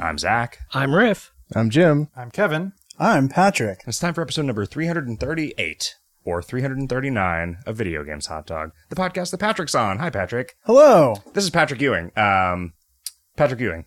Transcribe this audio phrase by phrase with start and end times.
[0.00, 0.60] I'm Zach.
[0.72, 1.30] I'm Riff.
[1.54, 2.08] I'm Jim.
[2.16, 2.72] I'm Kevin.
[2.98, 3.82] I'm Patrick.
[3.86, 9.30] It's time for episode number 338 or 339 of Video Games Hot Dog, the podcast
[9.32, 9.98] that Patrick's on.
[9.98, 10.56] Hi, Patrick.
[10.64, 11.16] Hello.
[11.34, 12.12] This is Patrick Ewing.
[12.16, 12.72] Um,
[13.36, 13.84] Patrick Ewing.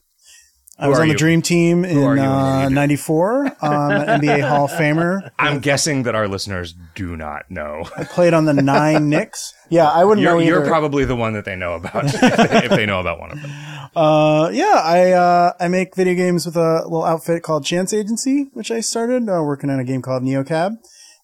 [0.77, 1.17] I was are on the you?
[1.17, 2.75] Dream Team are in you and what do uh, you do?
[2.75, 3.57] '94.
[3.61, 5.31] I'm an NBA Hall of Famer.
[5.39, 7.85] I'm guessing that our listeners do not know.
[7.97, 9.53] I played on the nine Knicks.
[9.69, 12.65] Yeah, I wouldn't You're, know you're probably the one that they know about if, they,
[12.65, 13.51] if they know about one of them.
[13.95, 18.49] Uh, yeah, I uh, I make video games with a little outfit called Chance Agency,
[18.53, 20.77] which I started uh, working on a game called NeoCab.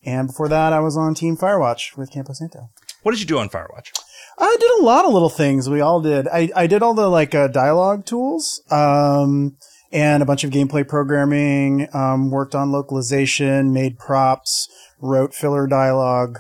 [0.06, 2.70] And before that, I was on Team Firewatch with Campo Santo.
[3.04, 3.92] What did you do on Firewatch?
[4.38, 5.70] I did a lot of little things.
[5.70, 6.28] We all did.
[6.28, 9.58] I, I did all the like uh, dialogue tools, um,
[9.92, 11.88] and a bunch of gameplay programming.
[11.94, 14.70] Um, worked on localization, made props,
[15.02, 16.40] wrote filler dialogue.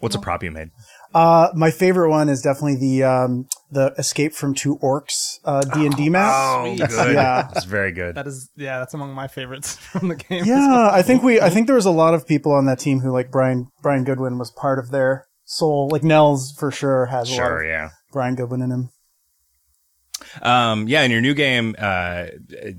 [0.00, 0.70] What's a prop you made?
[1.12, 5.84] Uh, my favorite one is definitely the um, the Escape from Two Orcs uh, D
[5.86, 6.32] and D map.
[6.32, 7.14] Oh, good.
[7.14, 7.48] Yeah.
[7.54, 8.14] It's very good.
[8.14, 10.44] That is, yeah, that's among my favorites from the game.
[10.44, 11.40] Yeah, I think we.
[11.40, 13.68] I think there was a lot of people on that team who like Brian.
[13.82, 15.88] Brian Goodwin was part of their soul.
[15.90, 17.88] Like Nels for sure has a lot Sure, of yeah.
[18.12, 18.90] Brian Goodwin in him.
[20.42, 22.26] Um, yeah, in your new game, uh,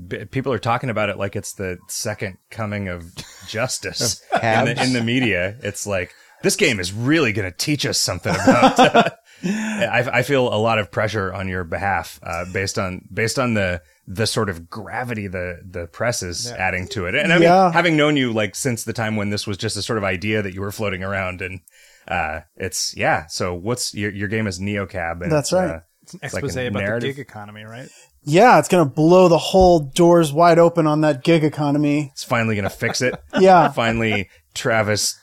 [0.07, 3.11] b- people are talking about it like it's the second coming of
[3.47, 5.57] justice in, the, in the media.
[5.61, 9.13] It's like this game is really going to teach us something about.
[9.43, 13.53] I, I feel a lot of pressure on your behalf, uh, based on based on
[13.55, 17.15] the the sort of gravity the the press is adding to it.
[17.15, 17.71] And I mean, Yeah.
[17.71, 20.41] having known you like since the time when this was just a sort of idea
[20.41, 21.61] that you were floating around, and
[22.07, 23.25] uh, it's yeah.
[23.27, 25.21] So what's your your game is NeoCab?
[25.23, 25.69] And That's it's, right.
[25.69, 27.01] Uh, It's an It's like expose about narrative.
[27.09, 27.89] the gig economy, right?
[28.23, 32.09] Yeah, it's gonna blow the whole doors wide open on that gig economy.
[32.11, 33.15] it's finally going to fix it.
[33.39, 35.19] Yeah, finally Travis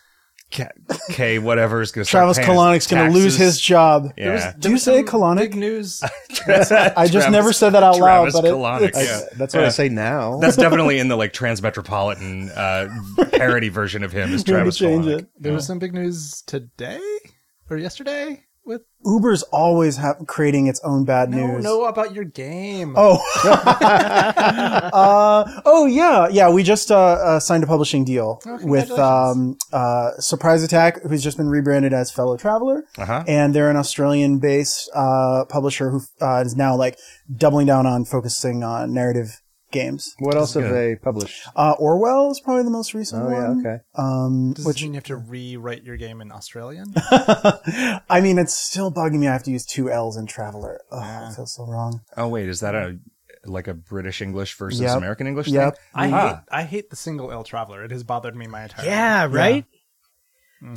[0.50, 0.66] K,
[1.10, 4.12] K whatever is going to Travis Kalanick's gonna lose his job.
[4.16, 5.54] Yeah, Do you say Big Kalanick?
[5.54, 6.02] news.
[6.46, 9.20] I just never said that out loud, Travis but it, Kalanick, it's, yeah.
[9.36, 10.38] That's what I say now.
[10.38, 14.32] That's definitely in the like transmetropolitan uh, parody version of him.
[14.32, 15.18] Is Travis change Kalanick.
[15.20, 15.28] it.
[15.38, 17.00] there was some big news today
[17.68, 21.64] or yesterday with Uber's always ha- creating its own bad no, news.
[21.64, 22.94] no about your game.
[22.96, 23.18] Oh,
[24.92, 26.50] uh, oh yeah, yeah.
[26.50, 31.22] We just uh, uh, signed a publishing deal Oh, with um, uh, Surprise Attack, who's
[31.22, 33.24] just been rebranded as Fellow Traveller, Uh-huh.
[33.26, 36.98] and they're an Australian-based uh, publisher who uh, is now like
[37.34, 39.40] doubling down on focusing on narrative
[39.70, 40.14] games.
[40.18, 40.74] what else have good.
[40.74, 41.46] they published?
[41.56, 43.60] Uh, Orwell is probably the most recent Oh yeah, one.
[43.66, 43.82] okay.
[43.94, 46.92] Um, Does which this mean you have to rewrite your game in Australian?
[48.10, 49.28] I mean, it's still bugging me.
[49.28, 50.80] I have to use two L's in Traveler.
[50.90, 51.30] Oh, Yeah.
[51.30, 52.00] it feels so wrong.
[52.16, 52.98] Oh wait, is that a
[53.44, 54.96] like a British English versus Yep.
[54.96, 55.48] American English?
[55.48, 55.74] Yep.
[55.74, 55.82] Thing?
[55.94, 56.28] I Ah.
[56.28, 57.84] hate I hate the single L traveler.
[57.84, 59.34] It has bothered me my entire Yeah, life.
[59.34, 59.64] right?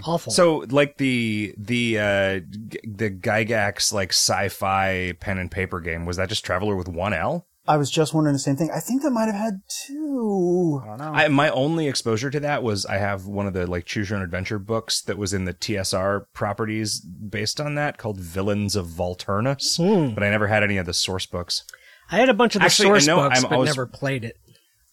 [0.05, 0.31] Awful.
[0.31, 6.17] So like the the uh, g- the Gygax like sci-fi pen and paper game was
[6.17, 7.47] that just Traveler with one L?
[7.67, 8.71] I was just wondering the same thing.
[8.73, 10.81] I think that might have had two.
[10.83, 11.11] I don't know.
[11.13, 14.17] I, my only exposure to that was I have one of the like choose your
[14.17, 18.87] own adventure books that was in the TSR properties based on that called Villains of
[18.87, 20.13] Volturnus, Hmm.
[20.15, 21.63] but I never had any of the source books.
[22.11, 24.23] I had a bunch of the Actually, source no, books, I'm but always- never played
[24.25, 24.37] it.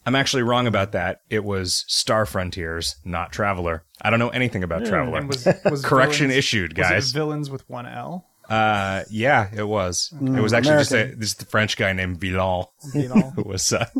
[0.05, 1.21] I'm actually wrong about that.
[1.29, 3.83] It was Star Frontiers, not Traveler.
[4.01, 5.25] I don't know anything about Traveler.
[5.25, 7.11] Was, was Correction villains- issued, was it guys.
[7.11, 8.25] villains with one L.
[8.49, 10.11] Uh, yeah, it was.
[10.19, 11.19] it was actually just a, American.
[11.19, 13.71] this is the French guy named Villon You know, who was.
[13.71, 13.85] Uh,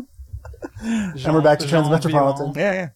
[0.82, 2.56] And we're back to Jean Transmetropolitan.
[2.56, 2.88] yeah,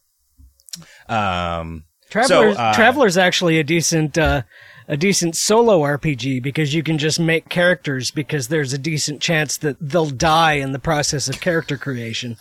[1.08, 1.58] yeah.
[1.58, 4.42] Um, Traveler's, So, uh, Traveler's actually a decent, uh,
[4.86, 9.56] a decent solo RPG because you can just make characters because there's a decent chance
[9.58, 12.36] that they'll die in the process of character creation.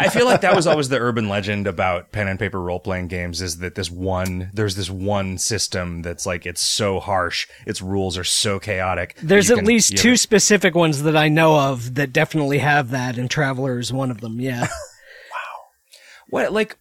[0.00, 3.08] I feel like that was always the urban legend about pen and paper role playing
[3.08, 7.46] games is that this one, there's this one system that's like, it's so harsh.
[7.66, 9.16] Its rules are so chaotic.
[9.22, 12.90] There's at can- least you two specific ones that I know of that definitely have
[12.90, 14.40] that, and Traveler is one of them.
[14.40, 14.66] Yeah.
[15.30, 15.64] Wow.
[16.28, 16.78] What, like,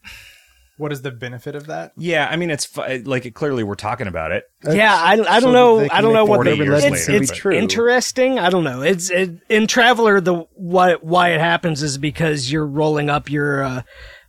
[0.78, 1.94] What is the benefit of that?
[1.98, 4.46] yeah, I mean, it's fu- like, it, clearly we're talking about it.
[4.68, 5.88] yeah, I, I don't know.
[5.92, 7.54] I don't know what the years it's, later, it's true.
[7.54, 8.40] interesting.
[8.40, 8.82] I don't know.
[8.82, 10.20] It's it, in Traveler.
[10.20, 13.82] The why why it happens is because you're rolling up your uh,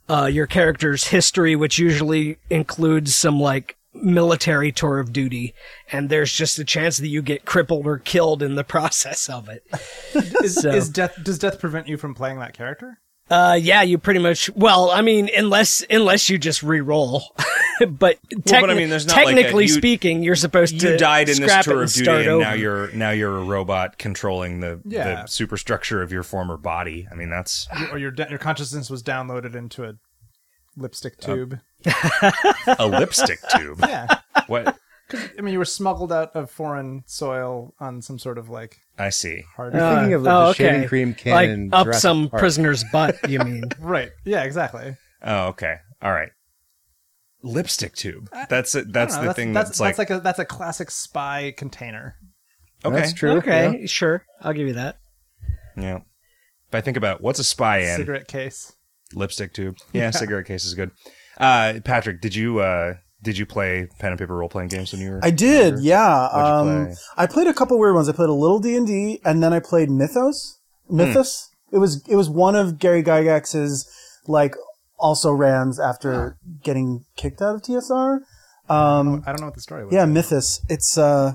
[0.08, 5.54] uh, your character's history, which usually includes some like military tour of duty,
[5.92, 9.48] and there's just a chance that you get crippled or killed in the process of
[9.48, 9.64] it.
[10.42, 12.98] Is, So- is death does death prevent you from playing that character?
[13.30, 14.50] Uh, yeah, you pretty much.
[14.54, 17.22] Well, I mean, unless unless you just re-roll,
[17.88, 20.98] but, techni- I mean, there's not like a- technically you- speaking, you're supposed to You
[20.98, 22.44] died in this scrap it tour of duty, and over.
[22.44, 25.22] now you're now you're a robot controlling the, Yeah.
[25.22, 27.08] the superstructure of your former body.
[27.10, 29.94] I mean, that's or your your consciousness was downloaded into a
[30.76, 31.60] lipstick tube.
[32.78, 33.78] a lipstick tube.
[33.80, 34.18] yeah,
[34.48, 34.76] What?
[35.12, 39.10] I mean, you were smuggled out of foreign soil on some sort of like I
[39.10, 39.44] see.
[39.56, 39.74] hard.
[39.74, 40.64] You're thinking of the, oh, the okay.
[40.64, 42.40] shaving cream can in like up Jurassic some Park.
[42.40, 43.28] prisoner's butt.
[43.28, 43.64] You mean?
[43.80, 44.10] right.
[44.24, 44.44] Yeah.
[44.44, 44.96] Exactly.
[45.22, 45.76] Oh, okay.
[46.00, 46.30] All right.
[47.42, 48.30] Lipstick tube.
[48.48, 48.90] That's it.
[48.92, 49.52] That's I the don't thing.
[49.52, 52.16] That's, That's, that's like, like a that's a classic spy container.
[52.84, 52.96] okay.
[52.96, 53.32] That's true.
[53.32, 54.24] okay, sure.
[54.40, 54.96] I'll give you that.
[55.76, 55.96] Yeah.
[56.68, 58.72] If I think about what's a spy in Cigarette case.
[59.14, 59.76] lipstick tube.
[59.92, 60.90] Yeah, cigarette case is good.
[61.36, 62.94] Uh, Patrick, did you uh,
[63.24, 65.20] did you play pen and paper role playing games when you were?
[65.22, 65.82] I did, younger?
[65.82, 66.26] yeah.
[66.26, 66.94] Um, play?
[67.16, 68.08] I played a couple weird ones.
[68.08, 70.58] I played a little D and D, and then I played Mythus.
[70.88, 71.00] Hmm.
[71.00, 71.48] Mythus.
[71.72, 73.90] It was it was one of Gary Gygax's
[74.28, 74.54] like
[74.98, 78.20] also rans after getting kicked out of TSR.
[78.68, 79.92] Um, I don't know what the story was.
[79.92, 80.60] yeah, Mythus.
[80.68, 81.34] It's uh,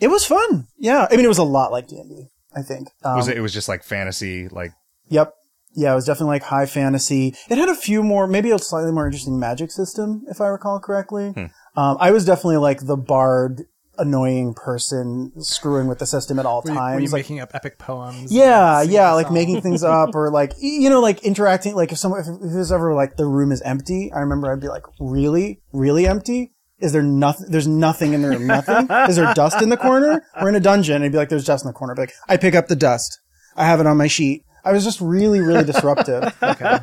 [0.00, 0.66] it was fun.
[0.78, 2.28] Yeah, I mean it was a lot like D and D.
[2.56, 2.88] I think.
[3.04, 3.36] Um, was it?
[3.36, 4.72] It was just like fantasy, like
[5.08, 5.34] Yep.
[5.74, 7.34] Yeah, it was definitely like high fantasy.
[7.50, 10.78] It had a few more, maybe a slightly more interesting magic system, if I recall
[10.80, 11.30] correctly.
[11.30, 11.46] Hmm.
[11.76, 13.62] Um, I was definitely like the bard,
[13.98, 16.94] annoying person screwing with the system at all Were you, times.
[16.94, 18.32] were you like, making up epic poems?
[18.32, 19.34] yeah, and yeah, like songs?
[19.34, 22.70] making things up or like, you know, like interacting, like if someone, if it was
[22.72, 25.60] ever like the room is empty, I remember I'd be like, really?
[25.72, 26.52] Really empty?
[26.80, 27.46] Is there nothing?
[27.50, 28.46] There's nothing in the room.
[28.46, 28.88] Nothing?
[29.08, 30.24] Is there dust in the corner?
[30.40, 30.96] We're in a dungeon.
[30.96, 31.92] And I'd be like, there's dust in the corner.
[31.92, 33.20] I'd be like, I pick up the dust.
[33.56, 34.42] I have it on my sheet.
[34.64, 36.24] I was just really, really disruptive.
[36.42, 36.78] okay.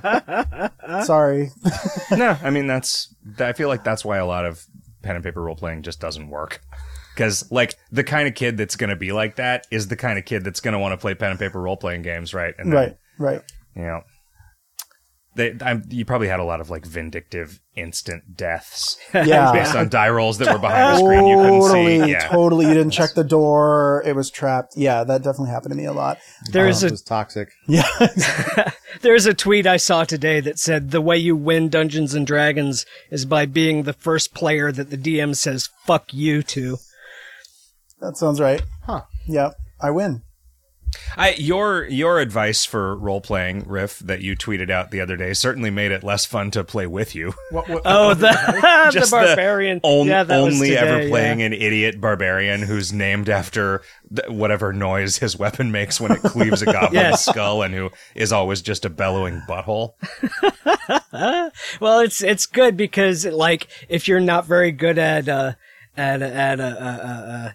[1.03, 1.49] Sorry.
[2.11, 2.37] no.
[2.41, 3.13] I mean, that's.
[3.39, 4.65] I feel like that's why a lot of
[5.01, 6.61] pen and paper role playing just doesn't work.
[7.15, 10.17] Because like the kind of kid that's going to be like that is the kind
[10.17, 12.53] of kid that's going to want to play pen and paper role playing games, right?
[12.57, 13.41] And then, Right, right.
[13.75, 14.01] You know,
[15.35, 15.55] they.
[15.61, 19.53] I'm, you probably had a lot of like vindictive instant deaths Yeah.
[19.53, 22.11] based on die rolls that were behind the screen you couldn't totally, see.
[22.11, 22.27] Yeah.
[22.27, 22.65] totally.
[22.67, 24.03] You didn't check the door.
[24.05, 24.73] It was trapped.
[24.75, 26.17] Yeah, that definitely happened to me a lot.
[26.51, 27.49] There's um, it a was toxic.
[27.67, 27.87] Yeah.
[29.01, 32.85] there's a tweet I saw today that said the way you win Dungeons and Dragons
[33.09, 36.77] is by being the first player that the DM says "fuck you" to.
[38.01, 38.61] that sounds right.
[38.85, 39.03] Huh.
[39.27, 39.51] Yeah,
[39.81, 40.23] I win.
[41.17, 45.33] I, your your advice for role playing riff that you tweeted out the other day
[45.33, 47.33] certainly made it less fun to play with you.
[47.51, 48.27] What, what, Oh, the
[48.87, 49.79] the Just barbarian.
[49.83, 51.09] on- yeah, that was only today, ever yeah.
[51.09, 53.81] playing an idiot barbarian who's named after
[54.15, 57.25] th- whatever noise his weapon makes when it cleaves a goblin's Yes.
[57.25, 59.93] skull, and who is always just a bellowing butthole.
[61.79, 65.53] Well, it's it's good because like if you're not very good at uh
[65.97, 67.51] at at uh, uh,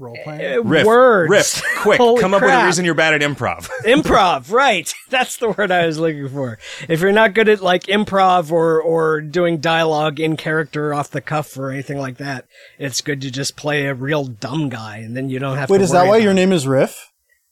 [0.00, 0.58] role playing?
[0.58, 3.68] uh, Riff, words, riff, quick, Holy come up with a reason you're bad at improv.
[3.84, 4.92] improv, right?
[5.10, 6.58] That's the word I was looking for.
[6.88, 11.20] If you're not good at like improv or or doing dialogue in character off the
[11.20, 12.46] cuff or anything like that,
[12.78, 15.78] it's good to just play a real dumb guy, and then you don't have Wait,
[15.78, 15.82] to.
[15.82, 16.36] Wait, is that worry why about your it.
[16.36, 17.06] name is Riff?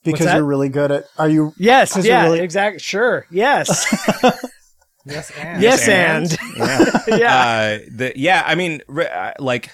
[0.04, 1.04] Because you're really good at.
[1.18, 1.52] Are you?
[1.58, 2.78] Yes, yeah, really- exactly.
[2.78, 3.68] Sure, yes,
[5.04, 7.02] yes, and yes, and, yeah.
[7.08, 7.34] yeah.
[7.36, 9.70] Uh, the, yeah, I mean, re- uh, like,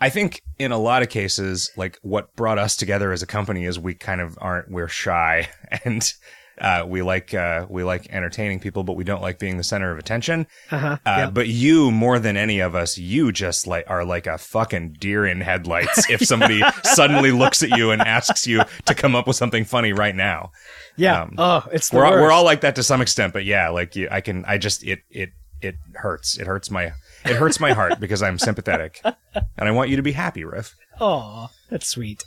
[0.00, 3.64] I think in a lot of cases, like, what brought us together as a company
[3.64, 5.48] is we kind of aren't, we're shy
[5.84, 6.12] and,
[6.60, 9.90] uh, we like, uh, we like entertaining people, but we don't like being the center
[9.92, 10.46] of attention.
[10.70, 10.98] Uh-huh.
[11.06, 11.34] Uh, Yep.
[11.34, 15.24] but you, more than any of us, you just like, are like a fucking deer
[15.24, 19.36] in headlights if somebody suddenly looks at you and asks you to come up with
[19.36, 20.50] something funny right now.
[20.96, 21.22] yeah.
[21.22, 23.96] um, oh, it's We're, all- we're all like that to some extent, but yeah, like
[23.96, 25.30] you, I can, I just, it, it,
[25.62, 26.38] it hurts.
[26.38, 26.92] It hurts my,
[27.24, 30.74] it hurts my heart because I'm sympathetic and I want you to be happy, Riff.
[31.00, 32.24] Oh, that's sweet.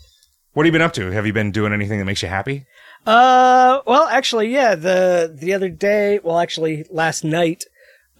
[0.54, 1.12] What have you been up to?
[1.12, 2.66] Have you been doing anything that makes you happy?
[3.06, 4.76] Uh, well, actually, yeah.
[4.76, 7.66] The the other day, well, actually, last night,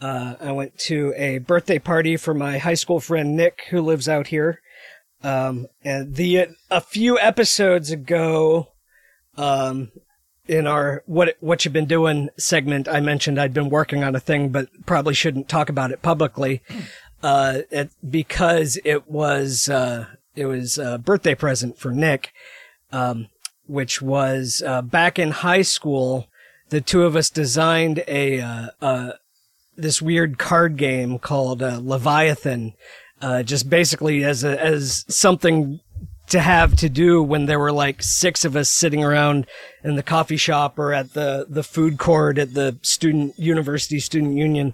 [0.02, 4.10] uh, I went to a birthday party for my high school friend Nick, who lives
[4.10, 4.60] out here.
[5.24, 8.74] Um, and the a few episodes ago,
[9.38, 9.92] um,
[10.48, 14.20] in our what what you've been doing segment, I mentioned I'd been working on a
[14.20, 16.62] thing, but probably shouldn't talk about it publicly,
[17.24, 22.34] uh, it, because it was uh, it was a birthday present for Nick.
[22.92, 23.30] Um,
[23.66, 26.28] which was uh, back in high school.
[26.70, 29.14] The two of us designed a uh,
[29.76, 32.74] this weird card game called uh, Leviathan,
[33.22, 35.80] uh, just basically as a, as something
[36.34, 39.46] to have to do when there were like six of us sitting around
[39.84, 44.36] in the coffee shop or at the the food court at the student university student
[44.36, 44.74] union.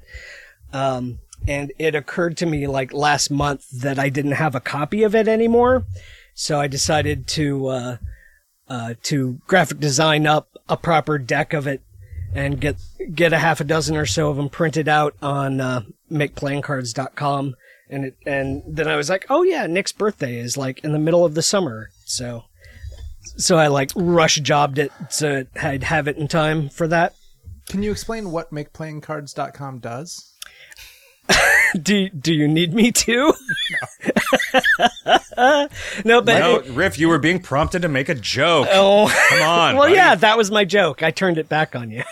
[0.72, 5.04] Um, and it occurred to me like last month that I didn't have a copy
[5.04, 5.86] of it anymore,
[6.34, 7.68] so I decided to.
[7.68, 7.98] Uh,
[8.70, 11.82] uh, to graphic design up a proper deck of it
[12.36, 12.76] and get
[13.16, 17.56] get a half a dozen or so of them printed out on uh, makeplayingcards.com
[17.90, 21.00] and it, and then I was like, oh yeah, Nick's birthday is like in the
[21.00, 22.44] middle of the summer, so
[23.38, 27.14] so I like rush jobbed it so I'd have it in time for that.
[27.70, 30.34] Can you explain what makeplayingcards.com does?
[31.82, 33.34] do do you need me to?
[35.38, 38.68] no, but No, Riff, you were being prompted to make a joke.
[38.72, 39.76] oh, Come on.
[39.76, 39.96] well, buddy.
[39.96, 41.04] yeah, that was my joke.
[41.04, 42.04] I turned it back on you.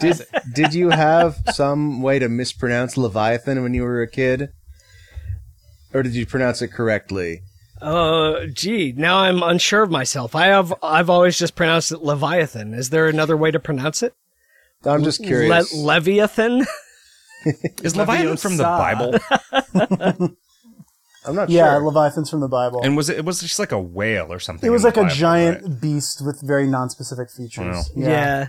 [0.00, 0.22] Did
[0.54, 4.50] did you have some way to mispronounce Leviathan when you were a kid,
[5.94, 7.42] or did you pronounce it correctly?
[7.80, 10.34] Uh, gee, now I'm unsure of myself.
[10.36, 12.74] I have I've always just pronounced it Leviathan.
[12.74, 14.14] Is there another way to pronounce it?
[14.84, 15.72] I'm just curious.
[15.74, 16.64] Le- Leviathan.
[17.82, 19.14] Is Leviathan from the Bible?
[21.24, 21.72] I'm not Yeah, sure.
[21.72, 22.82] Yeah, Leviathan's from the Bible.
[22.82, 24.66] And was it, it was just like a whale or something?
[24.66, 25.80] it was like a Bible, giant right?
[25.80, 27.90] beast with very non-specific features.
[27.96, 28.48] Yeah.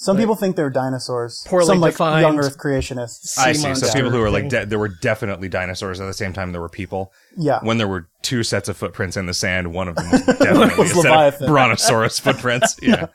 [0.00, 1.44] Some people think they're dinosaurs.
[1.48, 2.22] Poorly Some like defined.
[2.22, 3.36] young Earth creationists.
[3.36, 3.62] I see.
[3.62, 4.50] So monster people who are like, thing.
[4.50, 7.12] de- there were definitely dinosaurs at the same time there were people.
[7.36, 7.58] Yeah.
[7.64, 10.76] When there were two sets of footprints in the sand, one of them was definitely
[10.78, 11.46] was a set of Leviathan.
[11.48, 12.76] brontosaurus footprints.
[12.80, 13.06] Yeah.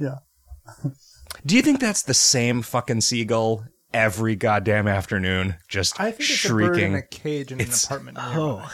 [0.00, 0.16] Yeah.
[1.44, 3.64] Do you think that's the same fucking seagull
[3.94, 6.92] every goddamn afternoon, just I think it's a bird shrieking?
[6.92, 8.18] in a cage in It's- an apartment.
[8.20, 8.68] Oh.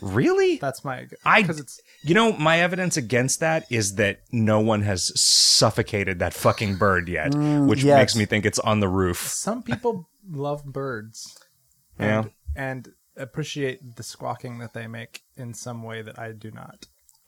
[0.00, 0.56] Really?
[0.56, 1.06] that's my.
[1.24, 6.18] I, because it's you know, my evidence against that is that no one has suffocated
[6.20, 7.96] that fucking bird yet, mm, which yet.
[7.96, 9.16] makes me think it's on the roof.
[9.18, 11.36] some people love birds.
[11.98, 12.20] Yeah.
[12.20, 16.86] and, and appreciate the squawking that they make in some way that I do not.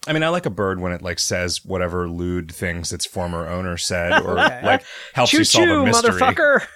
[0.09, 3.49] I mean, I like a bird when it like says whatever lewd things its former
[3.49, 4.61] owner said, or Okay.
[4.65, 6.21] like helps Choo you solve a choo, mystery.
[6.21, 6.67] motherfucker.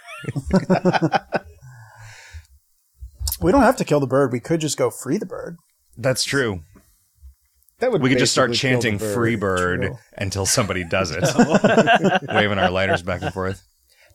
[3.40, 4.32] We don't have to kill the bird.
[4.32, 5.56] We could just go free the bird.
[5.96, 6.60] That's true.
[7.80, 9.14] That would We could just start basically kill the chanting bird.
[9.14, 9.98] "Free Bird" True.
[10.16, 11.22] until somebody does it,
[12.28, 13.62] waving our lighters back and forth.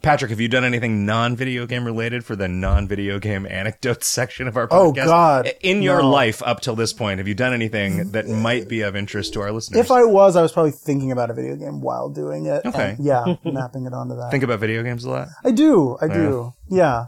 [0.01, 4.55] Patrick, have you done anything non-video game related for the non-video game anecdotes section of
[4.55, 4.71] our podcast?
[4.87, 4.91] Oh.
[4.91, 6.09] God, In your no.
[6.11, 9.41] life up till this point, have you done anything that might be of interest to
[9.41, 9.79] our listeners?
[9.79, 12.63] If I was, I was probably thinking about a video game while doing it.
[12.65, 12.91] Okay.
[12.97, 14.29] and, yeah, mapping it onto that.
[14.29, 15.27] think about video games a lot.
[15.43, 15.97] I do.
[15.99, 16.53] I do.
[16.69, 17.05] Yeah.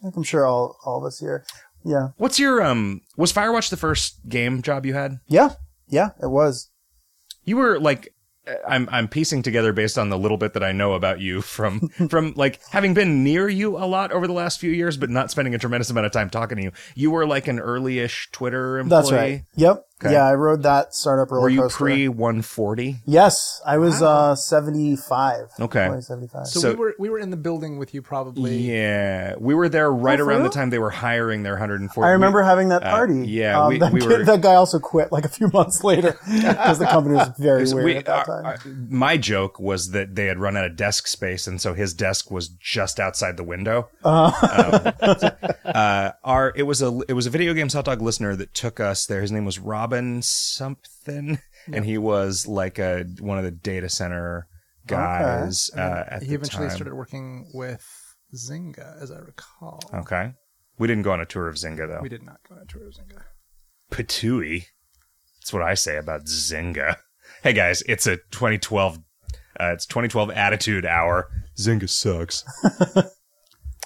[0.00, 1.44] I think I'm sure all, all of us here.
[1.84, 2.10] Yeah.
[2.16, 3.02] What's your um?
[3.18, 5.18] Was Firewatch the first game job you had?
[5.26, 5.50] Yeah.
[5.88, 6.70] Yeah, it was.
[7.44, 8.14] You were like,
[8.66, 11.88] I'm I'm piecing together based on the little bit that I know about you from
[12.10, 15.30] from like having been near you a lot over the last few years, but not
[15.30, 16.72] spending a tremendous amount of time talking to you.
[16.94, 19.00] You were like an early-ish Twitter employee.
[19.00, 19.42] That's right.
[19.56, 19.84] Yep.
[20.00, 20.12] Okay.
[20.12, 21.76] Yeah, I rode that startup roller Were you coaster.
[21.78, 23.00] pre 140?
[23.04, 25.50] Yes, I was uh 75.
[25.60, 25.86] Okay.
[25.86, 26.46] Probably 75.
[26.46, 28.56] So, So- we were we were in the building with you probably.
[28.58, 30.52] Yeah, we were there right Oh, for around the real?
[30.52, 32.06] time they were hiring their 140.
[32.06, 33.26] I remember we- having that uh, party.
[33.26, 35.82] yeah, Um, we- that, we kid- were- that guy also quit like a few months
[35.82, 38.46] later because the company was very weird we- at that our- time.
[38.46, 41.92] our- my joke was that they had run out of desk space, and so his
[41.92, 43.88] desk was just outside the window.
[44.04, 44.92] Uh-huh.
[45.02, 48.54] Um, uh, our it was a it was a video games hot dog listener that
[48.54, 49.20] took us there.
[49.22, 49.58] His name was
[49.88, 51.38] Robin something,
[51.72, 54.46] and he was like a one of the data center
[54.86, 56.76] guys uh, at He the eventually time.
[56.76, 57.86] started working with
[58.34, 59.80] Zynga, as I recall.
[59.94, 60.32] Okay,
[60.78, 62.00] we didn't go on a tour of Zynga though.
[62.02, 63.22] We did not go on a tour of Zynga.
[63.90, 64.64] Patooey.
[65.40, 66.96] That's what I say about Zynga.
[67.42, 68.96] Hey guys, it's a 2012.
[69.60, 71.28] Uh, it's 2012 Attitude Hour.
[71.56, 72.42] Zynga sucks.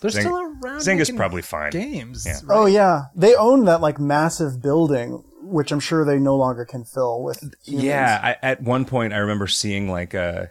[0.01, 0.79] They're Zynga- still around.
[0.79, 1.71] Zynga's making probably fine.
[1.71, 2.25] games.
[2.25, 2.39] Yeah.
[2.45, 2.57] right?
[2.57, 6.85] Oh yeah, they own that like massive building, which I'm sure they no longer can
[6.85, 7.41] fill with.
[7.65, 7.85] humans.
[7.85, 10.51] Yeah, I, at one point I remember seeing like a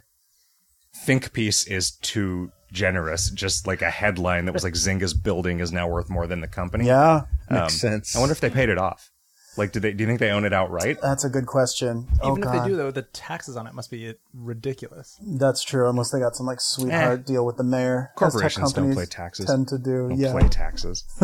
[0.94, 5.72] think piece is too generous, just like a headline that was like Zynga's building is
[5.72, 6.86] now worth more than the company.
[6.86, 8.16] yeah, Makes um, sense.
[8.16, 9.11] I wonder if they paid it off.
[9.58, 9.92] Like, did they?
[9.92, 11.00] Do you think they own it outright?
[11.02, 12.08] that's a good question.
[12.22, 15.20] oh Even if god, they do, though, the taxes on it must be ridiculous.
[15.22, 15.90] that's true.
[15.90, 18.12] Unless they got some like sweetheart deal with the mayor.
[18.16, 18.32] as tech Eh.
[18.32, 19.46] Corporations don't companies play taxes.
[19.48, 20.08] Tend to do.
[20.10, 20.32] Don't yeah.
[20.32, 21.04] play taxes.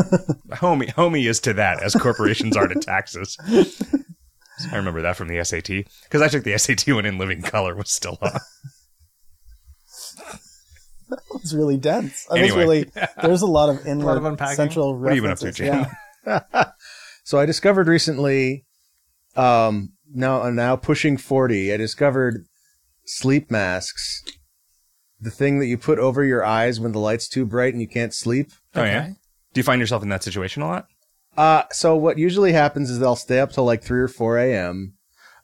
[0.52, 3.38] homie, homie is to that as corporations are to taxes.
[4.72, 7.76] I remember that from the SAT because I took the SAT when In Living Color
[7.76, 8.40] was still on.
[11.36, 12.26] It's really dense.
[12.26, 12.58] That was Anyway.
[12.60, 12.92] really.
[13.22, 14.56] There's a lot of inward of unpacking.
[14.58, 15.66] central What have you been up to, references.
[15.66, 15.88] Jane?
[16.26, 16.72] Yeah.
[17.28, 18.64] So I discovered recently,
[19.36, 21.74] um, now I'm now pushing forty.
[21.74, 22.46] I discovered
[23.06, 24.24] sleep masks,
[25.20, 27.88] the thing that you put over your eyes when the light's too bright and you
[27.90, 28.52] can't sleep.
[28.76, 29.08] Oh yeah.
[29.52, 30.88] Do you find yourself in that situation a lot?
[31.36, 34.94] Uh, so what usually happens is they'll stay up till like three or four a.m.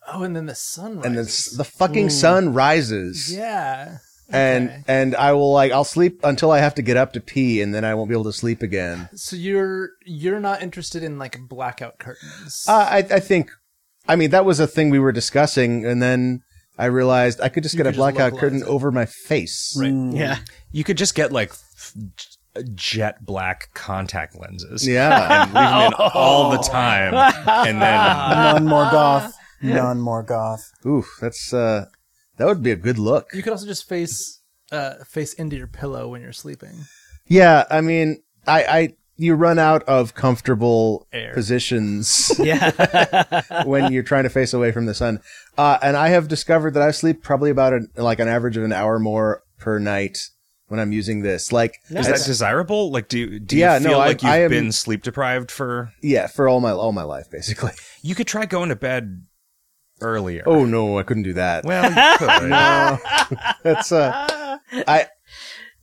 [0.08, 1.06] Oh, and then the sun rises.
[1.06, 3.98] and the the fucking sun rises, yeah.
[4.30, 4.84] And Okay.
[4.88, 7.74] and I will like I'll sleep until I have to get up to pee, and
[7.74, 9.10] then I won't be able to sleep again.
[9.16, 12.66] So you're you're not interested in like blackout curtains.
[12.68, 13.52] Uh, I I think,
[14.08, 16.42] I mean that was a thing we were discussing, and then
[16.78, 18.68] I realized I could just get could a blackout curtain it.
[18.68, 19.76] over my face.
[19.80, 19.94] right.
[20.14, 20.38] Yeah.
[20.72, 21.94] You could just get like f-
[22.74, 24.88] jet black contact lenses.
[24.88, 25.44] Yeah.
[25.44, 27.14] And leave them in all the time,
[27.68, 27.98] and then
[28.64, 29.34] None more goth.
[29.62, 30.72] None more goth.
[30.86, 31.86] Oof, that's uh,
[32.38, 33.30] that would be a good look.
[33.34, 36.86] You could also just face uh face into your pillow when you're sleeping.
[37.28, 41.34] Yeah, I mean, I, I you run out of comfortable Air.
[41.34, 42.72] positions Yeah.
[43.66, 45.20] when you're trying to face away from the sun.
[45.58, 48.64] Uh, and I have discovered that I sleep probably about an, like an average of
[48.64, 50.18] an hour more per night
[50.68, 51.52] when I'm using this.
[51.52, 52.92] Like, Is that desirable?
[52.92, 55.04] Like, do you, do you Yeah, feel no, I- like you've I am- been sleep
[55.04, 55.94] deprived for?
[56.02, 57.72] yeah, for all my all my life, basically.
[58.02, 59.26] You could try going to bed
[60.04, 60.44] earlier.
[60.46, 61.64] Oh no, I couldn't do that.
[61.66, 62.50] well, you could.
[62.50, 63.00] No.
[63.64, 64.58] that's uh,
[64.88, 65.08] I.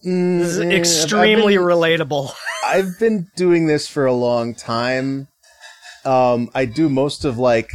[0.04, 2.32] Mm, This is eh, I've extremely been- relatable.
[2.66, 5.28] I've been doing this for a long time.
[6.04, 7.70] Um, I do most of like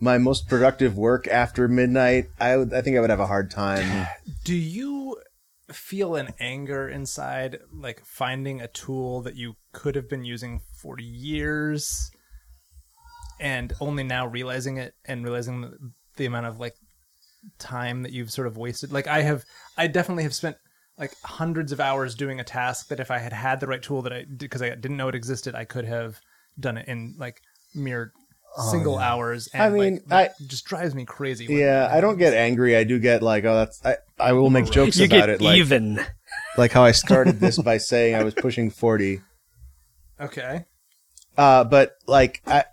[0.00, 2.26] my most productive work after midnight.
[2.40, 4.06] I would, I think I would have a hard time.
[4.44, 5.18] Do you
[5.72, 10.98] feel an anger inside, like finding a tool that you could have been using for
[10.98, 12.10] years,
[13.40, 15.76] and only now realizing it and realizing the,
[16.16, 16.74] the amount of like
[17.58, 18.92] time that you've sort of wasted?
[18.92, 19.44] Like I have,
[19.76, 20.56] I definitely have spent
[20.98, 24.02] like hundreds of hours doing a task that if I had had the right tool
[24.02, 26.18] that I because I didn't know it existed, I could have
[26.58, 27.40] done it in like
[27.74, 28.12] mere
[28.70, 29.48] single hours.
[29.52, 31.46] And I mean, like, I- it just drives me crazy.
[31.48, 32.76] Yeah, that I don't get angry.
[32.76, 33.96] I do get like, oh, that's I.
[34.18, 36.04] I will make jokes You about get it, like even.
[36.56, 39.20] like how I started this by saying I was pushing forty.
[40.20, 40.64] Okay.
[41.36, 42.64] Uh, but like I,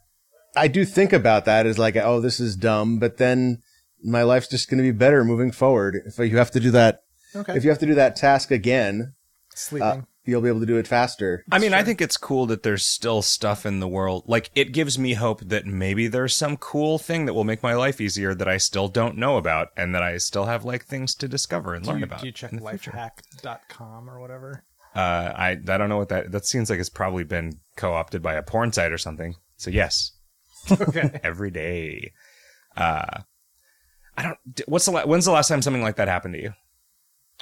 [0.56, 3.00] I do think about that as like, oh, this is dumb.
[3.00, 3.62] But then
[4.04, 6.02] my life's just going to be better moving forward.
[6.06, 7.00] If you have to do that,
[7.36, 7.56] Okay.
[7.58, 9.14] if you have to do that task again,
[9.54, 9.88] Sleeping.
[9.88, 11.44] uh, you'll be able to do it faster.
[11.52, 14.24] I mean, I think it's cool that there's still stuff in the world.
[14.26, 17.74] Like, it gives me hope that maybe there's some cool thing that will make my
[17.74, 21.14] life easier that I still don't know about, and that I still have like things
[21.16, 22.22] to discover and do learn you, about.
[22.22, 22.92] do you check in the future.
[22.92, 24.64] lifehack.com or whatever?
[24.96, 26.32] Uh, I I don't know what that.
[26.32, 29.36] That seems like it's probably been co-opted by a porn site or something.
[29.58, 30.12] So yes,
[30.72, 31.19] Okay.
[31.24, 32.13] every day.
[32.75, 33.22] Uh,
[34.17, 34.38] I don't.
[34.67, 36.53] What's the la- when's the last time something like that happened to you?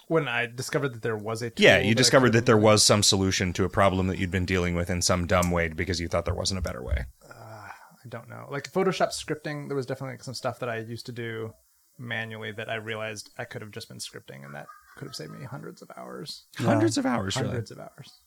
[0.08, 2.58] when I discovered that there was a tool Yeah, you that discovered could that there
[2.58, 5.70] was some solution to a problem that you'd been dealing with in some dumb way
[5.70, 7.06] because you thought there wasn't a better way.
[7.30, 8.48] I don't know.
[8.52, 11.54] Like Photoshop scripting, there was definitely some stuff that I used to do
[11.98, 14.66] manually that I realized I could have just been scripting, and that
[14.98, 16.46] could have saved me hundreds of hours.
[16.58, 17.48] Hundreds of hours, really.
[17.48, 18.20] Hundreds of hours.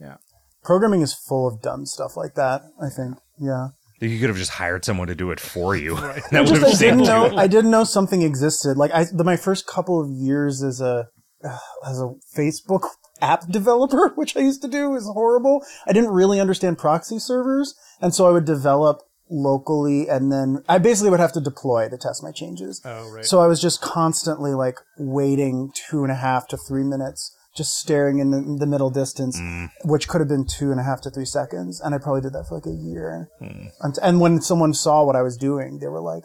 [0.00, 0.16] Yeah.
[0.62, 2.62] Programming is full of dumb stuff like that.
[2.80, 3.18] I think.
[3.40, 3.68] Yeah.
[4.04, 5.96] You could have just hired someone to do it for you.
[6.04, 6.22] Right.
[6.30, 7.06] that would Just have I saved didn't you.
[7.06, 7.36] know.
[7.36, 8.76] I didn't know something existed.
[8.76, 11.08] Like I, the, my first couple of years as a
[11.42, 12.86] uh, as a Facebook
[13.20, 15.64] app developer, which I used to do, is horrible.
[15.86, 20.78] I didn't really understand proxy servers, and so I would develop locally, and then I
[20.78, 22.82] basically would have to deploy to test my changes.
[22.84, 23.24] Oh, right.
[23.24, 27.78] So I was just constantly like waiting two and a half to three minutes, just
[27.78, 29.70] staring in the, in the middle distance, mm.
[29.84, 31.80] which could have been two and a half to three seconds.
[31.80, 33.28] And I probably did that for like a year.
[33.38, 33.66] Hmm.
[33.80, 36.24] And, and when someone saw what I was doing, they were like,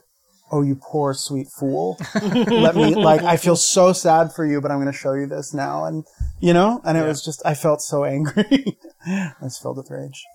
[0.52, 2.00] Oh, you poor sweet fool.
[2.24, 5.28] Let me, like, I feel so sad for you, but I'm going to show you
[5.28, 5.86] this now.
[5.86, 6.04] And,
[6.40, 8.66] you know, and it was just, I felt so angry.
[9.06, 10.26] I was filled with rage.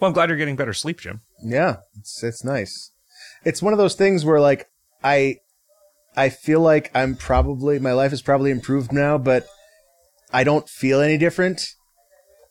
[0.00, 1.20] Well, I'm glad you're getting better sleep, Jim.
[1.44, 2.90] Yeah, it's it's nice.
[3.44, 4.68] It's one of those things where like
[5.02, 5.36] I
[6.16, 9.46] I feel like I'm probably my life is probably improved now, but
[10.32, 11.74] I don't feel any different.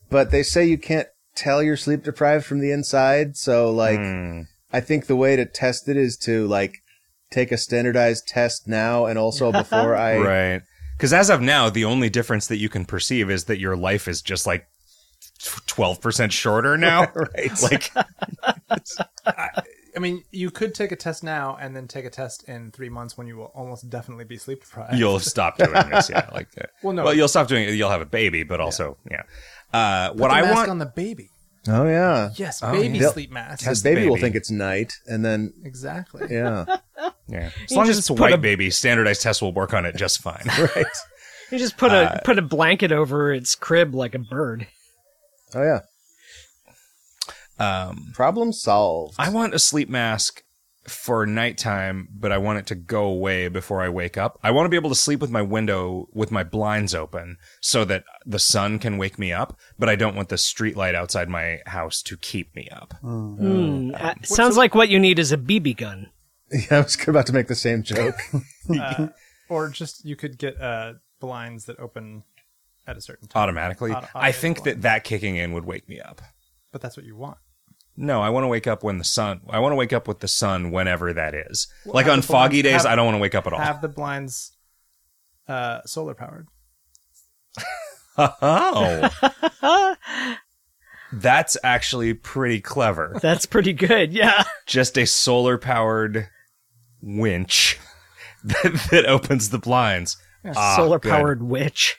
[0.10, 4.42] But they say you can't tell you're sleep deprived from the inside, so like Hmm.
[4.74, 6.76] I think the way to test it is to like
[7.30, 10.62] take a standardized test now and also before I right.
[10.98, 14.08] Because as of now, the only difference that you can perceive is that your life
[14.08, 14.68] is just like
[15.66, 17.12] twelve percent shorter now.
[17.16, 17.62] right.
[17.62, 17.92] Like,
[19.26, 19.50] I
[20.00, 23.18] mean, you could take a test now and then take a test in three months
[23.18, 24.96] when you will almost definitely be sleep deprived.
[24.98, 26.10] you'll stop doing this.
[26.10, 26.30] Yeah.
[26.34, 27.04] Like, uh, Well, no.
[27.06, 27.74] Well, you'll stop doing it.
[27.76, 29.24] You'll have a baby, but also, yeah.
[29.74, 30.70] Uh, Put what the I mask want.
[30.70, 31.30] on the baby.
[31.68, 32.32] Oh yeah.
[32.38, 33.10] Yes, Oh, baby yeah.
[33.12, 33.60] sleep mask.
[33.64, 36.26] Because the baby, will think it's night and then Exactly.
[36.32, 36.66] yeah.
[37.28, 37.52] yeah.
[37.66, 40.22] As long as it's a white a- baby, standardized tests will work on it just
[40.22, 40.42] fine.
[40.58, 40.86] right.
[41.52, 44.68] You just put Uh, a put a blanket over its crib like a bird.
[45.54, 45.82] Oh yeah.
[47.62, 49.16] Um, Problem solved.
[49.18, 50.44] I want a sleep mask
[50.88, 54.40] for nighttime, but I want it to go away before I wake up.
[54.42, 57.86] I want to be able to sleep with my window with my blinds open so
[57.86, 61.30] that the sun can wake me up, but I don't want the street light outside
[61.30, 62.96] my house to keep me up.
[63.02, 66.10] Hmm, uh, sounds like what you need is a BB gun.
[66.54, 68.16] Yeah, I was about to make the same joke.
[68.78, 69.08] Uh,
[69.50, 72.24] or just you could get uh, blinds that open
[72.86, 73.42] at a certain time.
[73.42, 73.92] Automatically.
[73.92, 76.22] Auto- I think automatic that that kicking in would wake me up.
[76.72, 77.38] But that's what you want.
[78.02, 79.42] No, I want to wake up when the sun.
[79.48, 81.68] I want to wake up with the sun whenever that is.
[81.86, 83.60] like on foggy blinds- days, have- I don't want to wake up at all.
[83.60, 84.58] Have the blinds
[85.48, 86.48] uh, solar powered.
[88.18, 89.10] oh,
[91.14, 93.18] that's actually pretty clever.
[93.22, 94.14] That's pretty good.
[94.14, 94.44] Yeah.
[94.66, 96.28] Just a solar powered
[97.02, 97.80] winch
[98.44, 100.18] that, that opens the blinds.
[100.44, 101.98] Ah, Solar powered witch.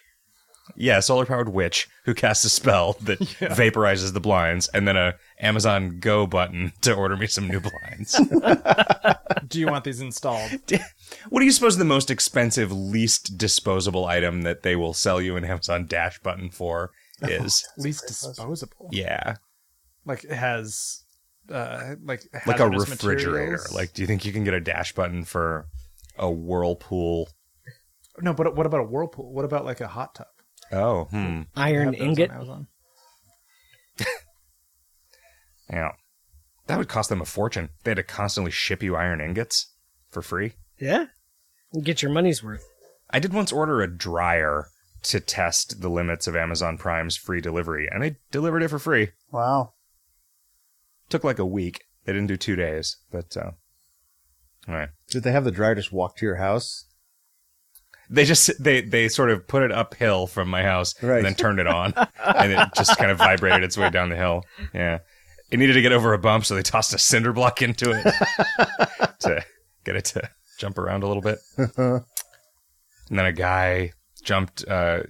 [0.76, 5.14] Yeah, solar powered witch who casts a spell that vaporizes the blinds, and then a
[5.40, 8.18] Amazon Go button to order me some new blinds.
[9.48, 10.50] Do you want these installed?
[11.28, 15.36] what do you suppose the most expensive, least disposable item that they will sell you
[15.36, 16.90] an Amazon Dash button for
[17.22, 17.66] is?
[17.76, 18.88] Least disposable.
[18.92, 19.36] yeah,
[20.06, 21.04] Like it has,
[21.50, 23.30] uh, like like a refrigerator.
[23.30, 23.72] materials.
[23.72, 25.66] Like, do you think you can get a Dash button for
[26.16, 27.28] a Whirlpool?
[28.20, 29.32] no, but what about a whirlpool?
[29.32, 30.26] What about like a hot tub?
[30.72, 31.42] Oh, hmm.
[31.54, 32.66] Iron Have those on
[33.98, 34.08] ingot.
[35.72, 35.92] Yeah.
[36.66, 37.70] That would cost them a fortune.
[37.82, 39.72] They had to constantly ship you iron ingots
[40.10, 40.52] for free.
[40.78, 41.06] Yeah.
[41.82, 42.68] Get your money's worth.
[43.10, 44.66] I did once order a dryer
[45.04, 49.08] to test the limits of Amazon Prime's free delivery, and they delivered it for free.
[49.32, 49.72] Wow.
[51.08, 51.82] Took like a week.
[52.04, 53.52] They didn't do two days, but uh,
[54.68, 54.90] all right.
[55.08, 56.86] Did they have the dryer just walk to your house?
[58.12, 61.16] They just they they sort of put it uphill from my house Right.
[61.16, 61.94] and then turned it on,
[62.24, 64.44] and it just kind of vibrated its way down the hill.
[64.74, 64.98] Yeah,
[65.50, 68.04] it needed to get over a bump, so they tossed a cinder block into it
[69.20, 69.42] to
[69.84, 71.38] get it to jump around a little bit.
[71.56, 72.02] and
[73.10, 74.64] then a guy jumped.
[74.68, 75.04] Uh,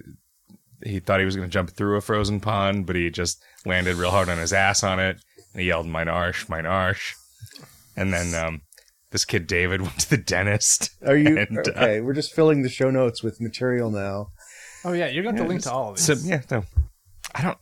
[0.85, 3.95] he thought he was going to jump through a frozen pond, but he just landed
[3.95, 5.17] real hard on his ass on it,
[5.53, 7.13] and he yelled "Mine arsh, mine arsh,"
[7.97, 8.33] and then.
[8.33, 8.61] Um,
[9.13, 10.89] this kid David went to the dentist.
[11.05, 12.01] Are you And, uh, okay?
[12.01, 14.27] We're just filling the show notes with material now.
[14.83, 16.05] Oh yeah, you're going to to link to all of these.
[16.05, 16.65] So yeah, no,
[17.33, 17.57] I don't.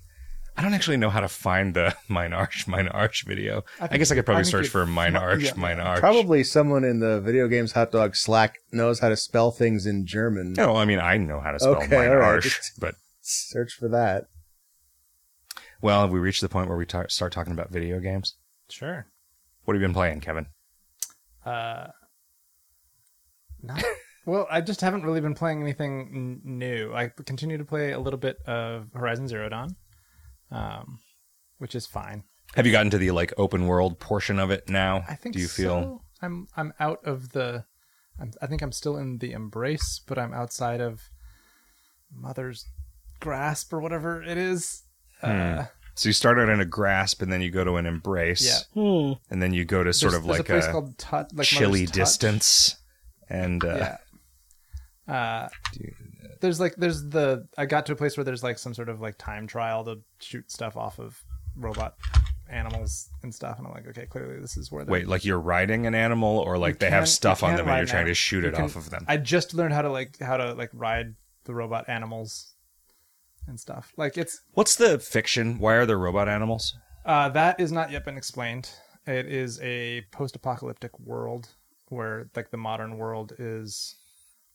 [0.57, 3.63] I don't actually know how to find the Mine Arch, Mine Arch video.
[3.79, 5.53] I, guess I could probably I search for Mine Arch, yeah.
[5.55, 5.99] Mine Arch.
[5.99, 10.05] Probably someone in the video games hot dog Slack knows how to spell things in
[10.05, 10.53] German.
[10.53, 12.33] No, I mean I know how to spell Okay, Mine all right.
[12.33, 14.25] Arch, but Search for that.
[15.81, 18.35] well, have we reached the point where we ta- start talking about video games?
[18.69, 19.07] Sure.
[19.63, 20.47] What have you been playing, Kevin?
[21.45, 21.87] Uh,
[23.61, 23.83] not,
[24.25, 26.93] well, I just haven't really been playing anything n- new.
[26.93, 29.75] I continue to play a little bit of Horizon Zero Dawn,
[30.51, 30.99] um,
[31.57, 32.23] which is fine.
[32.55, 35.03] Have you gotten to the like open world portion of it now?
[35.07, 36.03] I think Do you feel?
[36.21, 37.65] I'm I'm out of the.
[38.19, 41.09] I'm, I think I'm still in the embrace, but I'm outside of
[42.13, 42.67] Mother's
[43.19, 44.83] grasp or whatever it is.
[45.23, 48.45] Uh, So you start out in a grasp, and then you go to an embrace,
[48.75, 48.81] Yeah.
[48.81, 49.13] Hmm.
[49.29, 51.45] and then you go to sort there's- of like a place a, called Tut- like
[51.47, 51.95] chilly Touch.
[51.95, 52.75] distance,
[53.29, 53.97] and uh,
[55.07, 55.13] Yeah.
[55.13, 55.49] Uh,
[56.39, 59.01] there's like there's the I got to a place where there's like some sort of
[59.01, 61.19] like time trial to shoot stuff off of
[61.55, 61.95] robot
[62.49, 64.83] animals and stuff, and I'm like, okay, clearly this is where.
[64.85, 67.77] they're- wait, like you're riding an animal, or like they have stuff on them, and
[67.77, 68.09] you're trying now.
[68.09, 69.05] to shoot You it can- off of them.
[69.07, 72.50] I just learned how to like how to like ride the robot animals
[73.47, 73.93] and stuff.
[73.97, 75.59] Like it's What's the fiction?
[75.59, 76.75] Why are there robot animals?
[77.05, 78.69] uh, that is not yet been explained.
[79.07, 81.49] It is a post-apocalyptic world
[81.89, 83.95] where like the modern world is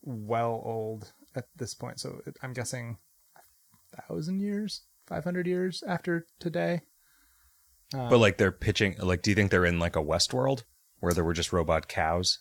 [0.02, 1.98] well old at this point.
[2.00, 2.98] So it, I'm guessing
[3.36, 6.82] a thousand years, five hundred years after today.
[7.92, 10.64] But like they're pitching, like, do you think they're in like a Westworld
[10.98, 12.40] where there were just robot cows?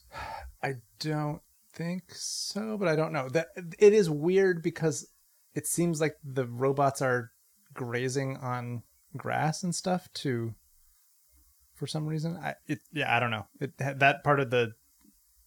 [0.64, 1.42] I don't
[1.74, 3.30] think so, but I don't know.
[3.30, 5.08] That it is weird because
[5.56, 7.32] it seems like the robots are
[7.74, 8.84] grazing on
[9.18, 10.54] grass and stuff too.
[11.76, 12.38] for some reason.
[12.42, 13.46] I it yeah, I don't know.
[13.60, 14.74] It that part of the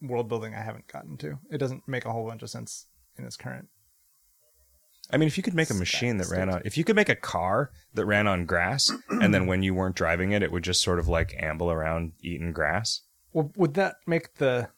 [0.00, 1.38] world building I haven't gotten to.
[1.50, 3.68] It doesn't make a whole bunch of sense in its current.
[5.10, 7.08] I mean, if you could make a machine that ran on, if you could make
[7.08, 10.62] a car that ran on grass, and then when you weren't driving it, it would
[10.62, 13.00] just sort of like amble around eating grass.
[13.32, 14.68] Well, would that make the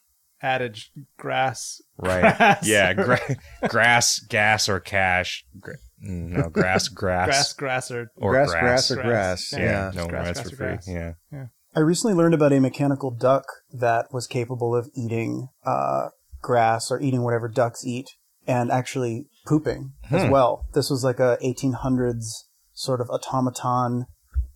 [0.41, 2.21] adage grass Right.
[2.37, 2.91] grass, Yeah.
[2.91, 3.35] or- Gra-
[3.69, 5.45] grass, gas, or cash.
[5.59, 8.61] Gra- no, grass, grass, grass grass or or grass, grass.
[8.61, 9.05] grass, or Grass.
[9.05, 9.53] grass.
[9.53, 9.59] Yeah.
[9.59, 10.01] Yeah, Yeah.
[10.01, 10.67] no, Grass, that's grass, for free.
[10.67, 11.15] grass.
[11.31, 11.45] Yeah.
[11.75, 16.09] I recently learned about a mechanical duck that was capable of eating uh,
[16.41, 18.09] grass or eating whatever ducks eat
[18.47, 20.65] and actually pooping as well.
[20.73, 22.25] This was like a 1800s
[22.73, 24.05] sort of automaton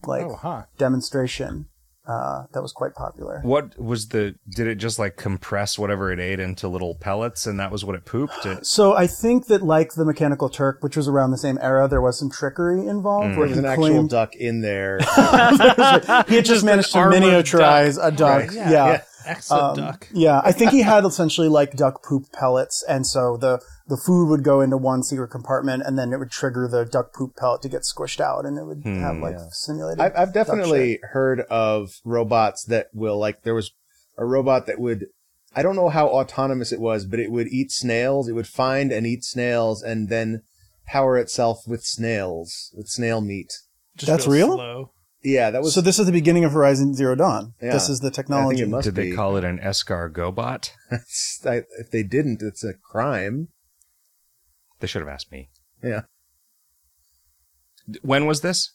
[0.07, 1.67] like oh huh demonstration
[2.07, 3.39] uh, that was quite popular.
[3.43, 4.35] What was the?
[4.49, 7.95] Did it just like compress whatever it ate into little pellets, and that was what
[7.95, 8.45] it pooped?
[8.45, 11.87] It, So I think that like the Mechanical Turk, which was around the same era,
[11.87, 14.99] there was some trickery involved where There's he an actual duck in there.
[16.27, 18.47] he had just managed to armored miniaturize a duck.
[18.47, 18.69] Right, yeah.
[18.69, 18.87] yeah.
[18.87, 19.01] yeah.
[19.25, 23.37] Exo um, duck Yeah, I think he had essentially like duck poop pellets, and so
[23.37, 26.85] the the food would go into one secret compartment, and then it would trigger the
[26.85, 30.01] duck poop pellet to get squished out, and it would hmm, have like simulated.
[30.01, 31.01] I've, I've definitely shit.
[31.11, 33.43] heard of robots that will like.
[33.43, 33.71] There was
[34.17, 35.07] a robot that would.
[35.57, 38.27] I don't know how autonomous it was, but it would eat snails.
[38.27, 40.41] It would find and eat snails, and then
[40.85, 43.53] power itself with snails, with snail meat.
[43.95, 44.55] Just That's real?
[44.55, 44.91] slow.
[45.25, 45.73] Yeah, that was.
[45.73, 47.53] So this is the beginning of Horizon Zero Dawn.
[47.61, 47.73] Yeah.
[47.73, 48.61] This is the I think technology.
[48.61, 49.09] it must did be.
[49.09, 50.69] they call it an escargobot?
[51.45, 53.47] I- if they didn't, it's a crime.
[54.79, 55.49] They should have asked me.
[55.83, 56.01] Yeah.
[58.01, 58.73] When was this?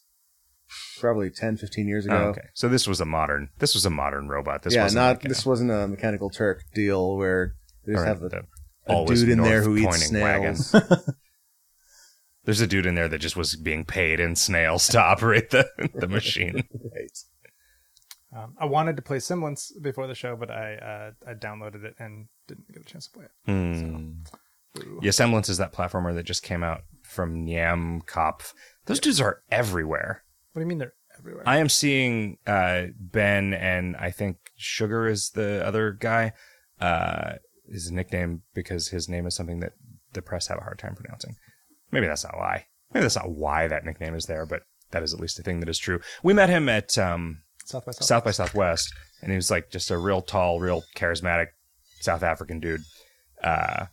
[1.01, 2.25] Probably 10, 15 years Oh, ago.
[2.31, 3.49] okay, so this was a modern.
[3.59, 4.63] This was a modern robot.
[4.63, 7.55] This yeah, wasn't not like a- this wasn't a Mechanical Turk deal where
[7.87, 8.43] they just have a, the
[8.87, 10.75] a dude in there who eats pointing snails.
[12.45, 15.69] There's a dude in there that just was being paid in snails to operate the
[15.95, 16.65] the machine.
[16.95, 17.19] right.
[18.35, 21.95] Um, I wanted to play Semblance before the show, but I uh, I downloaded it
[21.99, 23.31] and didn't get a chance to play it.
[23.47, 24.11] Hmm.
[24.79, 25.01] Ooh.
[25.03, 28.53] Yeah, Semblance is that platformer that just came out from Nyamakop.
[28.87, 30.23] Those dudes are everywhere.
[30.53, 31.43] What do you mean they're everywhere?
[31.47, 36.33] I am seeing uh, Ben and I think Sugar is the other guy.
[36.81, 37.35] Uh,
[37.71, 39.73] his nickname because his name is something that
[40.13, 41.37] the press have a hard time pronouncing.
[41.91, 42.67] Maybe that's not why.
[42.93, 45.61] Maybe that's not why that nickname is there, but that is at least a thing
[45.61, 46.01] that is true.
[46.23, 48.05] We met him at um, South by South.
[48.05, 51.49] South by Southwest, and he was like just a real tall, real charismatic
[52.01, 52.83] South African dude
[53.43, 53.87] uh,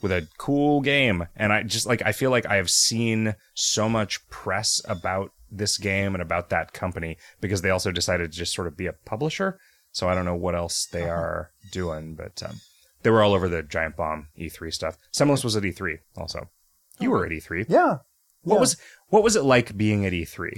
[0.00, 1.26] with a cool game.
[1.36, 5.78] And I just like I feel like I have seen so much press about this
[5.78, 8.92] game and about that company because they also decided to just sort of be a
[8.92, 9.58] publisher.
[9.92, 12.60] So I don't know what else they are doing, but um,
[13.02, 14.98] they were all over the Giant Bomb E3 stuff.
[15.12, 16.50] Semblance was at E3 also.
[17.00, 17.66] You were at E3.
[17.68, 17.98] Yeah.
[18.42, 18.60] What Yeah.
[18.60, 18.76] was
[19.08, 20.50] what was it like being at E E3?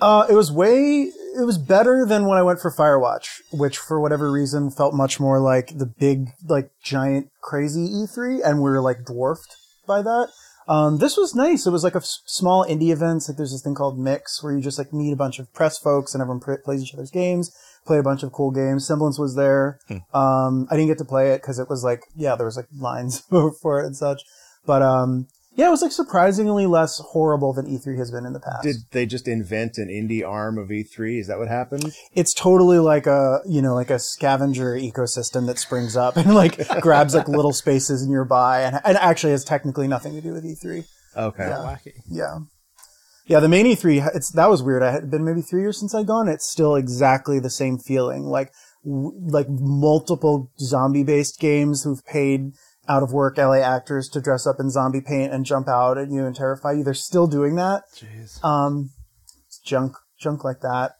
[0.00, 3.98] Uh, it was way, it was better than when I went for Firewatch, which for
[4.00, 8.80] whatever reason felt much more like the big, like giant crazy E3 and we were
[8.80, 9.56] like dwarfed
[9.88, 10.28] by that.
[10.68, 11.66] Um, this was nice.
[11.66, 13.24] It was like a s- small indie event.
[13.26, 15.78] Like there's this thing called Mix where you just like meet a bunch of press
[15.78, 17.50] folks and everyone pr- plays each other's games,
[17.84, 18.86] play a bunch of cool games.
[18.86, 19.80] Semblance was there.
[20.14, 22.68] Um, I didn't get to play it because it was like, yeah, there was like
[22.78, 23.20] lines
[23.62, 24.22] for it and such.
[24.64, 25.26] But, um,
[25.58, 28.62] yeah, it was like surprisingly less horrible than E3 has been in the past.
[28.62, 31.18] Did they just invent an indie arm of E3?
[31.18, 31.92] Is that what happened?
[32.12, 36.56] it's totally like a you know like a scavenger ecosystem that springs up and like
[36.80, 40.86] grabs like little spaces nearby and, and actually has technically nothing to do with E3.
[41.16, 41.48] Okay.
[41.48, 41.56] Yeah.
[41.56, 41.92] Wacky.
[42.08, 42.38] Yeah.
[43.26, 44.82] Yeah, the main E3, it's, that was weird.
[44.82, 46.28] I had been maybe three years since I'd gone.
[46.28, 48.22] It's still exactly the same feeling.
[48.22, 48.52] Like,
[48.84, 52.52] w- like multiple zombie based games who've paid
[52.88, 56.10] out of work LA actors to dress up in zombie paint and jump out at
[56.10, 56.82] you and terrify you.
[56.82, 57.82] They're still doing that.
[57.94, 58.42] Jeez.
[58.44, 58.90] Um,
[59.46, 60.92] it's junk, junk like that.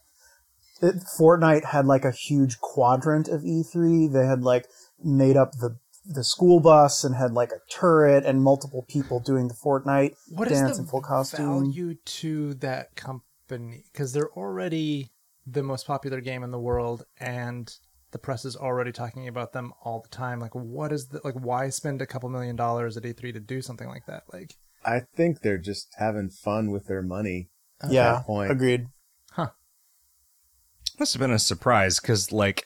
[0.81, 4.11] It, Fortnite had like a huge quadrant of E3.
[4.13, 4.67] They had like
[5.03, 9.47] made up the the school bus and had like a turret and multiple people doing
[9.47, 11.65] the Fortnite What dance the in full costume.
[11.65, 13.83] value to that company?
[13.91, 15.09] Because they're already
[15.45, 17.71] the most popular game in the world, and
[18.11, 20.39] the press is already talking about them all the time.
[20.39, 21.35] Like, what is the like?
[21.35, 24.23] Why spend a couple million dollars at E3 to do something like that?
[24.33, 27.49] Like, I think they're just having fun with their money.
[27.81, 28.51] at yeah, that point.
[28.51, 28.87] agreed.
[30.99, 32.65] Must have been a surprise because, like,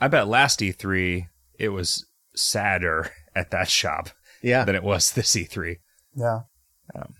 [0.00, 1.26] I bet last E3
[1.58, 4.64] it was sadder at that shop Yeah.
[4.64, 5.78] than it was this E E3.
[6.14, 6.40] Yeah.
[6.94, 7.14] Um,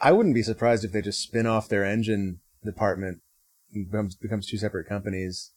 [0.00, 3.20] I wouldn't be surprised if they just spin off their engine department
[3.74, 5.52] and becomes, becomes two separate companies.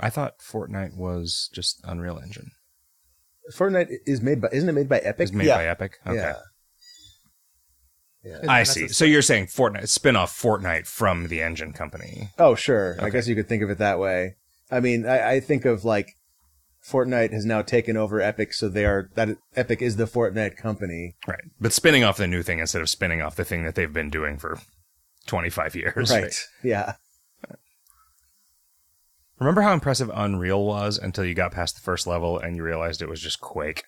[0.00, 2.50] I thought Fortnite was just Unreal Engine.
[3.54, 5.20] Fortnite is made by, isn't it made by Epic?
[5.20, 5.56] was made Yeah.
[5.56, 5.98] by Epic.
[6.06, 6.16] Okay.
[6.16, 6.36] Yeah.
[8.24, 8.38] Yeah.
[8.48, 8.88] I see.
[8.88, 12.30] So you're saying Fortnite spin off Fortnite from the engine company.
[12.38, 12.96] Oh, sure.
[13.00, 14.36] I guess you could think of it that way.
[14.70, 16.14] I mean, I, I think of like
[16.84, 21.16] Fortnite has now taken over Epic, so they are that Epic is the Fortnite company.
[21.26, 21.40] Right.
[21.60, 24.10] But spinning off the new thing instead of spinning off the thing that they've been
[24.10, 24.58] doing for
[25.26, 26.10] 25 years.
[26.10, 26.34] Right.
[26.62, 26.94] Yeah.
[29.38, 33.00] Remember how impressive Unreal was until you got past the first level and you realized
[33.02, 33.84] it was just Quake?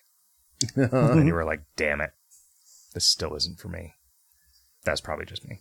[0.75, 2.11] and you were like, damn it.
[2.93, 3.93] This still isn't for me.
[4.83, 5.59] That's probably just me.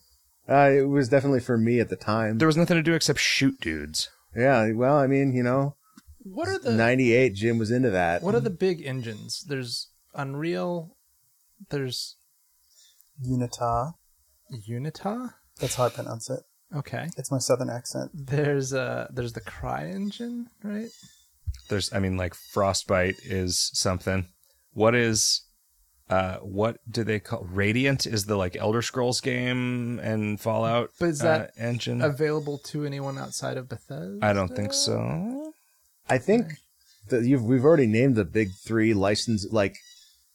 [0.48, 2.38] Uh, it was definitely for me at the time.
[2.38, 4.11] There was nothing to do except shoot dudes.
[4.35, 4.72] Yeah.
[4.72, 5.76] Well, I mean, you know,
[6.22, 8.22] what are the 98, Jim was into that.
[8.22, 9.44] what are the big engines?
[9.48, 10.96] There's Unreal.
[11.70, 12.16] There's
[13.24, 13.94] Unita.
[14.68, 15.35] Unita.
[15.59, 16.40] That's how I pronounce it.
[16.74, 17.09] Okay.
[17.16, 18.11] It's my southern accent.
[18.14, 20.90] There's uh there's the Cry engine, right?
[21.68, 24.26] There's, I mean, like Frostbite is something.
[24.72, 25.42] What is,
[26.09, 27.44] uh, what do they call?
[27.44, 30.90] Radiant is the like Elder Scrolls game and Fallout.
[30.98, 32.02] But is uh, that engine?
[32.02, 34.18] Available to anyone outside of Bethesda?
[34.22, 35.52] I don't think so.
[36.09, 36.54] I think
[37.09, 39.76] that you've we've already named the big three license like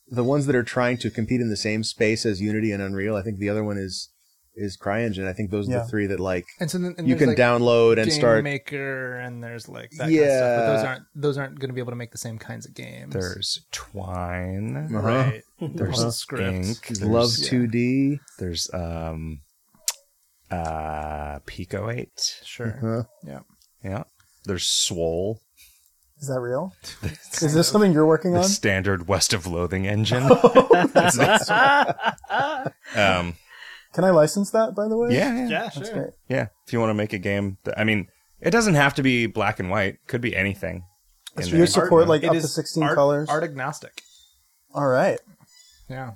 [0.07, 3.15] the ones that are trying to compete in the same space as Unity and Unreal.
[3.15, 4.09] I think the other one is
[4.55, 5.27] is CryEngine.
[5.27, 5.77] I think those are Yeah.
[5.79, 8.19] the three that like And so then and you there's, can like, download and Game
[8.19, 8.43] start.
[8.43, 10.59] Maker and there's like that kind of stuff.
[10.59, 12.73] But those aren't those aren't going to be able to make the same kinds of
[12.73, 13.13] games.
[13.13, 14.89] There's Twine.
[14.95, 15.07] Uh-huh.
[15.07, 15.43] right.
[15.59, 16.43] There's There's script.
[16.43, 16.87] Ink.
[16.87, 18.19] There's, Love 2D.
[18.39, 19.41] There's um,
[20.51, 22.39] uh, Pico Eight.
[22.43, 22.77] Sure.
[22.81, 23.03] Huh?
[23.25, 23.39] Yeah.
[23.83, 24.03] Yeah.
[24.45, 25.41] There's Swole.
[26.19, 26.73] Is that real?
[27.41, 28.45] Is this something you're working the on?
[28.45, 30.23] standard West of Loathing engine.
[32.95, 33.35] um,
[33.95, 35.13] Can I license that, by the way?
[35.15, 35.93] yeah, yeah, Yeah, That's sure.
[35.93, 36.13] great.
[36.27, 36.47] yeah.
[36.67, 38.07] If you want to make a game, that, I mean,
[38.41, 39.97] it doesn't have to be black and white.
[40.07, 40.83] Could be anything.
[41.37, 41.59] in Do there.
[41.61, 43.29] you support Art- like it up is to 16 art, colors?
[43.29, 44.01] Art agnostic.
[44.73, 45.19] All right.
[45.89, 46.11] Yeah.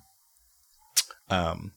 [1.30, 1.72] Um,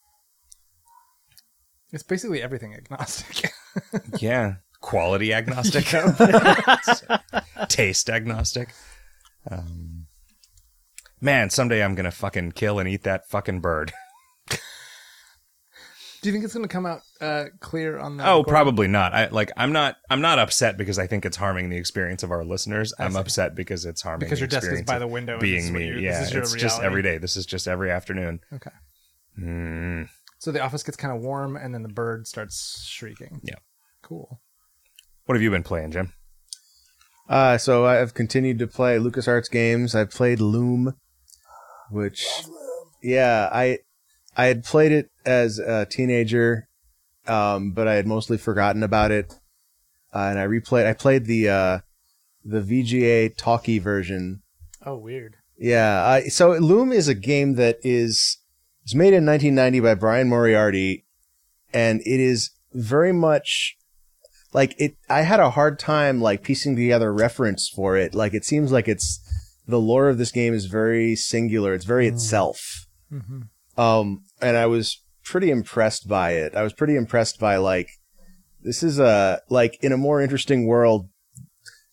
[1.93, 3.53] It's basically everything agnostic.
[4.19, 5.85] yeah, quality agnostic,
[7.69, 8.71] taste agnostic.
[9.51, 10.07] Um,
[11.21, 13.93] man, someday I'm gonna fucking kill and eat that fucking bird.
[16.23, 18.27] Do you think it's going to come out uh, clear on that?
[18.29, 18.53] Oh, recording?
[18.53, 19.13] probably not.
[19.13, 19.51] I like.
[19.57, 19.97] I'm not.
[20.09, 22.95] I'm not upset because I think it's harming the experience of our listeners.
[22.99, 23.19] I'm see.
[23.19, 25.41] upset because it's harming Because the your desk is experience by of the window.
[25.41, 26.21] Being me, you- yeah.
[26.21, 27.19] This is your It's just every day.
[27.19, 28.39] This is just every afternoon.
[28.53, 28.71] Okay.
[29.37, 30.09] Mm.
[30.39, 33.41] So the office gets kind of warm, and then the bird starts shrieking.
[33.43, 33.57] Yeah.
[34.03, 34.41] Cool.
[35.27, 36.13] What have you been playing, Jim?
[37.29, 39.95] Uh, so I've continued to play LucasArts games.
[39.95, 40.95] I've played Loom,
[41.91, 42.27] which,
[43.03, 43.79] yeah, I
[44.37, 46.69] I had played it as a teenager,
[47.27, 49.35] um, but I had mostly forgotten about it.
[50.15, 50.87] Uh, and I replayed.
[50.87, 51.79] I played the uh,
[52.45, 54.43] the VGA talkie version.
[54.85, 55.37] Oh, weird.
[55.59, 56.05] Yeah.
[56.05, 58.39] I, so Loom is a game that is
[58.85, 61.05] it's made in 1990 by Brian Moriarty,
[61.73, 63.77] and it is very much
[64.53, 64.97] like it.
[65.09, 68.15] I had a hard time like piecing together reference for it.
[68.15, 69.21] Like it seems like it's
[69.67, 71.73] the lore of this game is very singular.
[71.75, 72.87] It's very itself.
[73.09, 73.43] hmm
[73.77, 76.55] Um, and I was pretty impressed by it.
[76.55, 77.89] I was pretty impressed by like
[78.63, 81.09] this is a like in a more interesting world.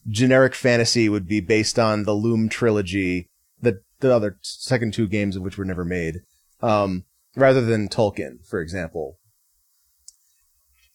[0.07, 3.29] Generic fantasy would be based on the Loom trilogy,
[3.61, 6.21] the the other second two games of which were never made,
[6.61, 9.17] um, rather than Tolkien, for example.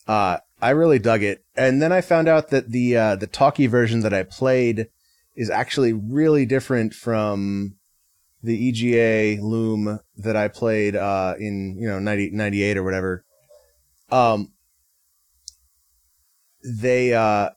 [0.07, 3.66] Uh, I really dug it, and then I found out that the uh, the talkie
[3.66, 4.88] version that I played
[5.37, 7.77] is actually really different from
[8.44, 13.24] the EGA Loom that I played uh, in you know 90, 98 or whatever.
[14.11, 14.52] Um,
[16.62, 17.50] they uh,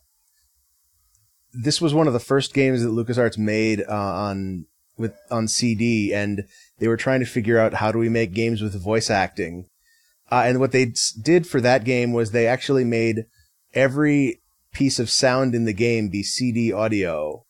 [1.53, 4.65] this was one of the first games that LucasArts made uh, on
[4.97, 6.45] with on CD, and
[6.79, 9.67] they were trying to figure out how do we make games with voice acting.
[10.31, 13.25] Uh, and what they did for that game was they actually made
[13.73, 14.41] every
[14.73, 17.45] piece of sound in the game be CD audio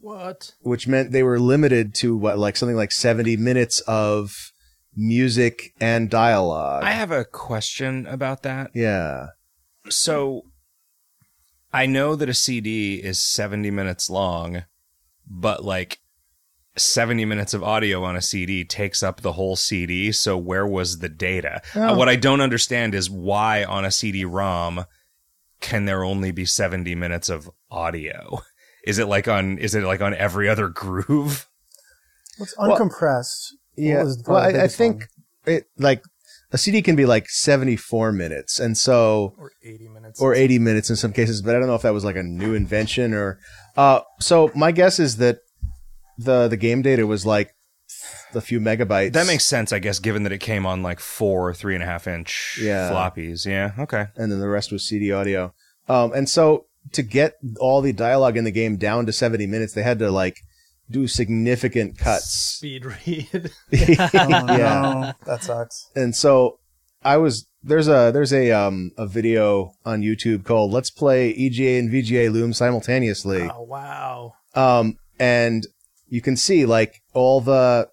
[0.00, 0.54] What?
[0.60, 4.52] which meant they were limited to what like something like 70 minutes of
[4.96, 6.82] music and dialogue.
[6.84, 8.70] I have a question about that.
[8.74, 9.28] yeah.
[9.88, 10.42] So
[11.72, 14.64] I know that a CD is 70 minutes long,
[15.26, 16.00] but like
[16.76, 20.12] 70 minutes of audio on a CD takes up the whole CD.
[20.12, 21.62] So where was the data?
[21.74, 24.84] Uh, what I don't understand is why on a CD ROM
[25.60, 28.40] can there only be 70 minutes of audio?
[28.84, 31.46] Is it like on is it like on every other groove?
[32.38, 33.52] It's uncompressed?
[33.76, 34.04] Yeah.
[34.04, 35.06] What Well, I, I think
[35.44, 35.56] one?
[35.56, 36.02] it like
[36.52, 38.58] a CD can be like 74 minutes.
[38.58, 40.20] And so, Or 80 minutes.
[40.20, 42.22] or 80 minutes in some cases, but I don't know if that was like a
[42.24, 43.38] new invention or,
[43.76, 45.38] uh, so my guess is that
[46.18, 47.54] the, the game data was like
[48.34, 49.12] a few megabytes.
[49.12, 51.86] That makes sense, I guess, given that it came on like four three and a
[51.86, 52.90] half inch Yeah.
[52.90, 53.46] floppies.
[53.46, 54.06] Yeah, okay.
[54.16, 55.52] and then the rest was CD audio.
[55.88, 59.72] Um, and so to get all the dialogue in the game down to 70 minutes,
[59.72, 60.36] they had to like
[60.90, 62.30] do significant cuts.
[62.56, 63.50] Speed read.
[63.72, 64.44] Oh, yeah.
[64.46, 65.12] no.
[65.26, 65.88] That sucks.
[65.94, 66.58] And so
[67.02, 71.78] I was, there's a, there's a, um, a video on YouTube called Let's Play EGA
[71.78, 73.48] and VGA Loom simultaneously.
[73.52, 74.32] oh, wow.
[74.54, 75.66] Um, and
[76.08, 77.88] you can see like all the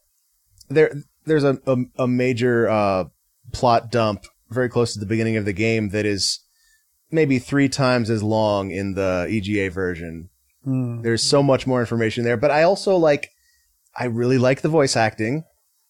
[0.69, 0.91] there.
[1.25, 3.05] There's a a, a major uh,
[3.51, 6.39] plot dump very close to the beginning of the game that is
[7.11, 10.29] maybe three times as long in the EGA version.
[10.63, 11.01] Hmm.
[11.01, 13.29] There's so much more information there, but I also like.
[13.99, 15.43] I really like the voice acting.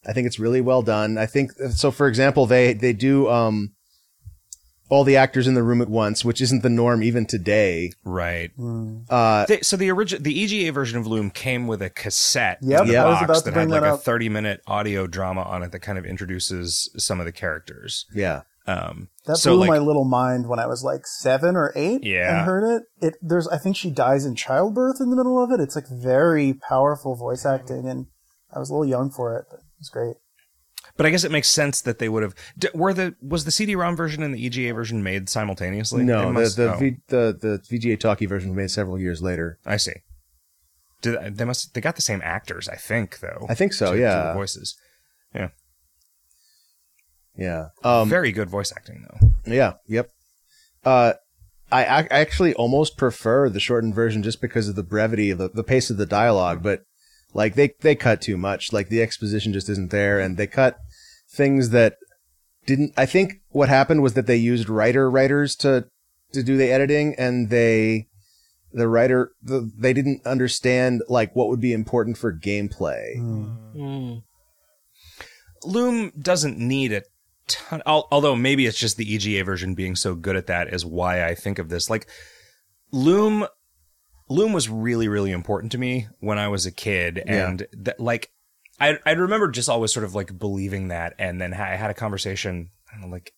[0.07, 1.17] I think it's really well done.
[1.17, 1.91] I think so.
[1.91, 3.73] For example, they they do um
[4.89, 7.91] all the actors in the room at once, which isn't the norm even today.
[8.05, 8.51] Right.
[8.55, 8.99] Hmm.
[9.09, 12.81] Uh, They, so the original, the EGA version of Loom came with a cassette Yep,
[12.83, 13.03] in the Yeah.
[13.03, 14.03] I was box about that bring had like that a up.
[14.03, 18.05] thirty minute audio drama on it that kind of introduces some of the characters.
[18.13, 18.43] yeah.
[18.67, 22.03] Um, That so blew like, my little mind when I was like seven or eight
[22.03, 22.37] Yeah.
[22.39, 22.83] and heard it.
[23.01, 25.61] It there's I think she dies in childbirth in the middle of it.
[25.61, 28.07] It's like very powerful voice acting, and
[28.53, 30.15] I was a little young for it, but it was great.
[30.97, 32.35] but I guess it makes sense that they would have.
[32.73, 36.03] Were the was the CD-ROM version and the EGA version made simultaneously?
[36.03, 38.99] No, They the must- the, oh, v, the the VGA talkie version was made several
[38.99, 39.59] years later.
[39.65, 39.93] I see.
[41.01, 42.67] Did they must they got the same actors?
[42.67, 43.45] I think though.
[43.47, 43.87] I think so.
[43.91, 44.75] to- to yeah, the voices.
[45.33, 45.49] yeah.
[47.83, 49.31] Um, Very good voice acting though.
[49.45, 49.73] yeah.
[49.87, 50.09] Yep.
[50.83, 51.13] Uh,
[51.71, 55.49] I, I actually almost prefer the shortened version just because of the brevity of the,
[55.49, 56.83] the pace of the dialogue, but
[57.33, 58.71] like they they cut too much.
[58.71, 60.77] Like the exposition just isn't there, and they cut
[61.29, 61.97] things that
[62.65, 62.93] didn't.
[62.97, 65.87] I think what happened was that they used writer writers to
[66.31, 68.07] to do the editing, and they
[68.71, 73.17] the writer the, they didn't understand like what would be important for gameplay.
[73.17, 74.23] Mm.
[75.63, 77.03] Loom doesn't need a
[77.47, 77.81] ton.
[77.85, 81.35] Although maybe it's just the EGA version being so good at that is why I
[81.35, 81.89] think of this.
[81.89, 82.07] Like
[82.91, 83.47] Loom,
[84.29, 87.47] Loom was really really important to me when I was a kid, Yeah.
[87.49, 88.29] and that like
[88.79, 91.93] I I remember just always sort of like believing that, and then I had a
[91.95, 93.33] conversation I don't know like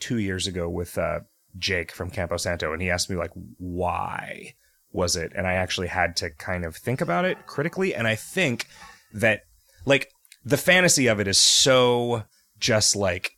[0.00, 1.20] two years ago with uh,
[1.58, 4.54] Jake from Campo Santo, and he asked me like why
[4.92, 8.14] was it, and I actually had to kind of think about it critically, and I
[8.14, 8.66] think
[9.12, 9.42] that
[9.84, 10.10] like
[10.44, 12.24] the fantasy of it is so
[12.58, 13.32] just like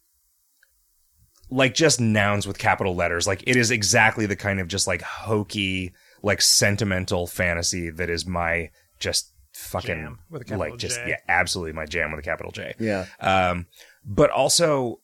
[1.51, 5.03] like just nouns with capital letters like it is exactly the kind of just like
[5.03, 5.93] hokey
[6.23, 8.69] like sentimental fantasy that is my
[9.01, 11.09] just fucking Jam with a capital like just J.
[11.11, 13.67] yeah absolutely my jam with a capital J Yeah, um,
[14.05, 15.01] but also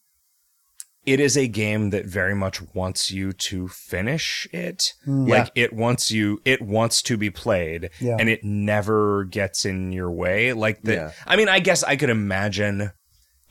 [1.07, 4.95] it is a game that very much wants you to finish it.
[5.07, 8.17] Like it wants you, it wants to be played Yeah.
[8.19, 10.55] and it never gets in your way.
[10.55, 11.13] Like the, Yeah.
[11.27, 12.91] I mean, I guess I could imagine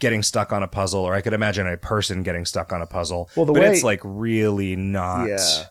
[0.03, 2.85] getting stuck on a puzzle or I could imagine a person getting stuck on a
[2.85, 3.29] puzzle.
[3.35, 5.27] Well, the but way- it's like really not.
[5.27, 5.63] yeah.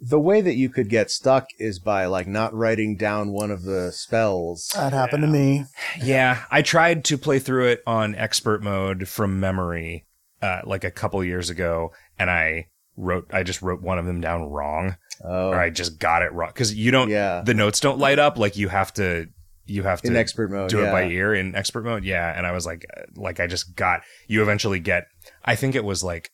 [0.00, 3.62] The way that you could get stuck is by like not writing down one of
[3.64, 4.70] the spells.
[4.74, 5.64] That happened to me.
[6.02, 10.06] Yeah, I tried to play through it on expert mode from memory,
[10.42, 14.20] uh, like a couple years ago, and I wrote, I just wrote one of them
[14.20, 17.40] down wrong, Oh, or I just got it wrong because you don't, Yeah.
[17.44, 18.36] the notes don't light up.
[18.38, 19.28] Like you have to,
[19.66, 20.70] you have to in expert mode.
[20.70, 20.88] do yeah.
[20.88, 22.04] it by ear in expert mode.
[22.04, 24.00] Yeah, and I was like, uh, like I just got.
[24.28, 25.04] You eventually get.
[25.44, 26.30] I think it was like.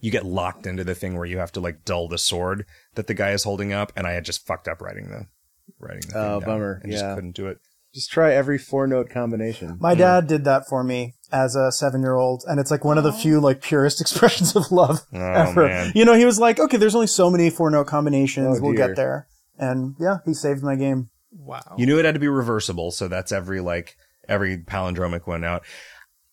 [0.00, 3.06] You get locked into the thing where you have to like dull the sword that
[3.06, 5.26] the guy is holding up, and I had just fucked up writing the
[5.80, 6.80] writing the Oh, down bummer.
[6.82, 7.14] and just Yeah.
[7.14, 7.58] couldn't do it.
[7.94, 9.78] Just try every four note combination.
[9.80, 12.98] My dad did that for me as a seven year old, and it's like one
[12.98, 15.66] of the few like purest expressions of love Oh, ever.
[15.68, 15.92] man.
[15.94, 18.58] You know, he was like, "Okay, there's only so many four note combinations.
[18.58, 19.26] Oh, we'll get there."
[19.58, 21.08] And yeah, he saved my game.
[21.36, 21.74] Wow.
[21.76, 23.96] You knew it had to be reversible, so that's every like
[24.28, 25.64] every palindromic one out.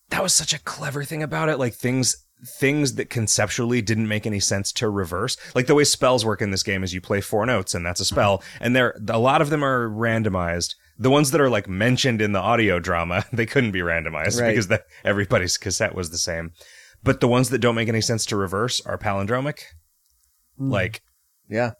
[0.09, 1.57] That was such a clever thing about it.
[1.57, 2.15] Like things
[2.59, 5.37] things that conceptually didn't make any sense to reverse.
[5.53, 7.99] Like the way spells work in this game is you play four notes and that's
[7.99, 10.75] a spell, and there a lot of them are randomized.
[10.97, 14.49] The ones that are like mentioned in the audio drama, they couldn't be randomized Right.
[14.49, 16.51] because the, everybody's cassette was the same.
[17.03, 19.59] But the ones that don't make any sense to reverse are palindromic.
[20.57, 20.69] Hmm.
[20.69, 21.01] Like
[21.49, 21.71] Yeah.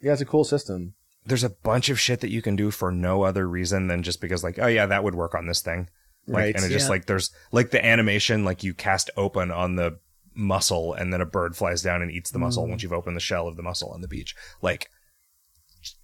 [0.00, 0.94] Yeah, it's a cool system.
[1.28, 4.20] There's a bunch of shit that you can do for no other reason than just
[4.20, 5.88] because like oh yeah that would work on this thing
[6.26, 6.54] like Right.
[6.56, 6.90] and it just Yeah.
[6.90, 9.98] like there's like the animation like you cast open on the
[10.34, 12.70] mussel and then a bird flies down and eats the mussel Mm.
[12.70, 14.88] once you've opened the shell of the mussel on the beach like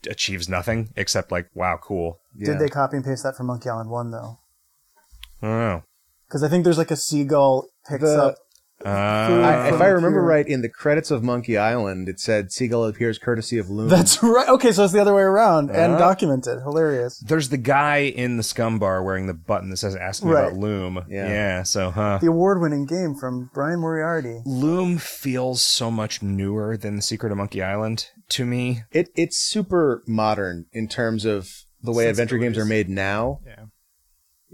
[0.09, 2.53] achieves nothing except like wow cool Yeah.
[2.53, 4.39] Did they copy and paste that from Monkey Island One though?
[5.43, 5.83] i don't know
[6.29, 8.37] Because I think there's like a seagull picks The- up.
[8.85, 10.29] Uh, I, if I remember here.
[10.29, 13.89] right, in the credits of Monkey Island, it said Seagull appears courtesy of Loom.
[13.89, 14.49] That's right.
[14.49, 15.99] Okay, so it's the other way around and Uh.
[15.99, 16.59] documented.
[16.63, 17.19] Hilarious.
[17.27, 20.49] there's the guy in the SCUMM bar wearing the button that says ask me Right.
[20.49, 21.29] about loom Yeah.
[21.29, 24.43] yeah so huh The award-winning game from Brian Moriarty.
[24.45, 29.37] loom feels so much newer than the secret of monkey island to me it it's
[29.39, 31.49] super modern in terms of
[31.83, 33.41] the way adventure games are made now.
[33.47, 33.65] Yeah.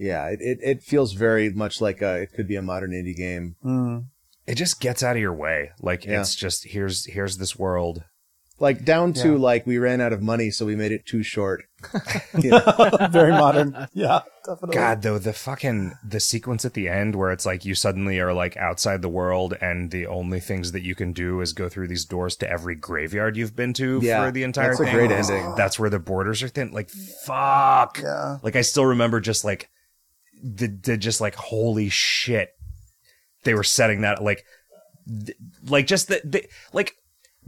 [0.01, 3.14] Yeah, it, it, it feels very much like a, it could be a modern indie
[3.16, 3.57] game.
[3.64, 4.07] Mm.
[4.46, 5.70] it just gets out of your way.
[5.80, 6.20] Like Yeah.
[6.20, 8.03] it's just here's here's this world.
[8.59, 9.38] Like down to Yeah.
[9.38, 11.64] like we ran out of money, so we made it too short.
[12.38, 13.09] Yeah.
[13.11, 13.88] Very modern.
[13.92, 14.74] Yeah, definitely.
[14.74, 18.32] God though, the fucking the sequence at the end where it's like you suddenly are
[18.32, 21.88] like outside the world and the only things that you can do is go through
[21.88, 25.09] these doors to every graveyard you've been to Yeah, for the entire that's a great
[25.09, 25.55] That's- ending.
[25.57, 26.70] That's where the borders are thin.
[26.72, 26.88] Like
[27.24, 27.98] fuck.
[28.03, 28.38] Yeah.
[28.42, 29.68] Like I still remember just like
[30.43, 32.51] the, the just like holy shit.
[33.45, 34.45] They were setting that like
[35.09, 35.36] th-
[35.66, 36.95] like just the, the like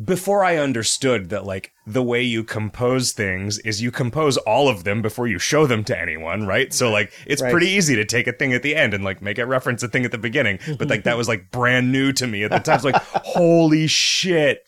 [0.03, 4.85] before I understood that like the way you compose things is you compose all of
[4.85, 6.73] them before you show them to anyone, right?
[6.73, 7.51] So like it's Right.
[7.53, 9.89] pretty easy to take a thing at the end and like make it reference a
[9.89, 12.59] thing at the beginning, but like that was like brand new to me at the
[12.59, 12.77] time.
[12.77, 14.67] It's like holy shit.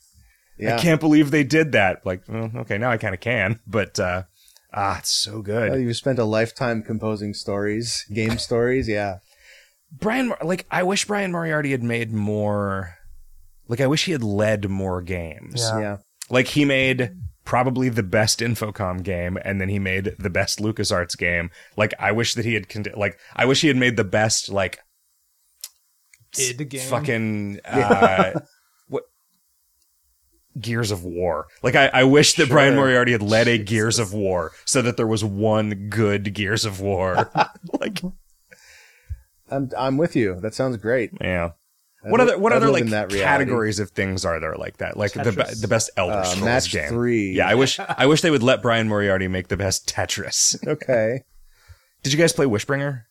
[0.58, 0.76] Yeah.
[0.76, 2.04] I can't believe they did that.
[2.06, 4.24] Like, well, okay, now I kind of can, but uh
[4.74, 5.70] ah, it's so good.
[5.70, 8.88] Oh, you've spent a lifetime composing stories, game stories.
[8.88, 9.18] Yeah.
[9.92, 12.96] Brian, like, I wish Brian Moriarty had made more.
[13.68, 15.54] Like, I wish he had led more games.
[15.56, 15.80] Yeah.
[15.80, 15.96] Yeah.
[16.28, 17.12] Like, he made
[17.44, 21.50] probably the best Infocom game, and then he made the best LucasArts game.
[21.76, 24.48] Like, I wish that he had, con- like, I wish he had made the best,
[24.48, 24.80] like,
[26.38, 26.88] id game.
[26.88, 28.44] fucking, uh, what,
[30.60, 31.46] Gears of War.
[31.62, 34.96] Like I, I wish that Brian Moriarty had led a Gears of War so that
[34.96, 37.30] there was one good Gears of War.
[37.80, 38.00] like
[39.50, 40.40] I'm I'm with you.
[40.40, 41.10] That sounds great.
[41.20, 41.50] yeah.
[42.04, 44.96] I'd What other what I'd other like that categories of things are there like that?
[44.96, 46.88] Like the be- the best Elder Uh, Scrolls match game.
[46.90, 47.32] three.
[47.32, 50.56] Yeah, I wish I wish they would let Brian Moriarty make the best Tetris.
[50.68, 51.22] Okay.
[52.02, 53.04] Did you guys play Wishbringer?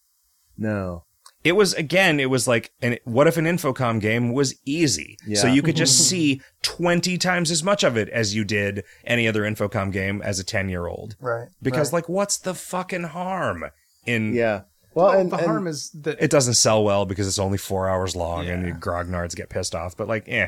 [0.57, 1.05] No.
[1.43, 5.17] It was again, it was like an what if an Infocom game was easy?
[5.33, 9.27] So you could just see 20 times as much of it as you did any
[9.27, 11.17] other Infocom game as a 10-year-old.
[11.19, 11.49] Right.
[11.61, 11.97] Because right.
[11.97, 13.65] like what's the fucking harm
[14.05, 14.61] in Yeah.
[14.93, 17.57] Well, Well, and, the and- harm is that it doesn't sell well because it's only
[17.57, 20.47] 4 hours long and the grognards get pissed off, but like eh.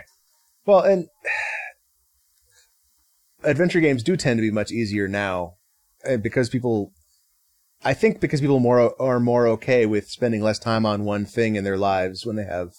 [0.65, 1.09] well, and
[3.43, 5.55] adventure games do tend to be much easier now,
[6.21, 6.93] because people,
[7.85, 11.55] I think because people more are more okay with spending less time on one thing
[11.55, 12.73] in their lives when they have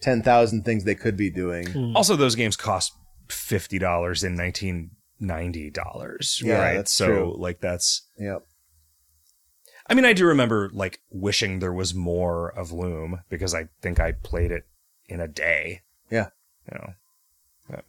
[0.00, 1.66] ten thousand things they could be doing.
[1.70, 1.96] Hmm.
[1.96, 2.92] Also those games cost
[3.28, 3.80] $50
[4.24, 6.76] in 1990 dollars, Yeah, right?
[6.76, 7.34] that's so true.
[7.38, 8.42] like that's Yep.
[9.88, 13.98] I mean, I do remember like wishing there was more of Loom because I think
[14.00, 14.64] I played it
[15.06, 15.82] in a day.
[16.10, 16.28] Yeah.
[16.70, 16.92] You know,
[17.70, 17.80] Yeah.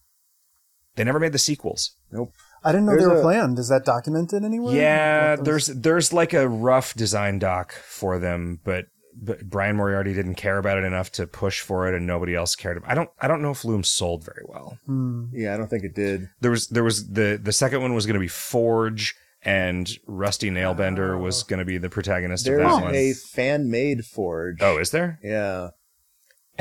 [0.96, 1.96] they never made the sequels.
[2.12, 2.34] Nope.
[2.64, 3.60] I didn't know There's they were a- planned.
[3.60, 4.76] Is that documented anywhere?
[4.76, 8.86] Yeah, What there's there's like a rough design doc for them, but
[9.20, 12.56] but Brian Moriarty didn't care about it enough to push for it, and nobody else
[12.56, 12.82] cared.
[12.86, 14.78] I don't I don't know if Loom sold very well.
[14.86, 15.26] Hmm.
[15.34, 16.30] Yeah, I don't think it did.
[16.40, 20.50] There was there was the the second one was going to be Forge, and Rusty
[20.50, 22.96] Nailbender was going to be the protagonist of There's that one.
[22.96, 24.62] a fan made Forge.
[24.62, 25.20] Oh, is there?
[25.24, 25.70] Yeah.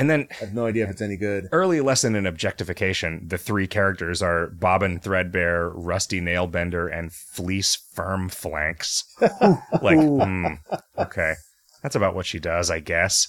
[0.01, 1.47] And then I have no idea if it's any good.
[1.51, 3.27] early lesson in objectification.
[3.27, 9.03] The three characters are Bobbin Threadbare, Rusty Nailbender, and Fleece Firm Flanks.
[9.21, 10.53] like, hmm,
[10.97, 11.35] okay,
[11.83, 13.27] that's about what she does, I guess.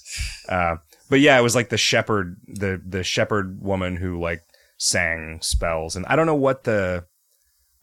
[0.48, 0.76] Uh,
[1.10, 4.40] but yeah, it was like the shepherd, the the shepherd woman who like
[4.78, 7.04] sang spells, and I don't know what the,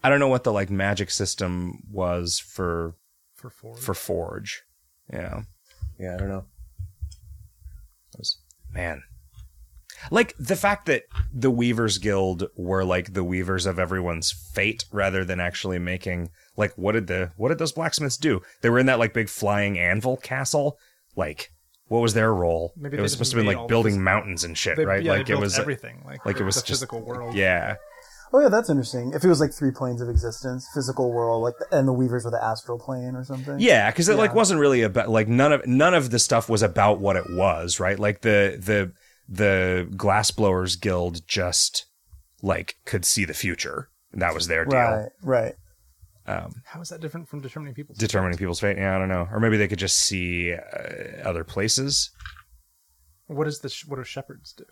[0.03, 2.95] I don't know what the like magic system was for
[3.35, 3.77] for Ford.
[3.77, 4.63] for Forge.
[5.13, 5.43] Yeah.
[5.99, 6.45] Yeah, I don't know.
[8.73, 9.03] Man.
[10.11, 11.03] Like the fact that
[11.33, 16.71] the weavers guild were like the weavers of everyone's fate rather than actually making like
[16.77, 18.41] what did the what did those blacksmiths do?
[18.61, 20.79] They were in that like big flying anvil castle?
[21.17, 21.51] Like
[21.89, 22.71] what was their role?
[22.77, 25.03] Maybe it was supposed to be like building mountains and shit They- right?
[25.03, 27.35] yeah, like it was everything, like, like it was the just physical world.
[27.35, 27.75] yeah
[28.31, 29.11] Oh yeah, that's interesting.
[29.13, 32.31] If it was like three planes of existence, physical world, like, and the Weavers were
[32.31, 33.59] the astral plane or something.
[33.59, 36.61] Yeah, because it like wasn't really about like none of none of the stuff was
[36.61, 37.97] about what it was, right?
[37.97, 38.91] Like the the
[39.27, 41.85] the glassblowers guild just
[42.41, 43.89] like could see the future.
[44.11, 44.79] And That was their deal.
[44.79, 45.09] Right.
[45.23, 45.53] Right.
[46.25, 48.77] Um, How is that different from determining people's determining people's fate.
[48.77, 49.27] Yeah, I don't know.
[49.31, 52.11] Or maybe they could just see uh, other places.
[53.25, 54.65] What is the sh- what do shepherds do?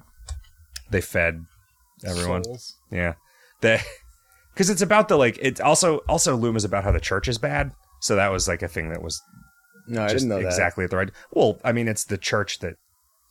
[0.91, 1.45] They fed
[2.05, 2.43] everyone.
[2.43, 2.75] Souls.
[2.91, 3.13] Yeah,
[3.61, 3.79] they
[4.53, 5.37] because it's about the like.
[5.41, 7.71] It also also Loom is about how the church is bad.
[8.01, 9.21] So that was like a thing that was
[9.87, 10.45] No, I just didn't know that.
[10.45, 11.09] exactly at the right.
[11.31, 12.75] Well, I mean, it's the church that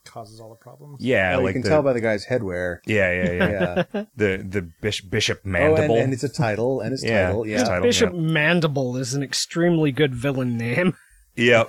[0.04, 0.98] causes all the problems.
[1.00, 2.78] yeah, Oh, like you can the, tell by the guy's headwear.
[2.86, 3.84] yeah, yeah, yeah.
[3.92, 4.04] Yeah.
[4.16, 5.96] the the Bishop, Bishop oh, and, Mandible.
[5.96, 7.46] and it's a title, and it's Yeah, title.
[7.46, 7.64] Yeah.
[7.64, 7.82] title.
[7.82, 10.96] Bishop Mandible is an extremely good villain name.
[11.38, 11.68] Yep.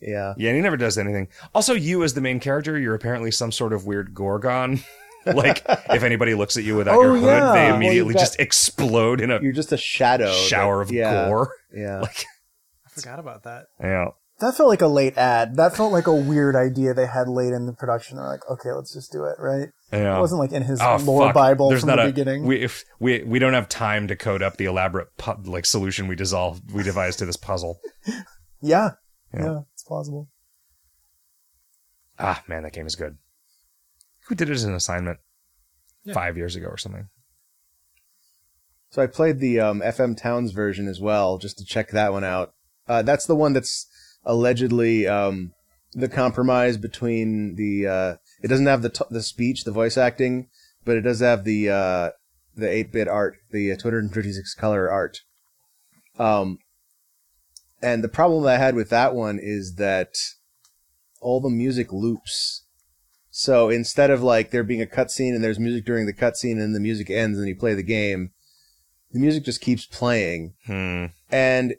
[0.00, 0.34] yeah.
[0.36, 1.28] Yeah, and he never does anything.
[1.54, 4.80] Also, you as the main character, you're apparently some sort of weird gorgon.
[5.34, 7.52] like, if anybody looks at you without Oh, your hood, yeah.
[7.52, 10.26] they immediately you've got- just explode in a You're just a shadow.
[10.26, 11.52] that- shower of yeah, gore.
[11.74, 12.00] Yeah.
[12.02, 12.24] Like,
[12.86, 13.66] I forgot about that.
[13.80, 14.08] yeah.
[14.40, 15.54] That felt like a late add.
[15.56, 18.16] That felt like a weird idea they had late in the production.
[18.16, 19.68] They're like, okay, let's just do it, right?
[19.92, 20.16] Yeah.
[20.16, 21.34] It wasn't like in his Oh, lore fuck.
[21.34, 22.44] Bible There's from not the a, beginning.
[22.44, 26.08] We if we we don't have time to code up the elaborate pu- like solution
[26.08, 27.78] we dissolve we devised to this puzzle.
[28.60, 28.90] yeah.
[29.32, 29.44] Yeah.
[29.44, 30.28] yeah, it's plausible.
[32.18, 33.18] Ah, man, that game is good.
[34.32, 35.18] Who did it as an assignment
[36.04, 36.14] Yeah.
[36.14, 37.10] five years ago or something?
[38.88, 42.24] So I played the um, FM Towns version as well, just to check that one
[42.24, 42.54] out.
[42.88, 43.86] Uh, that's the one that's
[44.24, 45.52] allegedly um,
[45.92, 47.86] the compromise between the.
[47.86, 50.48] Uh, it doesn't have the t- the speech, the voice acting,
[50.82, 52.10] but it does have the uh,
[52.56, 55.18] the eight bit art, the uh, 256 color art.
[56.18, 56.56] Um,
[57.82, 60.14] and the problem that I had with that one is that
[61.20, 62.61] all the music loops.
[63.34, 66.74] So instead of like there being a cutscene and there's music during the cutscene and
[66.74, 68.30] the music ends and you play the game,
[69.10, 70.52] the music just keeps playing.
[70.66, 71.06] Hmm.
[71.30, 71.74] and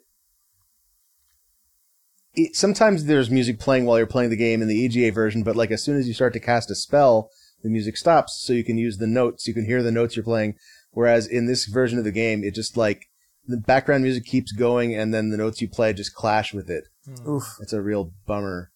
[2.34, 5.54] it, sometimes there's music playing while you're playing the game in the EGA version but
[5.54, 7.30] like as soon as you start to cast a spell
[7.62, 10.24] the music stops so you can use the notes you can hear the notes you're
[10.24, 10.56] playing.
[10.90, 13.06] Whereas in this version of the game it just like
[13.46, 16.88] the background music keeps going and then the notes you play just clash with it.
[17.28, 17.44] Oof.
[17.60, 18.72] it's a real bummer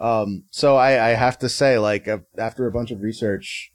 [0.00, 3.70] um, so I, I have to say like uh, after a bunch of research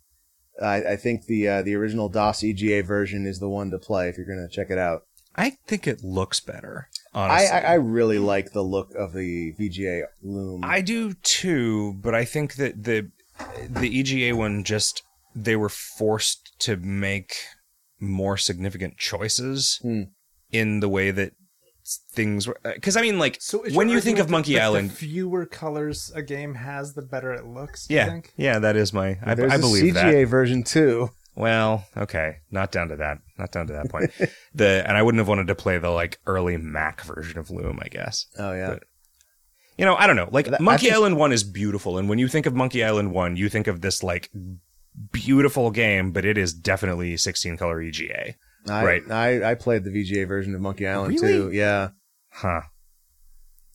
[0.62, 4.08] I, I think the uh, the original DOS EGA version is the one to play
[4.10, 5.02] if you're going to check it out.
[5.36, 6.88] I think it looks better.
[7.14, 10.62] I, I, I really like the look of the VGA Loom.
[10.64, 13.12] I do too, but I think that the
[13.70, 15.04] the EGA one just
[15.36, 17.36] they were forced to make
[18.00, 20.04] more significant choices Hmm.
[20.52, 21.34] in the way that
[22.12, 24.90] things were uh, because I mean like So when you think of Monkey that Island
[24.92, 27.88] the fewer colors a game has, the better it looks.
[27.88, 28.34] do you yeah think?
[28.38, 31.12] yeah that is my I, There's I a believe CGA that version too.
[31.36, 34.12] well okay not down to that not down to that point
[34.56, 37.80] the and I wouldn't have wanted to play the like early Mac version of Loom
[37.82, 38.84] I guess Oh yeah, But-
[39.78, 40.30] you know, I don't know.
[40.32, 43.12] Like That- Monkey think- Island 1 is beautiful and when you think of Monkey Island
[43.12, 44.32] 1, you think of this like
[45.12, 48.36] beautiful game, but it is definitely 16 color EGA.
[48.68, 49.12] I, right.
[49.12, 51.34] I I played the VGA version of Monkey Island Really?
[51.34, 51.52] too.
[51.52, 51.90] Yeah,
[52.32, 52.62] Huh.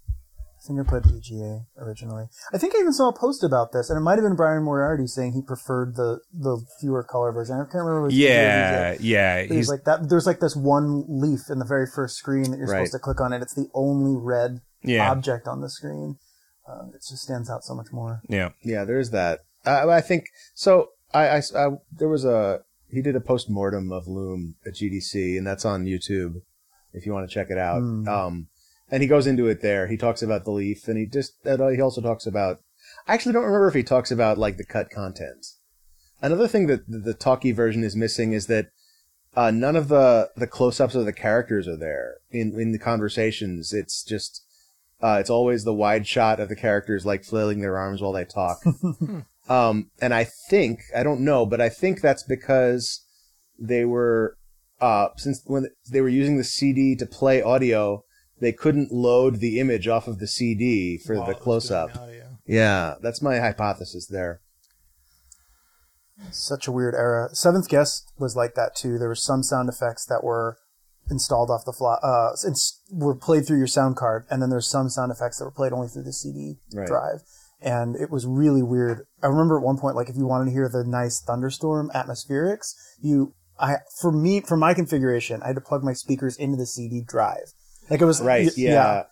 [0.09, 2.27] I think I played VGA originally.
[2.53, 4.63] I think I even saw a post about this, and it might have been Brian
[4.63, 7.55] Moriarty saying he preferred the the fewer color version.
[7.57, 8.01] I can't remember.
[8.09, 8.99] If it was Yeah, VGA.
[9.01, 9.37] yeah.
[9.43, 10.09] But he's He's like that.
[10.11, 12.79] There's like this one leaf in the very first screen that you're Right.
[12.87, 15.11] supposed to click on, and it's the only red yeah.
[15.11, 16.19] object on the screen.
[16.69, 18.21] Uh, it just stands out so much more.
[18.29, 18.51] Yeah.
[18.63, 18.85] yeah.
[18.85, 19.41] There's that.
[19.65, 20.91] I, I think so.
[21.15, 22.61] I, I, I- there was a
[22.93, 26.43] he did a post mortem of Loom at GDC, and that's on YouTube
[26.93, 27.81] if you want to check it out.
[27.81, 28.09] Hmm.
[28.09, 28.49] Um,
[28.91, 29.87] and he goes into it there.
[29.87, 32.61] He talks about the leaf, and he just and, uh, he also talks about.
[33.07, 35.47] I actually don't remember if he talks about like the cut content.
[36.21, 38.71] Another thing that the, the talkie version is missing is that
[39.37, 42.79] uh, none of the the close ups of the characters are there in in the
[42.79, 43.73] conversations.
[43.73, 44.43] It's just
[45.01, 48.25] uh, it's always the wide shot of the characters like flailing their arms while they
[48.25, 48.63] talk.
[49.51, 53.05] um, and I think I don't know, but I think that's because
[53.59, 54.37] they were
[54.81, 58.03] uh, since when they were using the CD to play audio,
[58.41, 61.95] they couldn't load the image off of the CD for While the close up.
[61.97, 62.39] audio.
[62.47, 64.41] Yeah, that's my hypothesis there.
[66.31, 67.31] Such a weird era.
[67.35, 68.99] Seventh Guest was like that too.
[68.99, 70.59] There were some sound effects that were
[71.11, 74.69] installed off the fly, uh, ins- were played through your sound card, and then there's
[74.69, 76.87] some sound effects that were played only through the CD Right.
[76.87, 77.23] drive.
[77.63, 79.07] And it was really weird.
[79.23, 82.75] I remember at one point, like if you wanted to hear the nice thunderstorm atmospherics,
[83.03, 86.67] you, I, for me, for my configuration, I had to plug my speakers into the
[86.67, 87.53] CD drive.
[87.91, 88.47] Like it was Right?
[88.47, 89.03] y- Yeah.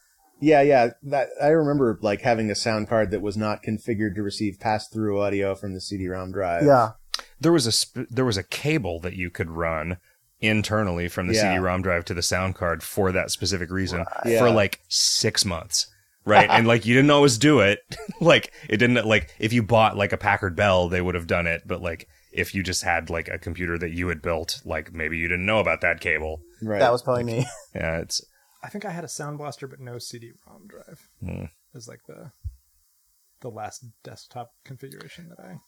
[0.41, 0.91] Yeah, yeah.
[1.03, 5.21] That I remember like having a sound card that was not configured to receive pass-through
[5.21, 6.65] audio from the CD-ROM drive.
[6.65, 6.93] yeah.
[7.41, 9.99] There was a sp- there was a cable that you could run
[10.41, 11.55] internally from the Yeah.
[11.55, 14.39] CD-ROM drive to the sound card for that specific reason Yeah.
[14.39, 15.89] for like 6 months.
[16.29, 16.49] Right?
[16.51, 17.81] and like you didn't always do it.
[18.21, 21.47] like it didn't like if you bought like a Packard Bell, they would have done
[21.47, 24.93] it, but like if you just had like a computer that you had built, like
[24.93, 26.41] maybe you didn't know about that cable.
[26.63, 26.79] Right.
[26.79, 27.47] That was probably me.
[27.75, 28.25] Yeah, it's
[28.63, 31.09] I think I had a Sound Blaster, but no CD-ROM drive.
[31.25, 31.45] Hmm.
[31.75, 32.33] Is like the
[33.41, 35.59] the last desktop configuration that I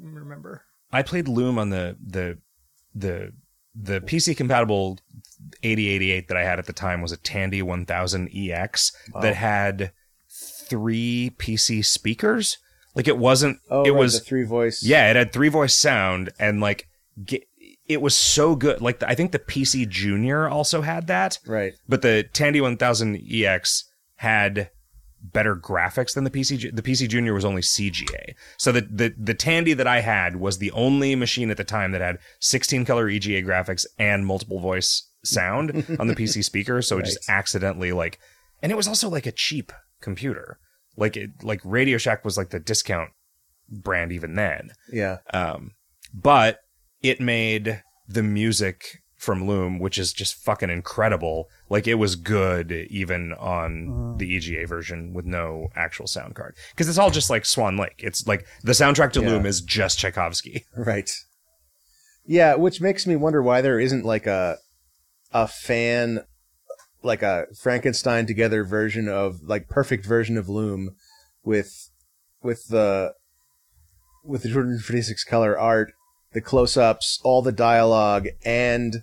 [0.00, 0.62] remember.
[0.92, 2.38] I played Loom on the the
[2.94, 3.32] the
[3.74, 4.98] the PC compatible
[5.62, 9.92] 8088 that I had at the time was a Tandy 1000 EX that had
[10.28, 12.58] three PC speakers.
[12.94, 14.82] Like it wasn't Oh, it right, was the three voice.
[14.82, 16.88] yeah, it had three voice sound and like
[17.24, 17.46] ge-
[17.88, 18.80] it was so good.
[18.80, 21.38] Like I think the PC Junior also had that.
[21.46, 21.72] Right.
[21.88, 23.84] But the Tandy 1000 EX
[24.16, 24.70] had
[25.22, 26.74] better graphics than the PC.
[26.74, 28.34] The PC Junior was only CGA.
[28.56, 31.92] So the, the the Tandy that I had was the only machine at the time
[31.92, 36.82] that had 16 color EGA graphics and multiple voice sound on the PC speaker.
[36.82, 38.18] So it just accidentally like,
[38.62, 40.58] and it was also like a cheap computer.
[40.96, 43.10] Like it like Radio Shack was like the discount
[43.68, 44.70] brand even then.
[44.92, 45.18] Yeah.
[45.32, 45.72] Um,
[46.12, 46.58] but
[47.02, 51.50] it made the music from Loom, which is just fucking incredible.
[51.68, 54.16] Like it was good even on uh-huh.
[54.16, 57.96] the EGA version with no actual sound card because it's all just like Swan Lake.
[57.98, 59.28] It's like the soundtrack to Yeah.
[59.28, 60.64] Loom is just Tchaikovsky.
[60.76, 61.10] Right.
[62.24, 64.56] Yeah, which makes me wonder why there isn't like a
[65.32, 66.20] a fan
[67.02, 70.96] like a Frankenstein together version of like perfect version of Loom
[71.44, 71.90] with
[72.42, 73.12] with the
[74.24, 75.92] with the 256 color art,
[76.32, 79.02] the close-ups, all the dialogue and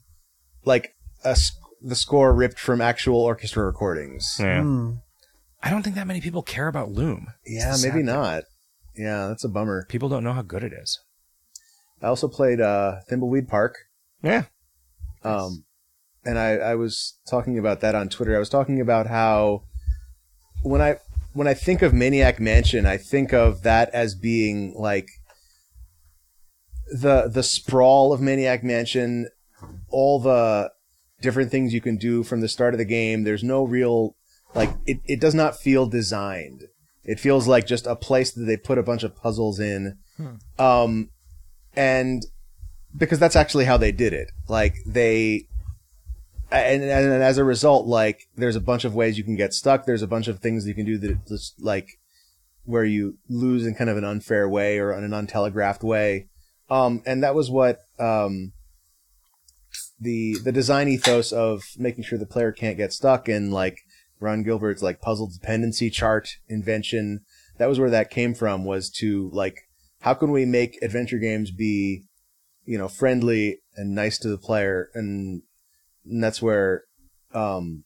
[0.67, 0.93] like
[1.23, 1.35] a
[1.81, 4.37] the score ripped from actual orchestra recordings.
[4.39, 4.61] Yeah.
[4.61, 4.91] Hmm.
[5.63, 7.27] I don't think that many people care about Loom.
[7.45, 8.05] Yeah, maybe sad thing.
[8.05, 8.43] not.
[8.95, 9.85] Yeah, that's a bummer.
[9.89, 10.99] People don't know how good it is.
[12.01, 13.75] I also played uh Thimbleweed Park.
[14.21, 14.43] Yeah.
[15.23, 15.65] Um,
[16.23, 18.35] and I, I was talking about that on Twitter.
[18.35, 19.63] I was talking about how
[20.61, 20.97] when I
[21.33, 25.07] when I think of Maniac Mansion, I think of that as being like
[26.87, 29.27] the the sprawl of Maniac Mansion,
[29.89, 30.71] all the
[31.21, 33.23] different things you can do from the start of the game.
[33.23, 34.15] There's no real
[34.53, 36.65] like it, it does not feel designed.
[37.03, 39.97] It feels like just a place that they put a bunch of puzzles in.
[40.59, 41.09] Um,
[41.75, 42.23] and
[42.95, 44.31] because that's actually how they did it.
[44.49, 45.47] Like they,
[46.51, 49.85] and, and as a result, like there's a bunch of ways you can get stuck.
[49.85, 51.99] There's a bunch of things you can do that just like
[52.65, 56.27] where you lose in kind of an unfair way or in an untelegraphed way.
[56.69, 58.51] Um, and that was what um,
[59.99, 63.79] the the design ethos of making sure the player can't get stuck and like
[64.19, 67.21] Ron Gilbert's like puzzle dependency chart invention.
[67.57, 68.65] That was where that came from.
[68.65, 69.67] Was to like
[70.01, 72.03] how can we make adventure games be
[72.65, 75.41] you know friendly and nice to the player and,
[76.05, 76.83] and that's where
[77.33, 77.83] um,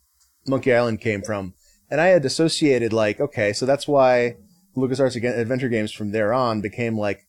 [0.47, 1.53] Monkey Island came from.
[1.89, 4.35] And I had associated like okay, so that's why
[4.75, 7.25] LucasArts adventure games from there on became like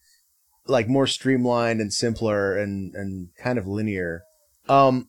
[0.67, 4.23] like more streamlined and simpler and and kind of linear.
[4.69, 5.09] Um,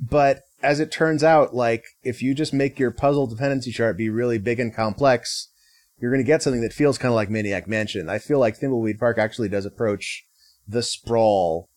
[0.00, 4.08] but as it turns out, like if you just make your puzzle dependency chart be
[4.10, 5.48] really big and complex,
[5.98, 8.08] you're going to get something that feels kind of like Maniac Mansion.
[8.08, 10.24] I feel like Thimbleweed Park actually does approach
[10.66, 11.68] the sprawl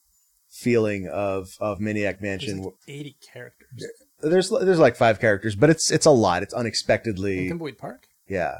[0.50, 2.58] feeling of of Maniac Mansion.
[2.58, 3.86] There's like 80 characters.
[4.22, 6.44] There's there's like five characters, but it's it's a lot.
[6.44, 8.08] It's unexpectedly In Thimbleweed Park?
[8.28, 8.60] yeah.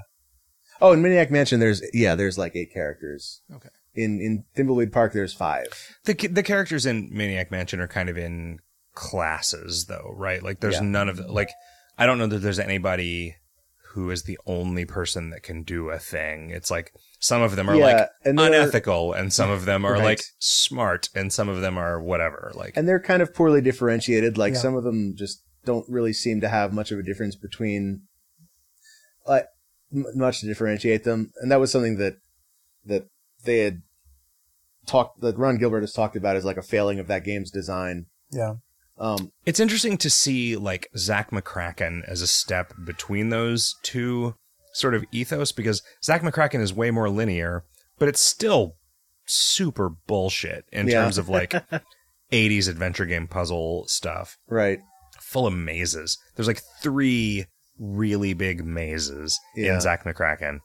[0.80, 3.42] Oh, in Maniac Mansion, there's yeah, there's like eight characters.
[3.52, 3.70] Okay.
[3.98, 5.68] In in Thimbleweed Park, there's five.
[6.06, 8.60] The the characters in Maniac Mansion are kind of in
[8.94, 10.42] classes, though, right?
[10.44, 10.82] Like, there's Yeah.
[10.82, 11.50] none of the, like.
[11.98, 13.36] I don't know that there's anybody
[13.94, 16.52] who is the only person that can do a thing.
[16.52, 19.94] It's like some of them are Yeah, like and unethical, and some of them are
[19.98, 20.04] Right.
[20.04, 22.52] like smart, and some of them are whatever.
[22.54, 24.38] Like, and they're kind of poorly differentiated.
[24.38, 24.60] Like Yeah.
[24.60, 28.04] some of them just don't really seem to have much of a difference between,
[29.26, 29.48] like,
[29.92, 31.32] m- much to differentiate them.
[31.42, 32.18] And that was something that
[32.86, 33.08] that
[33.44, 33.82] they had
[34.88, 38.08] talked that Ron Gilbert has talked about as like a failing of that game's design.
[38.32, 38.56] Yeah.
[38.98, 44.34] Um, It's interesting to see like Zak McKracken as a step between those two
[44.74, 47.64] sort of ethos because Zak McKracken is way more linear,
[48.00, 48.76] but it's still
[49.26, 51.04] super bullshit in Yeah.
[51.04, 51.54] terms of like
[52.32, 54.80] 80s adventure game puzzle stuff, right.
[55.20, 56.18] full of mazes.
[56.36, 57.46] There's like three
[57.80, 59.76] really big mazes Yeah.
[59.76, 60.60] in Zak McKracken.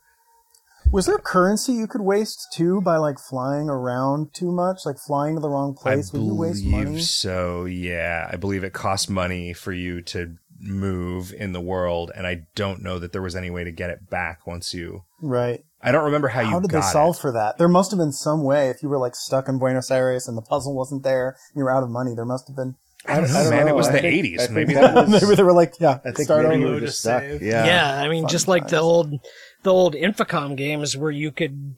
[0.90, 5.36] Was there currency you could waste too by like flying around too much, like flying
[5.36, 6.12] to the wrong place?
[6.14, 7.00] I Would you waste believe money?
[7.00, 7.64] so.
[7.64, 12.46] Yeah, I believe it costs money for you to move in the world, and I
[12.54, 15.04] don't know that there was any way to get it back once you.
[15.20, 15.64] Right.
[15.80, 17.20] I don't remember how you How did got they solve it.
[17.20, 17.58] for that?
[17.58, 18.68] There must have been some way.
[18.68, 21.64] If you were like stuck in Buenos Aires and the puzzle wasn't there, and you
[21.64, 22.14] were out of money.
[22.14, 22.76] There must have been.
[23.04, 23.66] I don't know, I don't man.
[23.66, 23.72] know.
[23.72, 24.50] It was I the think- '80s.
[24.50, 26.74] Maybe that that was- Maybe they were like, yeah, I think start maybe over.
[26.74, 27.22] you were just stuck.
[27.40, 27.64] Yeah.
[27.66, 29.12] Yeah, I mean, Fun just like the old,
[29.62, 31.74] the old Infocom games where you could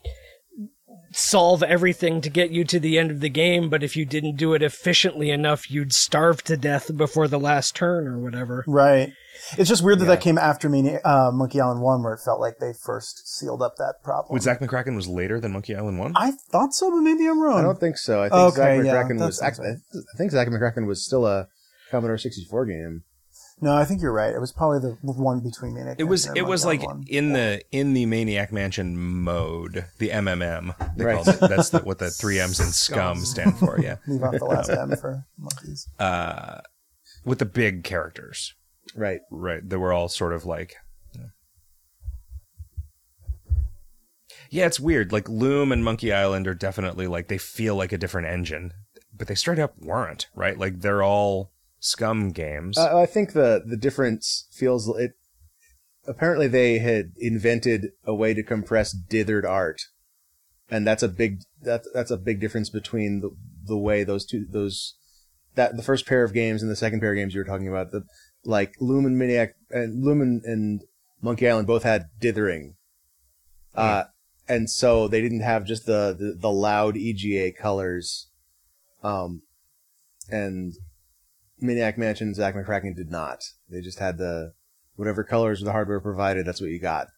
[1.12, 4.36] solve everything to get you to the end of the game, but if you didn't
[4.36, 8.64] do it efficiently enough, you'd starve to death before the last turn or whatever.
[8.66, 9.12] Right.
[9.56, 10.10] It's just weird that Yeah.
[10.12, 13.62] that came after me, uh, Monkey Island 1, where it felt like they first sealed
[13.62, 14.32] up that problem.
[14.32, 16.12] Would Zak McKracken was later than Monkey Island One.
[16.16, 17.58] I thought so, but maybe I'm wrong.
[17.58, 18.20] I don't think so.
[18.22, 19.38] I think Okay, Zach yeah, McCracken that was.
[19.38, 19.76] sounds act- right.
[20.14, 21.46] I think Zak McKracken was still a
[21.90, 23.02] Commodore 64 game.
[23.64, 24.34] No, I think you're right.
[24.34, 27.04] It was probably the one between me and It was and it was like 1.
[27.08, 30.74] in the in the Maniac Mansion mode, the MMM.
[30.98, 31.14] They Right.
[31.16, 31.40] called it.
[31.40, 33.80] That's the, what the three M's in SCUMM stand for.
[33.80, 35.88] Yeah, Leave off the last M for monkeys.
[35.98, 36.60] uh,
[37.24, 38.52] with the big characters.
[38.94, 39.20] Right.
[39.30, 39.66] Right.
[39.66, 40.74] They were all sort of like.
[44.50, 45.10] Yeah, it's weird.
[45.10, 48.72] Like Loom and Monkey Island are definitely like they feel like a different engine,
[49.16, 50.28] but they straight up weren't.
[50.34, 50.58] Right?
[50.58, 51.50] Like they're all
[51.84, 52.78] SCUMM games.
[52.78, 55.12] Uh, I think the the difference feels it.
[56.06, 59.82] Apparently, they had invented a way to compress dithered art,
[60.70, 63.30] and that's a big that that's a big difference between the
[63.66, 64.94] the way those two those
[65.56, 67.68] that the first pair of games and the second pair of games you were talking
[67.68, 67.92] about.
[67.92, 68.04] The
[68.44, 70.82] like Lumen Maniac and Loom and,
[71.20, 72.76] Monkey Island both had dithering,
[73.74, 74.04] uh,
[74.46, 78.28] and so they didn't have just the the, the loud EGA colors,
[79.02, 79.40] um,
[80.28, 80.74] and
[81.64, 83.40] Maniac Mansion, Zak McKracken did not.
[83.68, 84.52] They just had the
[84.96, 86.46] whatever colors the hardware provided.
[86.46, 87.08] That's what you got.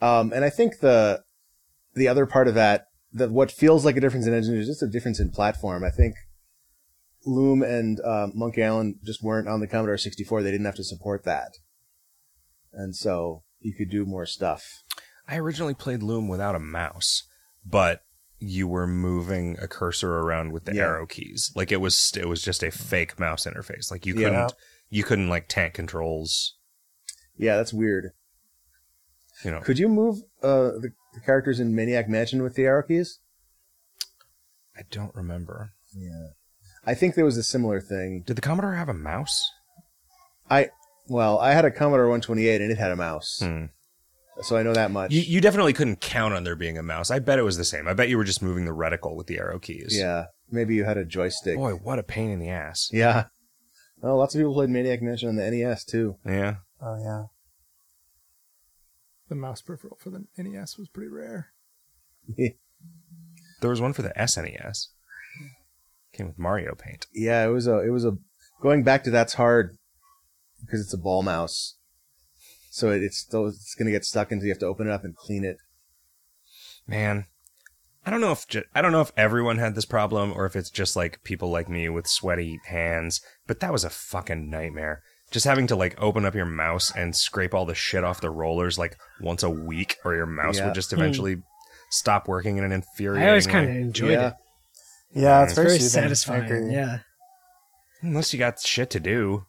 [0.00, 1.22] Um, and I think the
[1.94, 4.82] the other part of that, that what feels like a difference in engine is just
[4.82, 5.82] a difference in platform.
[5.82, 6.14] I think
[7.24, 10.42] Loom and uh, Monkey Island just weren't on the Commodore 64.
[10.42, 11.52] They didn't have to support that,
[12.72, 14.62] and so you could do more stuff.
[15.26, 17.24] I originally played Loom without a mouse,
[17.64, 18.02] but
[18.38, 20.82] you were moving a cursor around with the Yeah.
[20.82, 21.52] arrow keys.
[21.54, 23.90] Like it was it was just a fake mouse interface.
[23.90, 24.52] Like you couldn't
[24.90, 26.54] you couldn't like tank controls,
[27.36, 28.12] Yeah, that's weird.
[29.44, 29.60] you know.
[29.60, 33.18] Could you move uh, the, the characters in Maniac Mansion with the arrow keys?
[34.76, 35.72] I don't remember.
[35.94, 36.28] Yeah,
[36.84, 38.22] I think there was a similar thing.
[38.26, 39.50] Did the Commodore have a mouse?
[40.50, 40.70] I
[41.08, 43.38] well, I had a Commodore 128 and it had a mouse.
[43.42, 43.66] Hmm.
[44.42, 45.12] So I know that much.
[45.12, 47.10] You, you definitely couldn't count on there being a mouse.
[47.10, 47.88] I bet it was the same.
[47.88, 49.96] I bet you were just moving the reticle with the arrow keys.
[49.98, 51.56] yeah, maybe you had a joystick.
[51.56, 52.88] Boy, what a pain in the ass.
[52.92, 53.24] Yeah.
[53.98, 56.16] Well, lots of people played Maniac Mansion on the NES too.
[56.24, 56.56] Yeah.
[56.80, 57.24] Oh yeah.
[59.28, 61.48] The mouse peripheral for the NES was pretty rare.
[63.62, 64.88] There was one for the SNES.
[66.12, 67.06] Came with Mario Paint.
[67.14, 68.12] Yeah, it was a it was a
[68.62, 69.76] going back to that's hard
[70.60, 71.75] because it's a ball mouse.
[72.76, 75.02] So it, it's still it's gonna get stuck until you have to open it up
[75.02, 75.56] and clean it.
[76.86, 77.24] Man,
[78.04, 80.54] I don't know if ju- I don't know if everyone had this problem or if
[80.54, 85.02] it's just like people like me with sweaty hands, but that was a fucking nightmare.
[85.30, 88.28] Just having to like open up your mouse and scrape all the shit off the
[88.28, 90.66] rollers like once a week, or your mouse Yeah.
[90.66, 91.00] would just hmm.
[91.00, 91.36] eventually
[91.88, 93.26] stop working in an infuriating.
[93.26, 94.26] I always kind of enjoyed yeah.
[94.28, 94.34] it.
[95.14, 96.70] Yeah, it's It's very, Very satisfying.
[96.70, 96.98] Yeah.
[98.02, 99.46] unless you got shit to do.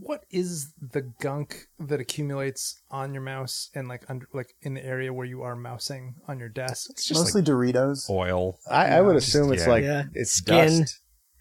[0.00, 4.74] What what is the gunk that accumulates on your mouse and like under like in
[4.74, 6.90] the area where you are mousing on your desk?
[6.90, 8.10] It's just Mostly Doritos.
[8.10, 8.58] oil.
[8.70, 9.68] I, I would Just- assume it's yeah.
[9.70, 10.02] like Yeah.
[10.14, 10.80] it's Skin.
[10.80, 11.00] dust.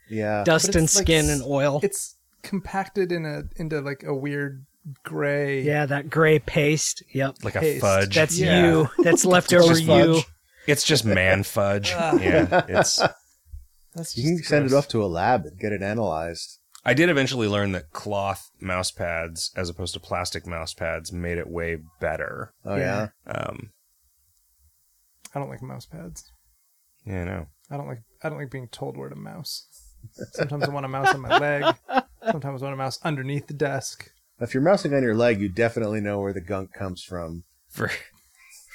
[0.10, 0.43] Yeah.
[0.43, 1.80] Dust But and it's like skin and oil.
[1.84, 4.66] It's compacted in a into like a weird
[5.04, 5.62] gray.
[5.62, 7.01] Yeah, that gray paste.
[7.14, 7.38] Yep.
[7.43, 8.14] Like a fudge.
[8.16, 8.64] That's Yeah.
[8.66, 8.89] you.
[8.99, 10.22] That's leftover just you.
[10.68, 11.89] It's just man fudge.
[11.91, 13.01] yeah, it's.
[13.95, 16.60] That's You can just send it off to a lab and get it analyzed.
[16.86, 21.38] I did eventually learn that cloth mouse pads, as opposed to plastic mouse pads, made
[21.38, 22.54] it way better.
[22.66, 23.10] Oh yeah.
[23.26, 23.32] Yeah.
[23.34, 23.72] Um,
[25.34, 26.32] I don't like mouse pads.
[27.06, 27.46] yeah, I know.
[27.72, 29.68] I don't like I don't like being told where to mouse.
[30.34, 31.76] Sometimes I want a mouse on my leg.
[32.30, 34.12] Sometimes I want a mouse underneath the desk.
[34.40, 37.44] If you're mousing on your leg, you definitely know where the gunk comes from.
[37.70, 37.90] For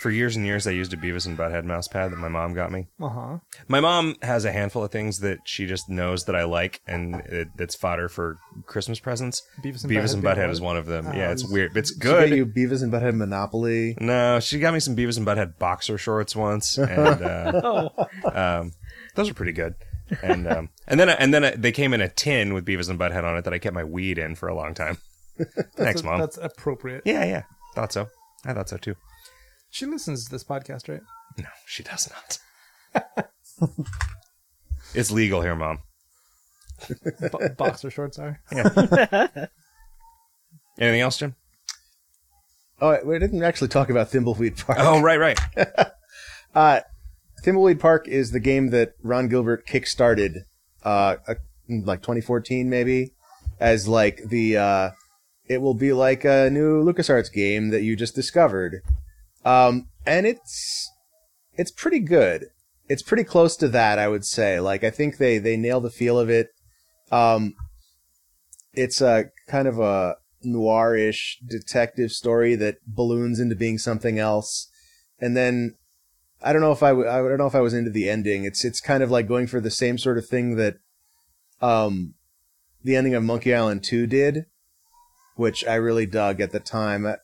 [0.01, 2.55] for years and years, I used a Beavis and Butthead mouse pad that my mom
[2.55, 2.87] got me.
[3.01, 3.39] Uh huh.
[3.67, 7.17] My mom has a handful of things that she just knows that I like, and
[7.27, 9.43] it, it's fodder for Christmas presents.
[9.63, 11.07] Beavis and Beavis and Butthead being Butthead is one of them.
[11.07, 11.77] yeah, it's Um, weird.
[11.77, 12.29] It's She good.
[12.31, 13.97] got you Beavis and Butthead Monopoly.
[14.01, 17.91] No, she got me some Beavis and Butthead boxer shorts once, and uh, Oh,
[18.33, 18.73] um,
[19.17, 19.75] those are pretty good.
[20.23, 23.25] And um, and then and then they came in a tin with Beavis and Butthead
[23.25, 24.97] on it that I kept my weed in for a long time.
[25.39, 26.21] Thanks, That's- mom.
[26.21, 27.03] That's appropriate.
[27.05, 27.43] Yeah, yeah,
[27.75, 28.07] thought so.
[28.47, 28.95] I thought so too.
[29.71, 31.03] She listens to this podcast, right?
[31.37, 32.39] No, she does not.
[34.95, 35.81] it's legal here, mom.
[37.33, 38.41] Bo- boxer shorts are.
[40.79, 41.35] Anything else, Jim?
[42.81, 44.79] Oh, we didn't actually talk about Thimbleweed Park.
[44.81, 45.39] Oh, right, right.
[46.55, 46.81] Uh,
[47.45, 50.45] Thimbleweed Park is the game that Ron Gilbert kickstarted,
[50.83, 51.35] uh, uh,
[51.69, 53.13] in like 2014 maybe,
[53.61, 54.91] as like the, uh,
[55.47, 58.81] it will be like a new LucasArts game that you just discovered.
[59.49, 60.91] Um, and it's,
[61.55, 62.47] it's pretty good.
[62.89, 64.61] It's pretty close to that, I would say.
[64.61, 66.49] Like, I think they, they nail the feel of it.
[67.11, 67.55] Um,
[68.75, 74.71] it's a kind of a noirish detective story that balloons into being something else.
[75.19, 75.77] And then
[76.43, 78.45] I don't know if I, w- I don't know if I was into the ending.
[78.45, 80.77] It's it's kind of like going for the same sort of thing that
[81.61, 82.15] um
[82.85, 84.47] the ending of Monkey Island 2 did,
[85.35, 87.17] which I really dug at the time.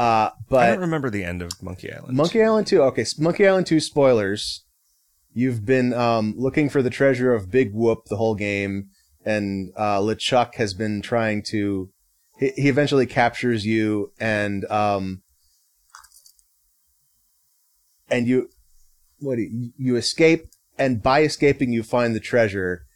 [0.00, 2.16] Uh I don't remember the end of Monkey Island.
[2.16, 4.64] Monkey Island 2, okay, Monkey Island 2 spoilers.
[5.34, 8.88] You've been um looking for the treasure of Big Whoop the whole game
[9.26, 11.90] and uh LeChuck has been trying to
[12.38, 15.20] he, he eventually captures you and um
[18.08, 18.48] and you
[19.18, 20.46] what do you, you escape
[20.78, 22.86] and by escaping you find the treasure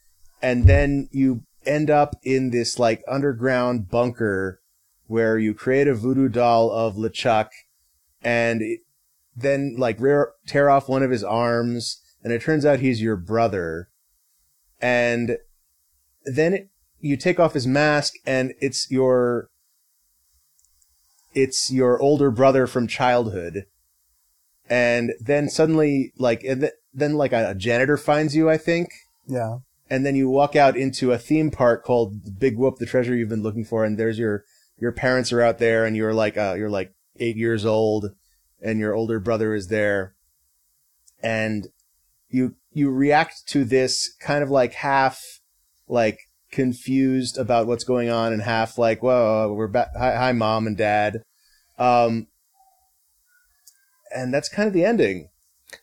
[0.40, 4.62] and then you end up in this like underground bunker
[5.06, 7.48] where you create a voodoo doll of LeChuck
[8.22, 8.62] and
[9.36, 13.16] then like rear, tear off one of his arms and it turns out he's your
[13.16, 13.88] brother.
[14.80, 15.38] And
[16.24, 16.68] then it,
[17.00, 19.50] you take off his mask and it's your
[21.34, 23.66] it's your older brother from childhood.
[24.70, 28.88] And then suddenly like and th- then like a, a janitor finds you i think.
[29.26, 29.58] Yeah.
[29.90, 33.28] and then you walk out into a theme park called Big Whoop, the treasure you've
[33.28, 34.44] been looking for, and there's your
[34.78, 38.10] your parents are out there, and you're like uh, you're like eight years old,
[38.60, 40.14] and your older brother is there,
[41.22, 41.68] and
[42.28, 45.20] you you react to this kind of like half
[45.88, 46.18] like
[46.50, 50.76] confused about what's going on, and half like whoa we're back hi, hi mom and
[50.76, 51.22] dad,
[51.78, 52.26] um,
[54.14, 55.28] and that's kind of the ending.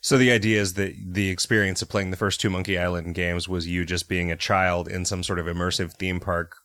[0.00, 3.48] So the idea is that the experience of playing the first two Monkey Island games
[3.48, 6.56] was you just being a child in some sort of immersive theme park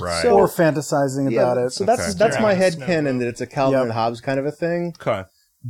[0.00, 0.22] ride.
[0.22, 1.70] So- or fantasizing about it.
[1.72, 2.12] So that's Okay.
[2.18, 2.42] that's Yeah.
[2.42, 3.82] my head canon that it's a Calvin Yep.
[3.84, 4.94] and Hobbes kind of a thing.
[5.00, 5.24] okay.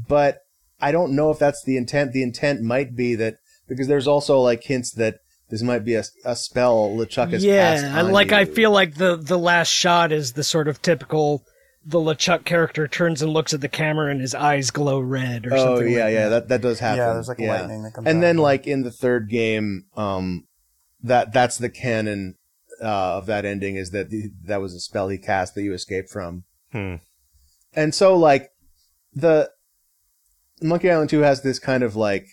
[0.08, 0.38] but
[0.80, 2.12] I don't know if that's the intent.
[2.12, 3.36] The intent might be that
[3.66, 5.16] because there's also like hints that
[5.48, 7.98] this might be a, a spell LeChuck has cast yeah.
[8.02, 11.44] on Like I feel like the the last shot is the sort of typical
[11.88, 15.54] the LeChuck character turns and looks at the camera and his eyes glow red or
[15.54, 15.92] Oh something.
[15.92, 16.48] yeah, like yeah, that.
[16.48, 16.98] that that does happen.
[16.98, 18.20] Yeah, there's like lightning that comes And out.
[18.20, 20.46] then like in the third game, um,
[21.02, 22.34] that that's the canon
[22.82, 25.72] uh, of that ending is that the, that was a spell he cast that you
[25.72, 26.44] escaped from.
[26.72, 26.96] Hmm.
[27.74, 28.50] And so like
[29.14, 29.50] the
[30.62, 32.26] Monkey Island 2 has this kind of like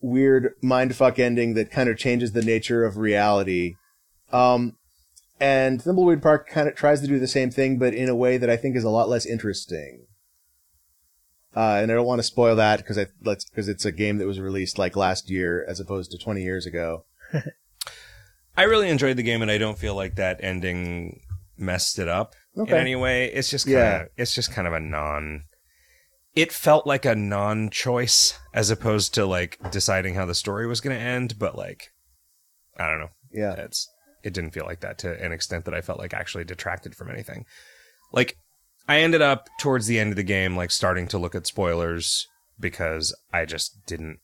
[0.00, 3.74] weird mindfuck ending that kind of changes the nature of reality.
[4.32, 4.76] Um
[5.40, 8.36] and Thimbleweed Park kind of tries to do the same thing but in a way
[8.36, 10.06] that I think is a lot less interesting.
[11.54, 14.26] Uh, and I don't want to spoil that because I because it's a game that
[14.26, 17.04] was released like last year as opposed to 20 years ago.
[18.56, 21.20] I really enjoyed the game, and I don't feel like that ending
[21.56, 22.72] messed it up Okay.
[22.72, 23.26] in any way.
[23.26, 24.04] It's just kind of Yeah.
[24.16, 25.44] it's just kind of a non.
[26.34, 30.96] It felt like a non-choice as opposed to like deciding how the story was going
[30.96, 31.38] to end.
[31.38, 31.88] But like,
[32.78, 33.10] I don't know.
[33.32, 33.54] Yeah.
[33.54, 33.88] It's
[34.22, 37.10] it didn't feel like that to an extent that I felt like actually detracted from
[37.10, 37.46] anything.
[38.12, 38.36] Like,
[38.88, 42.26] I ended up towards the end of the game like starting to look at spoilers
[42.58, 44.18] because I just didn't.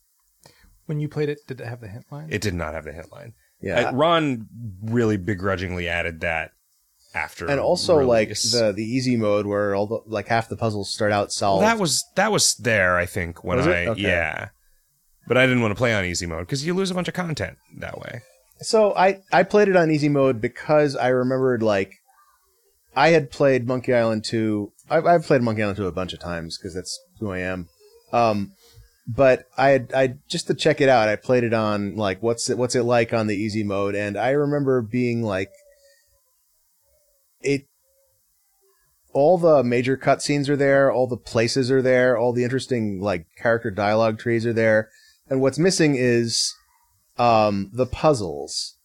[0.87, 2.29] When you played it, did it have the hint line?
[2.31, 3.35] It did not have the hint line.
[3.61, 3.89] Yeah.
[3.89, 4.47] Uh, Ron
[4.83, 6.53] really begrudgingly added that
[7.15, 10.93] after, and also like the the easy mode where all the like half the puzzles
[10.93, 11.63] start out Well, solved.
[11.65, 12.97] that was that was there.
[12.97, 13.59] I think when?
[13.59, 14.01] I Okay.
[14.03, 14.49] yeah,
[15.27, 17.15] but I didn't want to play on easy mode because you lose a bunch of
[17.15, 18.21] content that way.
[18.61, 21.95] So I I played it on easy mode because I remembered like
[22.95, 24.73] I had played Monkey Island 2.
[24.89, 27.69] I've, I've played Monkey Island 2 a bunch of times because that's who I am.
[28.13, 28.53] Um,
[29.07, 31.09] but I I just to check it out.
[31.09, 34.17] I played it on like what's it what's it like on the easy mode, and
[34.17, 35.51] I remember being like
[37.41, 37.67] it.
[39.13, 40.93] All the major cutscenes are there.
[40.93, 42.19] All the places are there.
[42.19, 44.91] All the interesting like character dialogue trees are there.
[45.31, 46.55] And what's missing is
[47.17, 48.77] um, the puzzles.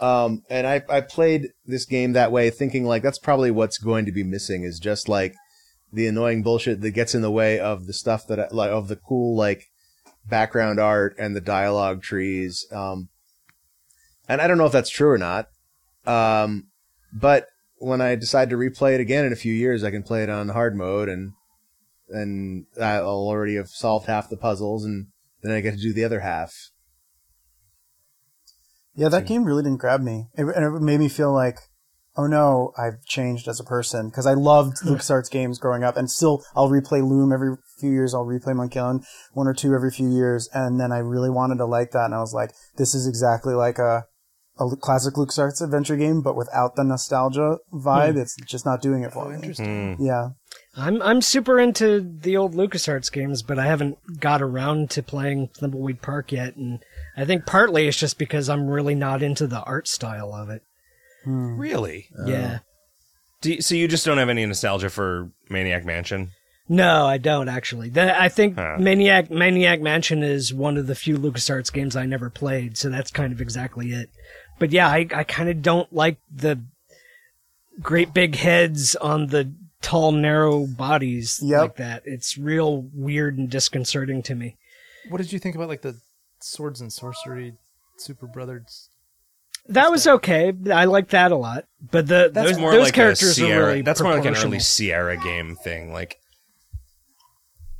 [0.00, 4.06] Um, and I, I played this game that way, thinking like that's probably what's going
[4.06, 5.34] to be missing is just like
[5.94, 8.88] the annoying bullshit that gets in the way of the stuff that I, like of
[8.88, 9.66] the cool like
[10.26, 12.66] background art and the dialogue trees.
[12.72, 13.08] Um,
[14.28, 15.48] and I don't know if that's true or not.
[16.06, 16.68] Um,
[17.12, 17.46] but
[17.78, 20.30] when I decide to replay it again in a few years, I can play it
[20.30, 21.32] on hard mode and
[22.08, 25.06] and I'll already have solved half the puzzles and
[25.42, 26.70] then I get to do the other half.
[28.94, 30.28] Yeah, that game really didn't grab me.
[30.34, 31.58] It, and it made me feel like,
[32.16, 34.08] oh no, I've changed as a person.
[34.08, 38.14] Because I loved LucasArts games growing up, and still I'll replay Loom every few years.
[38.14, 41.58] I'll replay Monkey Island one or two every few years, and then I really wanted
[41.58, 44.06] to like that, and I was like, this is exactly like a
[44.58, 48.12] a classic LucasArts adventure game, but without the nostalgia vibe.
[48.12, 48.18] Hmm.
[48.18, 49.36] It's just not doing it for oh, me.
[49.36, 49.96] interesting.
[49.96, 50.04] Hmm.
[50.04, 50.28] Yeah.
[50.76, 55.48] I'm I'm super into the old LucasArts games, but I haven't got around to playing
[55.48, 56.84] Thimbleweed Park yet, and
[57.16, 60.62] I think partly it's just because I'm really not into the art style of it.
[61.24, 61.56] Hmm.
[61.58, 62.08] Really?
[62.26, 62.58] Yeah.
[63.40, 66.30] Do you, so you just don't have any nostalgia for Maniac Mansion?
[66.68, 67.90] No, I don't actually.
[67.90, 68.76] The, I think Huh.
[68.78, 73.10] Maniac Maniac Mansion is one of the few LucasArts games I never played, so that's
[73.10, 74.08] kind of exactly it.
[74.58, 76.60] But yeah, I I kind of don't like the
[77.82, 79.52] great big heads on the
[79.82, 81.60] tall narrow bodies Yep.
[81.60, 82.02] like that.
[82.06, 84.56] It's real weird and disconcerting to me.
[85.10, 85.98] What did you think about like the
[86.40, 87.54] swords and sorcery
[87.98, 88.88] Super Brothers?
[89.68, 90.52] That was okay.
[90.72, 91.64] I like that a lot.
[91.90, 93.64] But the That's those, more those like a characters Sierra.
[93.64, 95.92] are really that's more like an early Sierra game thing.
[95.92, 96.18] Like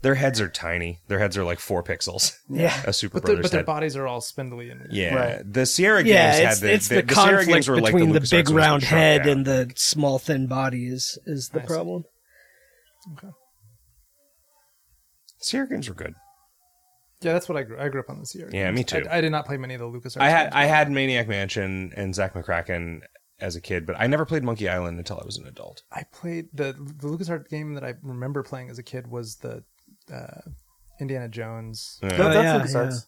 [0.00, 1.00] their heads are tiny.
[1.08, 2.36] Their heads are like four pixels.
[2.48, 2.74] Yeah.
[2.86, 3.66] A Super But, their- Brothers but their head.
[3.66, 5.52] bodies are all spindly and Yeah, Right.
[5.52, 8.12] the Sierra games Yeah, had the, it's the, the, Sierra conflict games were like between
[8.12, 11.66] the, big ones round head and the small thin body is is the I see.
[11.68, 12.04] problem.
[15.38, 16.14] Sierra games were good.
[17.24, 17.78] Yeah, that's what I grew.
[17.78, 18.50] I grew up on the Sierra.
[18.52, 19.04] Yeah, me too.
[19.10, 20.20] I, I did not play many of the LucasArts.
[20.20, 20.52] I had.
[20.52, 23.00] I had Maniac Mansion and Zak McKracken
[23.40, 25.82] as a kid, but I never played Monkey Island until I was an adult.
[25.90, 29.64] I played the the LucasArts game that I remember playing as a kid was the
[30.12, 30.40] uh,
[31.00, 31.98] Indiana Jones.
[32.02, 32.08] Yeah.
[32.10, 33.06] That- Oh, that's yeah, LucasArts.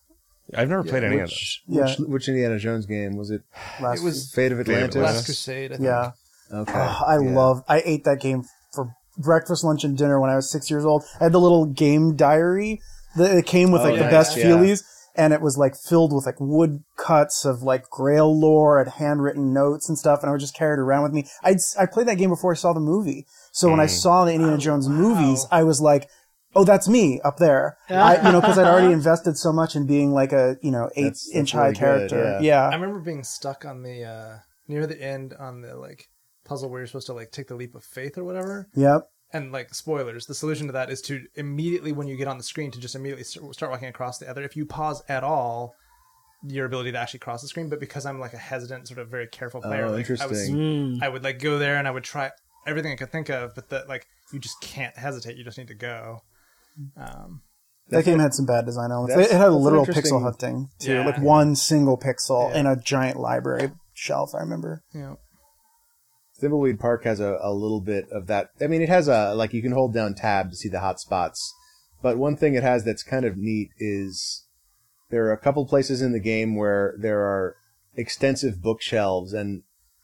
[0.54, 1.60] I've never played any of those.
[1.66, 1.82] Which, Yeah.
[1.86, 3.42] which, which Indiana Jones game was it?
[3.80, 4.96] Last It was Fate of Fate of Atlantis.
[4.96, 5.16] Atlantis.
[5.16, 5.72] Last Crusade.
[5.72, 5.84] I think.
[5.86, 6.10] Yeah.
[6.52, 6.72] Okay.
[6.72, 7.30] Oh, I Yeah.
[7.36, 7.64] love.
[7.68, 11.02] I ate that game for breakfast, lunch, and dinner when I was six years old.
[11.20, 12.80] I had the little game diary
[13.16, 14.44] that it came with Oh, like the nice, best yeah.
[14.46, 14.82] feelies,
[15.14, 19.52] and it was like filled with like wood cuts of like Grail lore and handwritten
[19.52, 20.20] notes and stuff.
[20.20, 21.26] And I would just carry it around with me.
[21.42, 23.90] I I played that game before I saw the movie, so when I Mm.
[23.90, 26.08] saw the Indiana Jones movies, I was like.
[26.58, 27.76] Oh, that's me up there.
[27.90, 30.88] I, you know, because I'd already invested so much in being like a you know
[30.96, 32.38] eight That's- that's inch high really good, character.
[32.40, 32.66] yeah.
[32.70, 36.08] I remember being stuck on the uh, near the end on the like
[36.46, 38.68] puzzle where you're supposed to like take the leap of faith or whatever.
[38.74, 39.02] Yep.
[39.32, 42.44] And like spoilers, the solution to that is to immediately when you get on the
[42.44, 44.42] screen to just immediately start walking across the other.
[44.44, 45.74] If you pause at all,
[46.44, 47.68] your ability to actually cross the screen.
[47.68, 50.48] But because I'm like a hesitant, sort of very careful player, Oh, like, I was.
[50.48, 51.02] Mm.
[51.02, 52.30] I would like go there and I would try
[52.66, 55.36] everything I could think of, but that like you just can't hesitate.
[55.36, 56.20] You just need to go.
[56.96, 57.42] Um,
[57.88, 59.14] That game had some bad design elements.
[59.14, 61.06] That's- It had that's an literal pixel hunting too, Yeah.
[61.06, 62.60] like one single pixel Yeah.
[62.60, 64.34] in a giant library shelf.
[64.34, 64.82] I remember.
[64.92, 65.18] you know,
[66.40, 68.50] Thimbleweed Park has a, a little bit of that.
[68.60, 71.00] I mean, it has a like you can hold down tab to see the hot
[71.00, 71.54] spots.
[72.02, 74.46] But one thing it has that's kind of neat is
[75.10, 77.56] there are a couple places in the game where there are
[77.94, 79.62] extensive bookshelves, and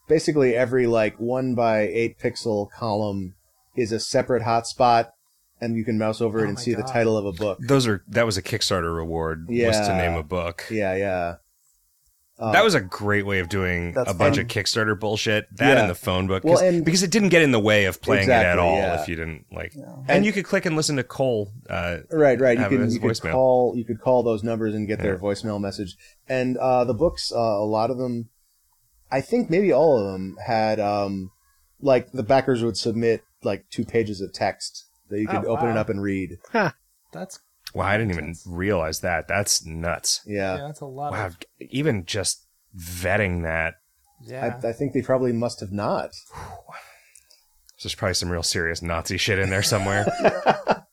[0.08, 3.34] basically every like one by eight pixel column
[3.76, 5.10] is a separate hotspot,
[5.60, 7.58] and you can mouse over it Oh and my see the title of a book.
[7.60, 9.68] Those are that was a Kickstarter reward yeah.
[9.68, 10.64] was to name a book.
[10.70, 11.36] Yeah, yeah.
[12.42, 14.38] Uh, That was a great way of doing a bunch fun.
[14.40, 15.46] of Kickstarter bullshit.
[15.58, 15.80] That Yeah.
[15.82, 18.02] and the phone book, Well, 'cause- and- because it didn't get in the way of
[18.02, 18.76] playing it at all.
[18.76, 19.00] yeah.
[19.00, 19.84] If you didn't like, Yeah.
[20.08, 21.52] and, you could click and listen to Cole.
[21.70, 22.58] Uh, Right, right.
[22.58, 25.60] You can as you could call you could call those numbers and get their voicemail
[25.60, 25.96] message.
[26.28, 28.28] And uh, the books, uh, a lot of them,
[29.10, 31.30] I think maybe all of them had um,
[31.80, 35.68] like the backers would submit like two pages of text that you could Oh, open
[35.68, 36.38] it up and read.
[37.12, 37.38] that's
[37.74, 39.28] wow, I didn't even realize that.
[39.28, 40.20] That's nuts.
[40.26, 42.46] Yeah, yeah, that's a lot Wow, of even just
[42.76, 43.74] vetting that.
[44.24, 44.58] yeah.
[44.62, 46.10] I, I think they probably must have not.
[47.82, 50.06] There's probably some real serious Nazi shit in there somewhere.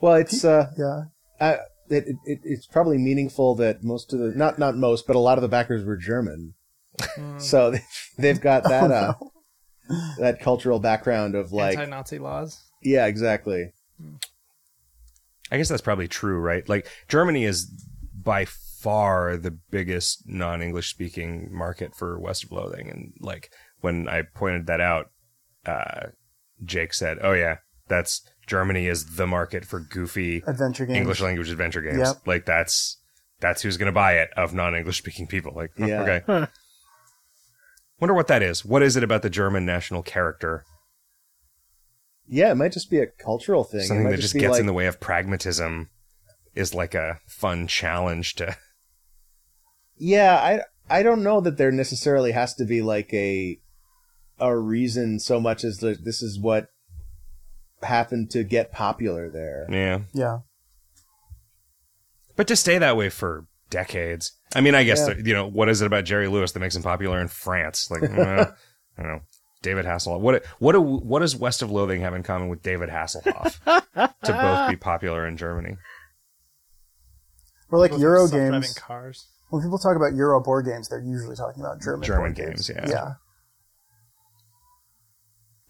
[0.00, 1.02] Well, it's uh, Yeah.
[1.38, 1.56] uh
[1.90, 5.18] it, it, it, it's probably meaningful that most of the not not most, but a
[5.18, 6.54] lot of the backers were German,
[7.18, 7.82] Mm, so they,
[8.18, 9.32] they've got that uh, Oh,
[10.18, 12.62] that cultural background of like anti-Nazi laws.
[12.82, 13.72] yeah, exactly.
[15.50, 16.68] I guess that's probably true, right?
[16.68, 17.66] Like Germany is
[18.14, 24.22] by far the biggest non-English speaking market for West of Loathing, and like when I
[24.22, 25.10] pointed that out,
[25.66, 26.08] uh,
[26.64, 27.56] Jake said, "Oh yeah,
[27.88, 30.96] that's Germany is the market for goofy Adventure games.
[30.98, 31.98] English language adventure games.
[31.98, 32.26] Yep.
[32.26, 32.96] Like that's
[33.40, 35.52] that's who's going to buy it of non-English speaking people.
[35.54, 36.02] Like, Yeah.
[36.02, 36.46] okay, Huh.
[38.00, 38.64] wonder what that is.
[38.64, 40.64] What is it about the German national character?
[42.32, 43.80] Yeah, it might just be a cultural thing.
[43.80, 45.90] It Something might that just be gets like, in the way of pragmatism
[46.54, 48.56] is like a fun challenge to.
[50.02, 50.62] Yeah, I
[50.98, 53.60] I don't know that there necessarily has to be like a
[54.38, 56.68] a reason so much as that this is what
[57.82, 59.66] happened to get popular there.
[59.68, 60.00] Yeah.
[60.14, 60.38] Yeah.
[62.34, 64.32] But to stay that way for decades.
[64.54, 65.14] I mean, I guess, Yeah.
[65.22, 67.90] you know, what is it about Jerry Lewis that makes him popular in France?
[67.90, 68.46] Like, uh,
[68.96, 69.20] I don't know.
[69.62, 70.20] David Hasselhoff.
[70.20, 73.58] What what do, what does West of Loathing have in common with David Hasselhoff
[74.24, 75.76] to both be popular in Germany?
[77.70, 78.74] Or like Both Euro games.
[78.74, 79.26] cars.
[79.50, 82.68] When people talk about Euro board games, they're usually talking about German German board games,
[82.74, 82.88] yeah.
[82.88, 83.12] Yeah.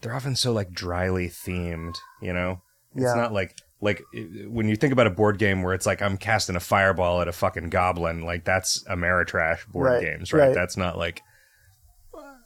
[0.01, 2.61] They're often so like dryly themed, you know?
[2.95, 3.13] It's Yeah.
[3.15, 4.01] not like like
[4.47, 7.27] when you think about a board game where it's like I'm casting a fireball at
[7.27, 10.47] a fucking goblin, like that's Ameritrash board Right, games, right?
[10.47, 10.53] right.
[10.55, 11.21] That's not like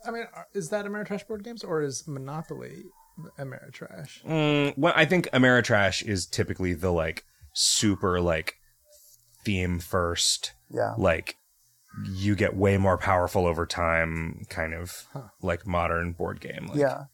[0.08, 2.84] I mean, is that Ameritrash board games or is Monopoly
[3.40, 4.24] Ameritrash?
[4.24, 8.56] Mm, well, I think Ameritrash is typically the like super like
[9.44, 10.94] theme first, Yeah.
[10.98, 11.38] like
[12.12, 15.08] you get way more powerful over time, kind of
[15.42, 16.68] like modern board game.
[16.68, 17.06] Like, Yeah.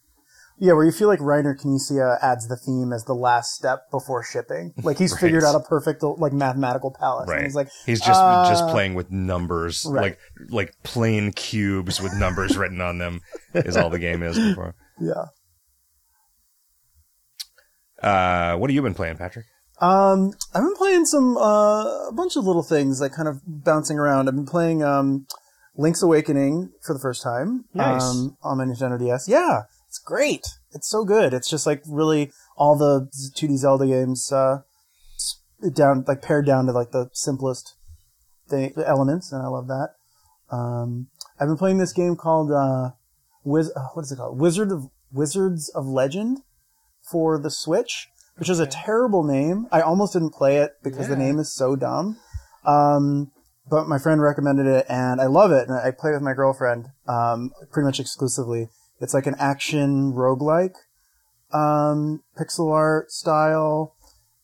[0.63, 4.23] Yeah, where you feel like Reiner Knizia adds the theme as the last step before
[4.23, 4.73] shipping.
[4.83, 5.21] Like he's Right.
[5.21, 7.27] figured out a perfect like mathematical palette.
[7.29, 7.37] Right.
[7.37, 10.01] And he's like, he's just uh, just playing with numbers, Right.
[10.03, 10.19] like
[10.51, 13.21] like plain cubes with numbers written on them
[13.55, 14.37] is all the game is.
[14.37, 15.25] Before, yeah.
[18.07, 19.45] uh, what have you been playing, Patrick?
[19.79, 23.97] Um, I've been playing some uh, a bunch of little things, like kind of bouncing
[23.97, 24.27] around.
[24.27, 25.25] I've been playing um,
[25.75, 28.03] Link's Awakening for the first time Nice.
[28.03, 29.27] um, on my Nintendo DS.
[29.27, 30.47] Yeah, it's great.
[30.71, 31.33] It's so good.
[31.33, 34.59] It's just like really all the 2D Zelda games uh,
[35.75, 37.75] down like pared down to like the simplest
[38.47, 39.89] thing, elements, and I love that.
[40.49, 41.07] Um,
[41.37, 42.91] I've been playing this game called uh,
[43.43, 44.39] Wiz- uh, what is it called?
[44.39, 46.39] Wizard of Wizards of Legend
[47.01, 48.07] for the Switch,
[48.37, 49.67] which is a terrible name.
[49.73, 52.15] I almost didn't play it because the name is so dumb.
[52.63, 53.31] Um,
[53.69, 55.67] but my friend recommended it, and I love it.
[55.67, 58.69] And I play with my girlfriend um, pretty much exclusively.
[59.01, 60.75] It's like an action roguelike
[61.53, 63.95] um, pixel art style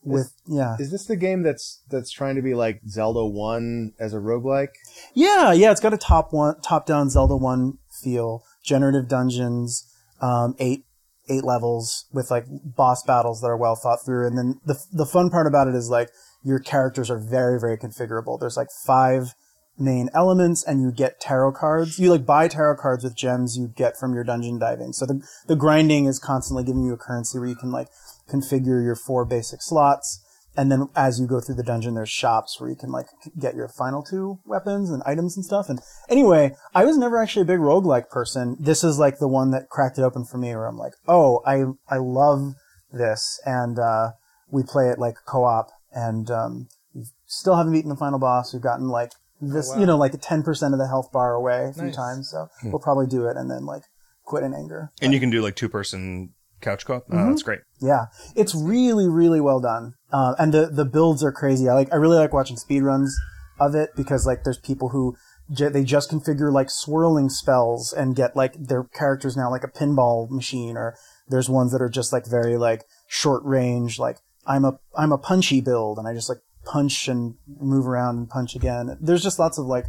[0.04, 4.14] with yeah Is this the game that's that's trying to be like Zelda One as
[4.14, 4.70] a roguelike?
[5.14, 8.44] Yeah, yeah, it's got a top one, top down Zelda one feel.
[8.64, 10.86] Generative dungeons, um, eight
[11.30, 14.28] eight levels with like boss battles that are well thought through.
[14.28, 16.10] And then the the fun part about it is like
[16.44, 18.40] your characters are very very configurable.
[18.40, 19.34] There's like five
[19.80, 22.00] main elements, and you get tarot cards.
[22.00, 24.94] You like buy tarot cards with gems you get from your dungeon diving.
[24.94, 27.88] So the the grinding is constantly giving you a currency where you can like
[28.30, 30.24] configure your four basic slots.
[30.58, 33.06] and then as you go through the dungeon, there's shops where you can like
[33.40, 35.70] get your final two weapons and items and stuff.
[35.70, 35.80] And
[36.10, 38.58] anyway, I was never actually a big roguelike person.
[38.60, 41.42] This is like the one that cracked it open for me where I'm like, oh,
[41.46, 42.56] I, I love
[42.92, 43.40] this.
[43.46, 44.14] And, uh,
[44.50, 48.52] we play it like co-op and, um, we still haven't beaten the final boss.
[48.52, 49.12] We've gotten like
[49.42, 49.80] this, wow.
[49.80, 51.96] you know, like 10% of the health bar away a few Nice.
[51.96, 52.30] times.
[52.32, 53.84] So we'll probably do it and then like
[54.26, 54.92] quit in anger.
[55.02, 57.04] And you can do like two person couch co-op.
[57.10, 57.30] Oh, Mm-hmm.
[57.30, 57.60] that's great.
[57.80, 58.06] Yeah,
[58.36, 59.94] it's really, really well done.
[60.12, 61.70] Uh, and the the builds are crazy.
[61.70, 61.92] I like.
[61.94, 63.16] I really like watching speed runs
[63.60, 65.16] of it because like there's people who
[65.52, 69.68] j- they just configure like swirling spells and get like their characters now like a
[69.68, 70.96] pinball machine, or
[71.28, 74.00] there's ones that are just like very like short range.
[74.00, 78.18] Like I'm a I'm a punchy build, and I just like punch and move around
[78.18, 78.98] and punch again.
[79.00, 79.86] There's just lots of like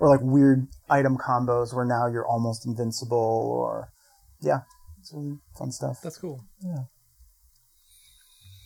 [0.00, 3.92] or like weird item combos where now you're almost invincible, or
[4.40, 4.60] yeah,
[4.98, 6.00] it's really fun stuff.
[6.02, 6.44] That's cool.
[6.62, 6.84] Yeah.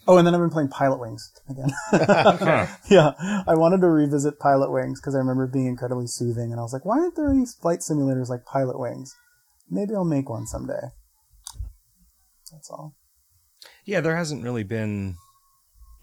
[0.07, 1.71] Oh, and then I've been playing Pilot Wings again.
[2.91, 3.13] yeah,
[3.47, 6.63] I wanted to revisit Pilot Wings because I remember it being incredibly soothing, and I
[6.63, 9.17] was like, why aren't there any flight simulators like Pilot Wings?
[9.71, 10.93] Maybe I'll make one someday.
[12.53, 12.95] That's all.
[13.87, 15.17] Yeah, there hasn't really been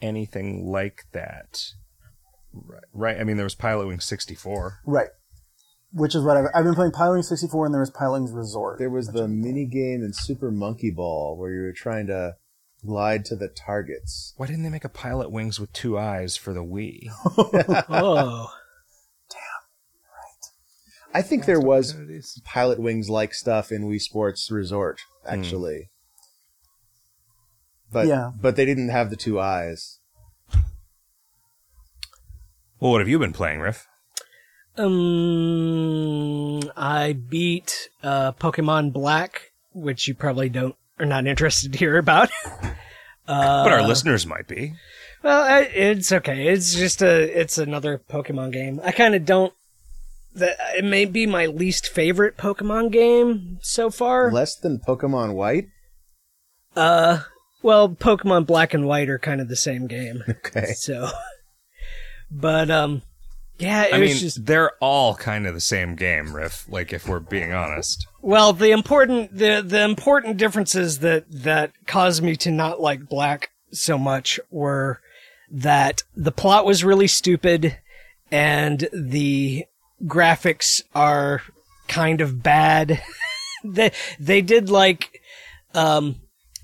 [0.01, 1.73] anything like that.
[2.53, 2.83] Right.
[2.93, 3.19] Right.
[3.19, 4.79] I mean, there was Pilot Wing 64.
[4.85, 5.09] Right.
[5.93, 8.31] Which is what I've, I've been playing Pilot Wings 64, and there was Pilot Wings
[8.31, 8.79] Resort.
[8.79, 12.35] There was the mini game in Super Monkey Ball where you were trying to
[12.85, 14.33] glide to the targets.
[14.37, 17.07] Why didn't they make a Pilot Wings with two eyes for the Wii?
[17.89, 18.51] Oh,
[19.29, 19.39] Damn.
[20.07, 21.13] Right.
[21.13, 21.93] I think there was
[22.45, 25.33] Pilot Wings like stuff in Wii Sports Resort, hmm.
[25.33, 25.90] actually.
[27.91, 28.31] But Yeah.
[28.41, 29.99] but they didn't have the two eyes.
[32.79, 33.87] Well, what have you been playing, Riff?
[34.77, 41.97] um, I beat uh, Pokemon Black, which you probably don't are not interested to hear
[41.97, 42.29] about.
[43.27, 44.73] Uh, but our listeners might be.
[45.23, 46.47] Well, I, it's okay.
[46.47, 48.81] It's just a it's another Pokemon game.
[48.83, 49.53] I kind of don't.
[50.33, 54.31] That it may be my least favorite Pokemon game so far.
[54.31, 55.67] Less than Pokemon White?
[56.75, 57.21] Uh,
[57.61, 60.23] well, Pokemon Black and White are kind of the same game.
[60.29, 60.73] Okay.
[60.73, 61.09] So,
[62.29, 63.01] but um,
[63.57, 66.65] yeah, it I was mean, just they're all kind of the same game, Riff.
[66.67, 68.07] Like, if we're being honest.
[68.21, 73.51] well, the important the the important differences that that caused me to not like Black
[73.71, 74.99] so much were
[75.49, 77.77] that the plot was really stupid
[78.31, 79.65] and the
[80.03, 81.41] graphics are
[81.87, 83.01] kind of bad.
[83.63, 85.21] they they did like
[85.75, 86.15] um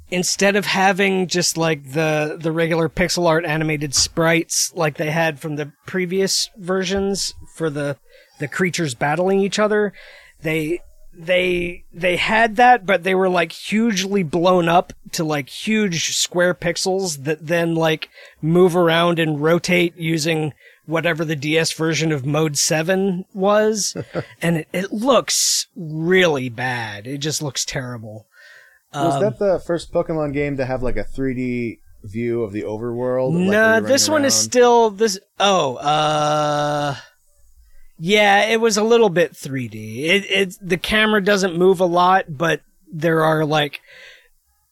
[0.09, 5.39] instead of having just like the the regular pixel art animated sprites like they had
[5.39, 7.97] from the previous versions for the
[8.39, 9.93] the creatures battling each other,
[10.41, 10.79] they
[11.13, 16.53] they they had that but they were like hugely blown up to like huge square
[16.53, 18.09] pixels that then like
[18.41, 20.53] move around and rotate using
[20.85, 23.95] whatever the DS version of mode 7 was.
[24.41, 27.07] And it, it looks really bad.
[27.07, 28.27] It just looks terrible
[28.93, 32.63] Was Um, that the first Pokemon game to have like a 3D view of the
[32.63, 33.33] overworld?
[33.33, 36.95] like, no you're this running one is still this oh uh
[37.99, 39.73] yeah it was a little bit 3d
[40.05, 42.61] it it the camera doesn't move a lot but
[42.93, 43.81] there are like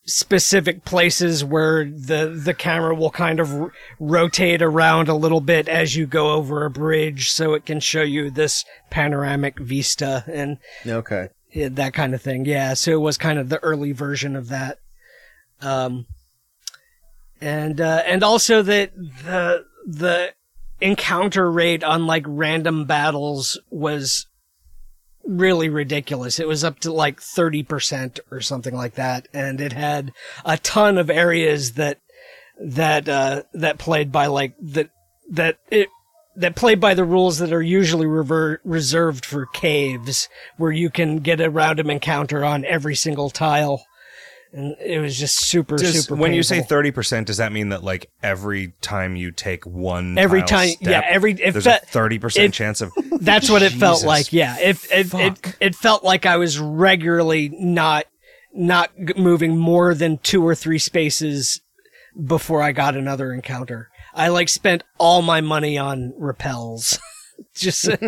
[0.05, 5.67] specific places where the the camera will kind of r- rotate around a little bit
[5.67, 10.57] as you go over a bridge so it can show you this panoramic vista and
[10.87, 11.29] Okay.
[11.55, 12.45] That kind of thing.
[12.45, 14.79] Yeah, so it was kind of the early version of that.
[15.61, 16.05] Um,
[17.41, 20.33] and uh, and also that the the
[20.81, 24.27] encounter rate on like random battles was
[25.25, 26.39] really ridiculous.
[26.39, 30.11] It was up to like 30% or something like that and it had
[30.43, 31.99] a ton of areas that
[32.59, 34.89] that uh that played by like that
[35.29, 35.89] that it
[36.37, 41.17] that played by the rules that are usually rever- reserved for caves where you can
[41.17, 43.83] get a random encounter on every single tile.
[44.53, 48.09] And it was just super, super when you say 30%, does that mean that, like,
[48.23, 52.37] every time you take one Every time- step, yeah, every- if there's that- a 30%
[52.45, 52.91] if- chance of.
[53.19, 54.31] That's what it felt like.
[54.31, 54.57] Yeah.
[54.59, 58.05] It, it, it, it felt like I was regularly not,
[58.53, 61.59] not moving more than two or three spaces
[62.25, 63.89] before I got another encounter.
[64.15, 66.97] I like spent all my money on repels.
[67.53, 67.99] Just, it,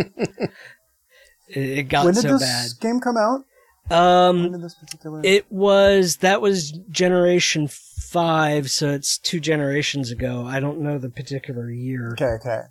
[1.49, 2.79] it got when did so this bad.
[2.81, 3.43] game come out?
[3.89, 5.21] Um, When did this particular?
[5.23, 10.45] It was that was generation five, so it's two generations ago.
[10.45, 12.11] I don't know the particular year.
[12.13, 12.61] okay, okay.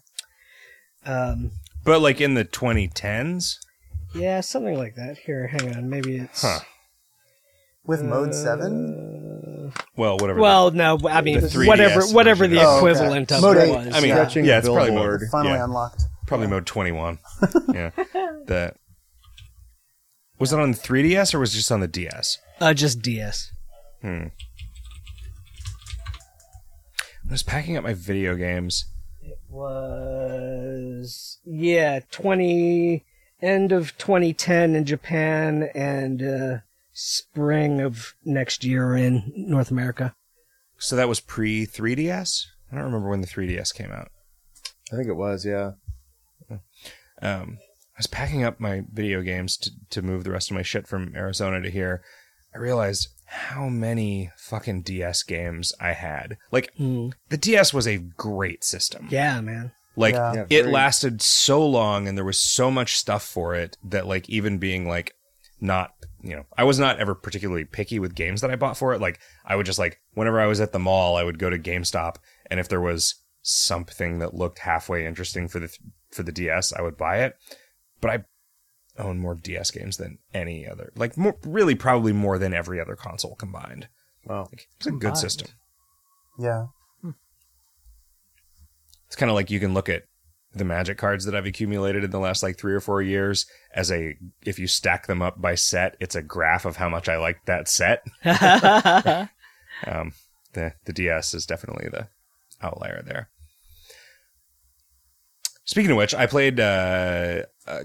[1.05, 1.53] Um,
[1.85, 3.59] But, like, in the 2010s?
[4.15, 5.19] yeah, something like that.
[5.19, 6.61] Here, hang on, maybe it's Huh.
[7.87, 9.73] With mode seven.
[9.97, 10.41] well, whatever.
[10.41, 12.67] Well, no, I mean The 3DS whatever whatever the version.
[12.69, 12.79] Oh, okay.
[12.79, 13.71] equivalent of Mode it eight.
[13.77, 13.95] was.
[13.95, 14.29] I mean, yeah.
[14.35, 15.21] Yeah, it's probably billboard.
[15.23, 16.03] mode, Finally yeah, unlocked.
[16.27, 17.19] probably mode 21.
[17.75, 17.91] yeah.
[18.47, 18.77] that
[20.39, 22.39] Was it on the 3DS or was it just on the DS?
[22.61, 23.53] uh, just DS.
[24.03, 24.27] Hmm.
[27.29, 28.87] I was packing up my video games.
[29.23, 33.05] It was yeah, twenty
[33.43, 36.59] end of 2010 in Japan and uh,
[36.99, 40.15] spring of next year in North America.
[40.79, 42.47] So that was pre 3DS?
[42.73, 44.09] I don't remember when the 3DS came out.
[44.93, 45.73] I think it was, yeah.
[47.23, 50.63] um, I was packing up my video games to, to move the rest of my
[50.63, 52.03] shit from Arizona to here.
[52.55, 56.37] I realized how many fucking DS games I had.
[56.51, 57.11] Like, Hmm.
[57.29, 59.09] the DS was a great system.
[59.11, 59.73] Yeah, man.
[59.97, 60.33] Like, Yeah.
[60.35, 64.07] Yeah, it very- lasted so long and there was so much stuff for it that,
[64.07, 65.15] like, even being, like,
[65.61, 65.93] not,
[66.27, 69.01] you know, I was not ever particularly picky with games that I bought for it.
[69.01, 71.59] Like, I would just, like, whenever I was at the mall, I would go to
[71.59, 72.17] GameStop
[72.51, 75.77] and if there was something that looked halfway interesting for the,
[76.11, 77.37] for the DS, I would buy it
[78.01, 80.93] but I own more DS games than any other.
[80.97, 83.89] Like more, really, probably more than every other console combined.
[84.25, 84.49] Wow.
[84.51, 85.49] Like, it's a good system.
[86.39, 86.67] Yeah.
[87.03, 87.11] Hmm.
[89.07, 90.05] It's kind of like you can look at
[90.57, 93.93] the Magic cards that I've accumulated in the last like three or four years as
[93.93, 97.17] a if you stack them up by set, it's a graph of how much I
[97.19, 98.03] like that set.
[99.87, 100.13] Um,
[100.55, 102.09] the the DS is definitely the
[102.63, 103.29] outlier there.
[105.65, 107.83] Speaking of which, I played uh, uh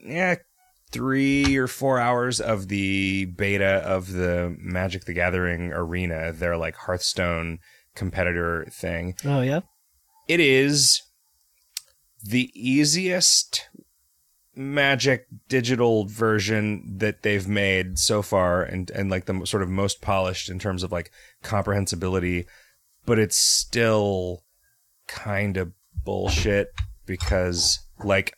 [0.00, 0.36] yeah
[0.92, 6.76] three or four hours of the beta of the Magic the Gathering arena, their like
[6.76, 7.58] Hearthstone
[7.94, 9.14] competitor thing.
[9.24, 9.60] Oh yeah.
[10.28, 11.02] It is
[12.26, 13.68] the easiest
[14.54, 20.00] magic digital version that they've made so far and and like the sort of most
[20.00, 21.10] polished in terms of like
[21.42, 22.46] comprehensibility
[23.04, 24.42] but it's still
[25.06, 25.72] kind of
[26.04, 26.68] bullshit
[27.04, 28.34] because like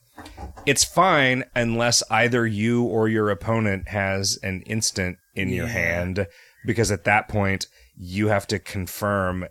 [0.66, 6.26] it's fine unless either you or your opponent has an instant in your hand
[6.66, 9.46] because at that point you have to confirm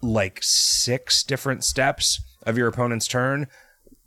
[0.00, 3.46] like six different steps of your opponent's turn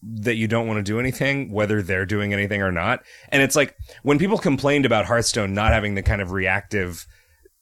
[0.04, 3.04] that you don't want to do anything, whether they're doing anything or not.
[3.30, 7.08] And it's like when people complained about Hearthstone not having the kind of reactive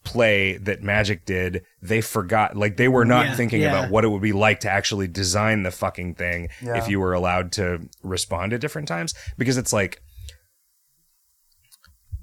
[0.04, 3.70] play that Magic did, they forgot, like they were not Yeah, thinking yeah.
[3.70, 6.76] about what it would be like to actually design the fucking thing Yeah.
[6.78, 9.14] if you were allowed to respond at different times.
[9.38, 10.02] Because it's like,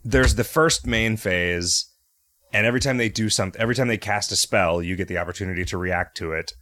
[0.04, 1.86] there's the first main phase,
[2.52, 5.18] and every time they do something, every time they cast a spell, you get the
[5.18, 6.52] opportunity to react to it.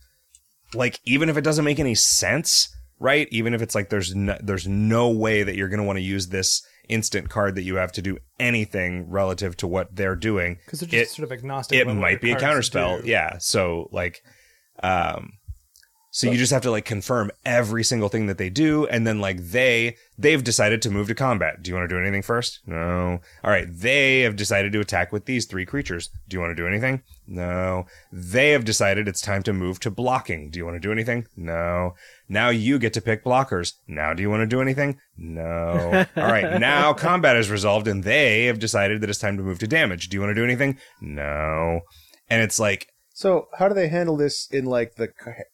[0.74, 2.69] Like even if it doesn't make any sense,
[2.99, 3.28] right?
[3.31, 6.03] Even if it's like there's no, there's no way that you're going to want to
[6.03, 10.59] use this instant card that you have to do anything relative to what they're doing.
[10.65, 11.78] because they're just It- sort of agnostic.
[11.78, 13.39] It might be a counterspell, yeah.
[13.39, 14.23] So like,
[14.82, 15.32] um,
[16.11, 19.20] so you just have to like confirm every single thing that they do, and then
[19.20, 21.62] like they they've decided to move to combat.
[21.62, 22.61] Do you want to do anything first?
[22.66, 23.20] No.
[23.45, 23.66] All right.
[23.70, 26.09] They have decided to attack with these three creatures.
[26.28, 27.03] Do you want to do anything?
[27.28, 27.84] No.
[28.10, 30.48] They have decided it's time to move to blocking.
[30.50, 31.26] Do you want to do anything?
[31.36, 31.94] No.
[32.28, 33.74] Now you get to pick blockers.
[33.86, 34.98] Now do you want to do anything?
[35.16, 36.06] No.
[36.16, 36.59] All right.
[36.59, 40.09] Now combat is resolved, and they have decided that it's time to move to damage.
[40.09, 40.78] Do you want to do anything?
[41.02, 41.80] No.
[42.30, 45.09] And it's like So, how do they handle this in like the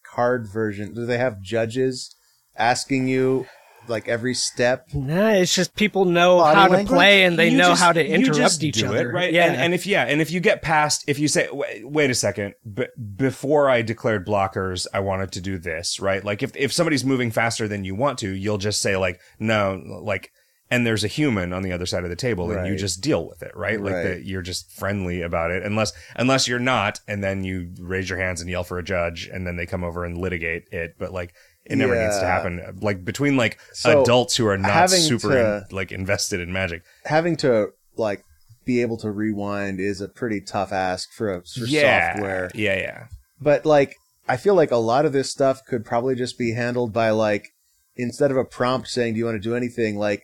[0.04, 0.94] card version?
[0.94, 2.14] Do they have judges
[2.56, 3.46] asking you
[3.88, 4.88] like every step?
[4.94, 7.92] Nah, it's just people know Body how to play and they You know just- how
[7.92, 9.10] to you interrupt just each other.
[9.10, 9.32] it, right?
[9.32, 9.46] Yeah.
[9.46, 12.14] And, and if yeah, and if you get past, if you say, wait, wait a
[12.14, 12.86] second, b-
[13.16, 16.24] before I declared blockers, I wanted to do this, right?
[16.24, 19.80] Like if if somebody's moving faster than you want to, you'll just say like no,
[20.02, 20.30] like.
[20.70, 23.28] And there's a human on the other side of the table, and you just deal
[23.28, 23.80] with it, right?
[23.80, 24.02] Like Right.
[24.04, 28.18] that, you're just friendly about it, unless unless you're not, and then you raise your
[28.18, 30.96] hands and yell for a judge, and then they come over and litigate it.
[30.98, 31.34] But like,
[31.66, 32.78] it never needs to happen.
[32.80, 36.82] Like between like So, adults who are not super to- in- like invested in magic.
[37.04, 38.22] Having to like
[38.64, 42.50] be able to rewind is a pretty tough ask for a for yeah, software.
[42.54, 43.06] yeah, yeah.
[43.40, 43.94] But like,
[44.28, 47.48] I feel like a lot of this stuff could probably just be handled by like,
[47.96, 50.22] instead of a prompt saying, "Do you want to do anything?" Like,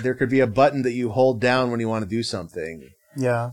[0.00, 2.88] there could be a button that you hold down when you want to do something.
[3.16, 3.50] Yeah.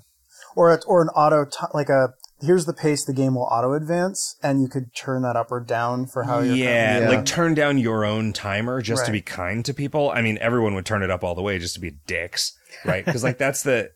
[0.55, 2.13] Or a, or an auto t- like a
[2.45, 5.59] here's the pace the game will auto advance, and you could turn that up or
[5.59, 6.55] down for how you're.
[6.55, 7.09] yeah, Yeah.
[7.09, 10.11] like turn down your own timer just to be kind to people.
[10.11, 13.03] I mean, everyone would turn it up all the way just to be dicks, right?
[13.05, 13.89] Because like that's the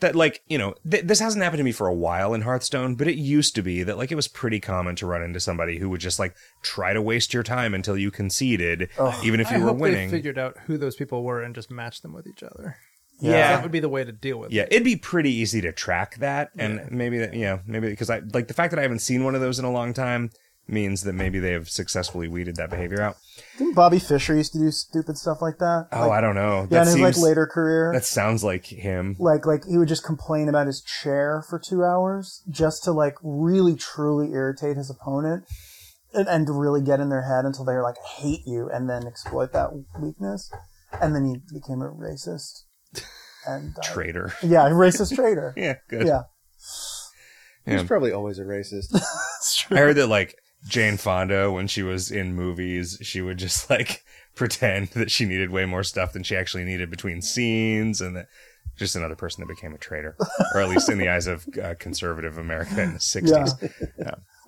[0.00, 2.96] that like you know th- this hasn't happened to me for a while in Hearthstone,
[2.96, 5.78] but it used to be that like it was pretty common to run into somebody
[5.78, 9.24] who would just like try to waste your time until you conceded, Ugh.
[9.24, 10.10] even if I you were hope winning.
[10.10, 12.76] they figured out who those people were and just matched them with each other.
[13.30, 13.56] Yeah.
[13.56, 14.52] that would be the way to deal with.
[14.52, 14.72] Yeah, it.
[14.72, 18.20] it'd be pretty easy to track that, and maybe that, you know, maybe because I
[18.32, 20.30] like the fact that I haven't seen one of those in a long time
[20.68, 23.16] means that maybe they have successfully weeded that behavior out.
[23.58, 25.88] Didn't Bobby Fischer used to do stupid stuff like that?
[25.92, 26.68] Oh, like, I don't know.
[26.70, 27.92] Yeah, that in his like later career.
[27.92, 29.16] That sounds like him.
[29.18, 33.16] like like he would just complain about his chair for two hours just to like
[33.22, 35.44] really truly irritate his opponent
[36.14, 39.06] and, and to really get in their head until they're like hate you and then
[39.06, 39.70] exploit that
[40.00, 40.50] weakness
[41.00, 42.64] and then he became a racist
[43.46, 44.32] and uh, Traitor.
[44.42, 46.06] yeah racist traitor Yeah, good.
[46.06, 46.22] yeah
[47.64, 47.84] He's Yeah.
[47.86, 48.92] probably always a racist.
[49.70, 50.36] I heard that like
[50.68, 54.04] Jane Fonda, when she was in movies, she would just like
[54.34, 58.26] pretend that she needed way more stuff than she actually needed between scenes, and that
[58.76, 60.16] just another person that became a traitor,
[60.54, 63.54] or at least in the eyes of uh, conservative America in the sixties.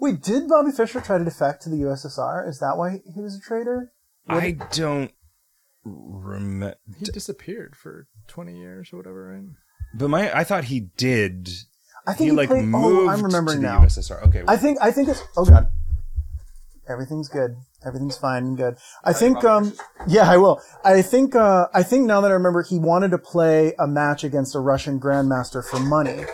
[0.00, 3.36] wait did Bobby Fischer try to defect to the USSR is that why he was
[3.36, 3.92] a traitor
[4.26, 5.12] I don't
[5.84, 9.32] remember, he disappeared for twenty years or whatever.
[9.32, 9.44] Right?
[9.94, 11.48] but my I thought he did.
[12.06, 14.26] I think he, like played moved oh I'm remembering to the now USSR.
[14.28, 15.68] Okay, I think I think it's oh god.
[16.86, 17.56] Everything's good.
[17.86, 18.76] Everything's fine and good.
[19.04, 19.74] I think um
[20.06, 20.60] yeah, I will.
[20.84, 24.24] I think uh I think now that I remember he wanted to play a match
[24.24, 26.24] against a Russian grandmaster for money.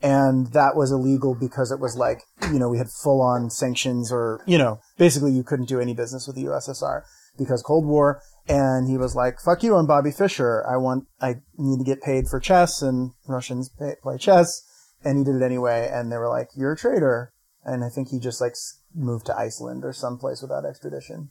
[0.00, 4.12] And that was illegal because it was like, you know, we had full on sanctions
[4.12, 7.02] or, you know, basically you couldn't do any business with the USSR
[7.38, 8.20] because Cold War.
[8.48, 10.66] And he was like, fuck you, I'm Bobby Fischer.
[10.66, 14.62] I want, I need to get paid for chess and Russians pay, play chess.
[15.04, 15.88] And he did it anyway.
[15.92, 17.32] And they were like, you're a traitor.
[17.64, 18.54] And I think he just like
[18.94, 21.30] moved to Iceland or someplace without extradition.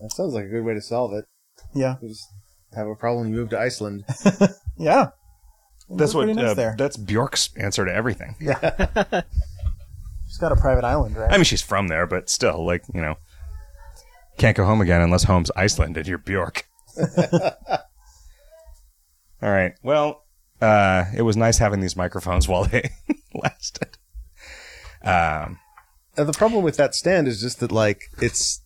[0.00, 1.24] that sounds like a good way to solve it.
[1.74, 1.96] Yeah.
[2.02, 2.28] You just
[2.74, 4.04] have a problem, you move to Iceland.
[4.78, 5.08] Yeah.
[5.90, 6.76] that's what, nice uh, there.
[6.78, 8.36] that's Bjork's answer to everything.
[8.40, 8.60] Yeah.
[10.28, 11.32] she's got a private island, right?
[11.32, 13.16] I mean, she's from there, but still, like you know,
[14.38, 16.64] can't go home again unless home's Iceland and you're Bjork.
[19.42, 19.74] All right.
[19.82, 20.24] Well,
[20.60, 22.90] uh, it was nice having these microphones while they
[23.34, 23.96] lasted.
[25.02, 25.58] Um,
[26.16, 28.60] Uh, the problem with that stand is just that, like, it's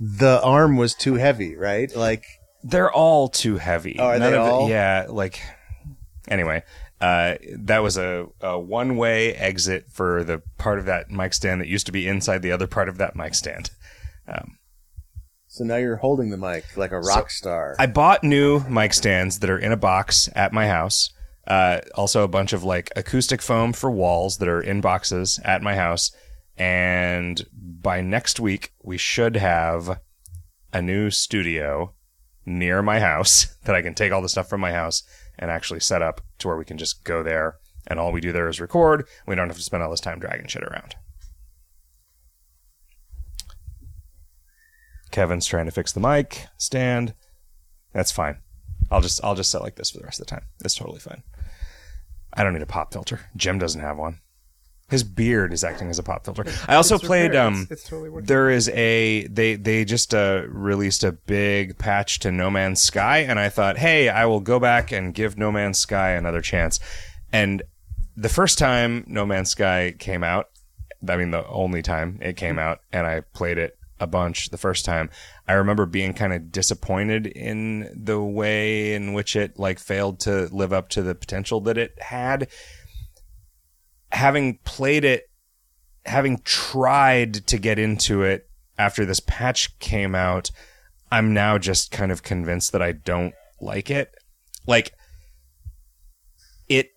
[0.00, 1.94] the arm was too heavy, right?
[1.94, 2.24] Like,
[2.64, 3.96] they're all too heavy.
[3.98, 4.68] Oh, are None they all?
[4.68, 5.06] yeah.
[5.08, 5.40] Like,
[6.26, 6.64] anyway,
[7.00, 11.68] uh, that was a, a one-way exit for the part of that mic stand that
[11.68, 13.70] used to be inside the other part of that mic stand.
[15.58, 17.74] So now you're holding the mic like a rock star.
[17.80, 21.10] I bought new mic stands that are in a box at my house.
[21.48, 25.60] Uh, also, a bunch of like acoustic foam for walls that are in boxes at
[25.60, 26.12] my house.
[26.56, 29.98] And by next week, we should have
[30.72, 31.92] a new studio
[32.46, 35.02] near my house that I can take all the stuff from my house
[35.40, 37.56] and actually set up to where we can just go there.
[37.88, 39.08] And all we do there is record.
[39.26, 40.94] We don't have to spend all this time dragging shit around.
[45.18, 47.12] Kevin's trying to fix the mic stand.
[47.92, 48.36] That's fine.
[48.88, 50.44] I'll just I'll just sit like this for the rest of the time.
[50.64, 51.24] It's totally fine.
[52.32, 53.18] I don't need a pop filter.
[53.34, 54.20] Jim doesn't have one.
[54.90, 56.44] His beard is acting as a pop filter.
[56.68, 60.42] I also It's played um It's- it's totally there is a they they just uh,
[60.48, 64.60] released a big patch to No Man's Sky and I thought, "Hey, I will go
[64.60, 66.78] back and give No Man's Sky another chance."
[67.32, 67.64] And
[68.16, 70.46] the first time No Man's Sky came out,
[71.08, 74.58] I mean the only time it came out and I played it a bunch the
[74.58, 75.10] first time.
[75.46, 80.48] I remember being kind of disappointed in the way in which it like failed to
[80.52, 82.48] live up to the potential that it had.
[84.12, 85.30] Having played it,
[86.06, 88.48] having tried to get into it
[88.78, 90.50] after this patch came out,
[91.10, 94.14] I'm now just kind of convinced that I don't like it.
[94.66, 94.92] Like
[96.68, 96.90] it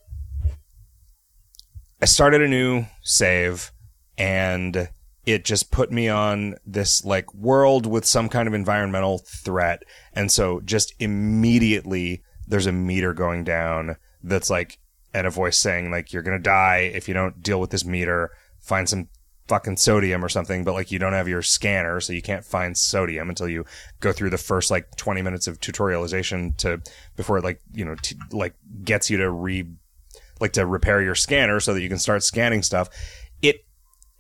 [2.02, 3.72] I started a new save
[4.18, 4.90] and
[5.26, 9.84] it just put me on this like world with some kind of environmental threat.
[10.14, 14.80] And so just immediately there's a meter going down that's like,
[15.14, 17.86] and a voice saying like, you're going to die if you don't deal with this
[17.86, 19.10] meter, find some
[19.48, 22.78] fucking sodium or something, but like you don't have your scanner, so you can't find
[22.78, 23.66] sodium until you
[24.00, 26.82] go through the first like 20 minutes of tutorialization to
[27.16, 29.68] before it like, you know, t- like gets you to re,
[30.40, 32.90] like to repair your scanner so that you can start scanning stuff.
[33.42, 33.66] It,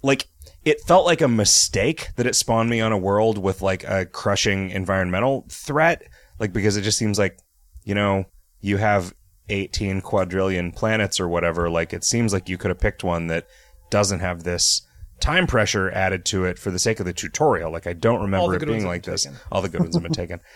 [0.03, 0.27] like
[0.63, 4.05] it felt like a mistake that it spawned me on a world with like a
[4.05, 6.03] crushing environmental threat
[6.39, 7.39] like because it just seems like
[7.83, 8.25] you know
[8.59, 9.13] you have
[9.49, 13.47] 18 quadrillion planets or whatever like it seems like you could have picked one that
[13.89, 14.81] doesn't have this
[15.21, 17.71] time pressure added to it for the sake of the tutorial.
[17.71, 19.23] Like i don't remember it being like this.
[19.23, 19.37] taken.
[19.51, 20.41] all the good ones have been taken.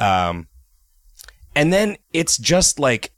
[0.00, 0.46] Um
[1.56, 3.10] and then it's just like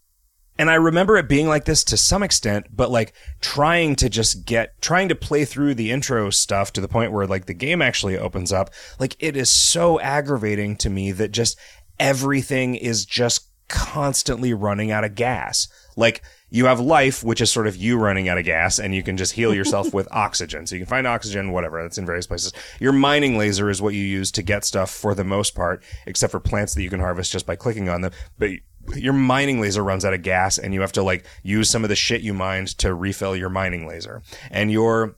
[0.61, 4.45] and I remember it being like this to some extent, but like trying to just
[4.45, 7.81] get, trying to play through the intro stuff to the point where like the game
[7.81, 8.69] actually opens up.
[8.99, 11.59] Like it is so aggravating to me that just
[11.99, 15.67] everything is just constantly running out of gas.
[15.97, 16.21] Like
[16.51, 19.17] you have life, which is sort of you running out of gas, and you can
[19.17, 20.67] just heal yourself with oxygen.
[20.67, 21.83] So you can find oxygen, whatever.
[21.83, 22.53] That's in various places.
[22.79, 26.33] Your mining laser is what you use to get stuff for the most part, except
[26.33, 28.13] for plants that you can harvest just by clicking on them.
[28.39, 28.51] But
[28.97, 31.89] your mining laser runs out of gas, and you have to like use some of
[31.89, 34.23] the shit you mined to refill your mining laser.
[34.51, 35.17] And your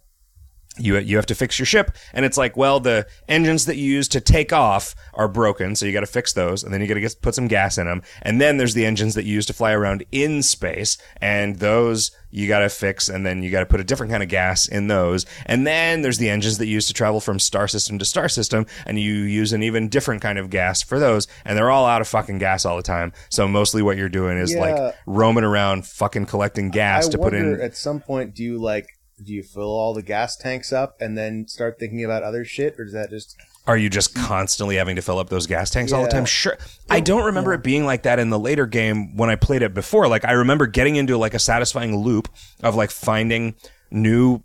[0.78, 1.90] you you have to fix your ship.
[2.14, 5.84] And it's like well the engines that you use to take off are broken so
[5.86, 8.02] you got to fix those and then you got to put some gas in them
[8.22, 12.10] and then there's the engines that you use to fly around in space and those
[12.30, 14.66] you got to fix and then you got to put a different kind of gas
[14.66, 15.26] in those.
[15.44, 18.30] And then there's the engines that you use to travel from star system to star
[18.30, 21.84] system and you use an even different kind of gas for those and they're all
[21.84, 23.12] out of fucking gas all the time.
[23.28, 24.60] So mostly what you're doing is Yeah.
[24.60, 28.58] like roaming around fucking collecting gas I to put in at some point do you
[28.58, 28.86] like
[29.22, 32.78] do you fill all the gas tanks up and then start thinking about other shit
[32.78, 33.36] or is that just
[33.66, 36.24] Are you just constantly having to fill up those gas tanks all the time?
[36.24, 36.56] Sure.
[36.90, 39.74] I don't remember it being like that in the later game when I played it
[39.74, 40.08] before.
[40.08, 42.28] Like I remember getting into like a satisfying loop
[42.62, 43.54] of like finding
[43.90, 44.40] new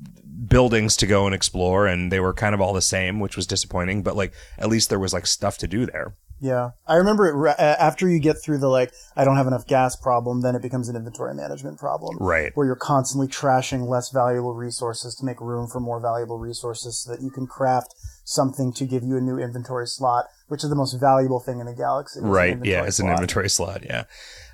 [0.48, 3.48] buildings to go and explore and they were kind of all the same, which was
[3.48, 6.16] disappointing, but like at least there was like stuff to do there.
[6.40, 9.48] Yeah, I remember it ra- a- after you get through the like I don't have
[9.48, 12.52] enough gas problem, then it becomes an inventory management problem, Right.
[12.56, 17.12] Where you're constantly trashing less valuable resources to make room for more valuable resources, so
[17.12, 20.76] that you can craft something to give you a new inventory slot, which is the
[20.76, 22.20] most valuable thing in the galaxy.
[22.22, 22.58] Right.
[22.64, 23.84] Yeah, it's an inventory slot.
[23.84, 24.04] Yeah.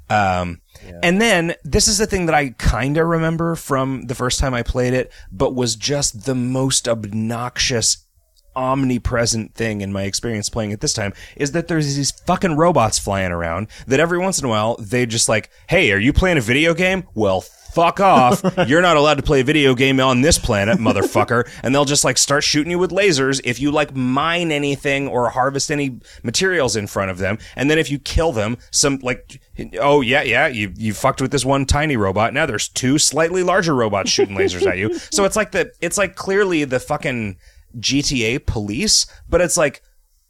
[0.10, 0.62] Um,
[1.02, 4.54] and then this is the thing that I kind of remember from the first time
[4.54, 8.03] I played it, but was just the most obnoxious,
[8.56, 13.00] omnipresent thing in my experience playing it this time is that there's these fucking robots
[13.00, 16.38] flying around that every once in a while they just like, hey, are you playing
[16.38, 17.08] a video game?
[17.14, 17.44] Well,
[17.74, 18.44] fuck off.
[18.68, 21.50] You're not allowed to play a video game on this planet, motherfucker.
[21.64, 25.30] And they'll just like start shooting you with lasers if you like mine anything or
[25.30, 27.38] harvest any materials in front of them.
[27.56, 29.40] And then if you kill them, some like,
[29.80, 32.34] oh yeah, yeah, you, you fucked with this one tiny robot.
[32.34, 35.00] Now there's two slightly larger robots shooting lasers at you.
[35.14, 37.38] So it's like the, it's like clearly the fucking
[37.80, 39.82] GTA police, but it's like,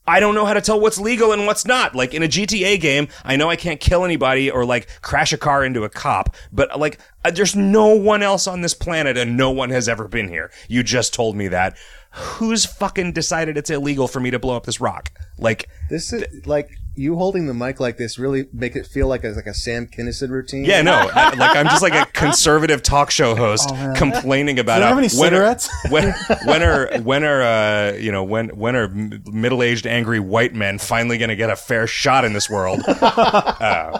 [0.06, 1.96] I don't know how to tell what's legal and what's not.
[1.96, 5.38] Like in a GTA game, I know I can't kill anybody or like crash a
[5.38, 9.38] car into a cop, but like uh, there's no one else on this planet and
[9.38, 10.52] no one has ever been here.
[10.68, 11.78] You just told me that.
[12.12, 15.12] Who's fucking decided it's illegal for me to blow up this rock?
[15.40, 19.24] Like, this is like you holding the mic like this really make it feel like
[19.24, 20.64] a like a Sam Kinison routine.
[20.66, 24.82] yeah, no, I, like I'm just like a conservative talk show host complaining about Do
[24.82, 25.70] you how have any when are- cigarettes?
[25.90, 26.14] when
[26.46, 30.78] when are when are uh, you know when when are middle aged angry white men
[30.78, 32.82] finally going to get a fair shot in this world?
[33.02, 34.00] Uh,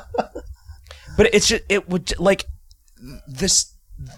[1.18, 2.46] but it's just it would like
[3.28, 3.74] this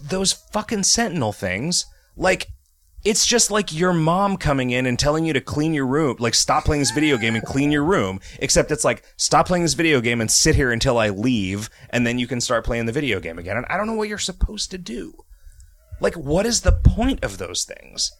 [0.10, 1.86] those fucking sentinel things
[2.16, 2.48] like
[3.06, 6.34] it's just like your mom coming in and telling you to clean your room, like
[6.36, 8.20] stop playing this video game and clean your room.
[8.40, 12.06] Except it's like stop playing this video game and sit here until I leave, and
[12.06, 13.58] then you can start playing the video game again.
[13.58, 15.14] And I don't know what you're supposed to do.
[16.02, 18.12] Like, what is the point of those things?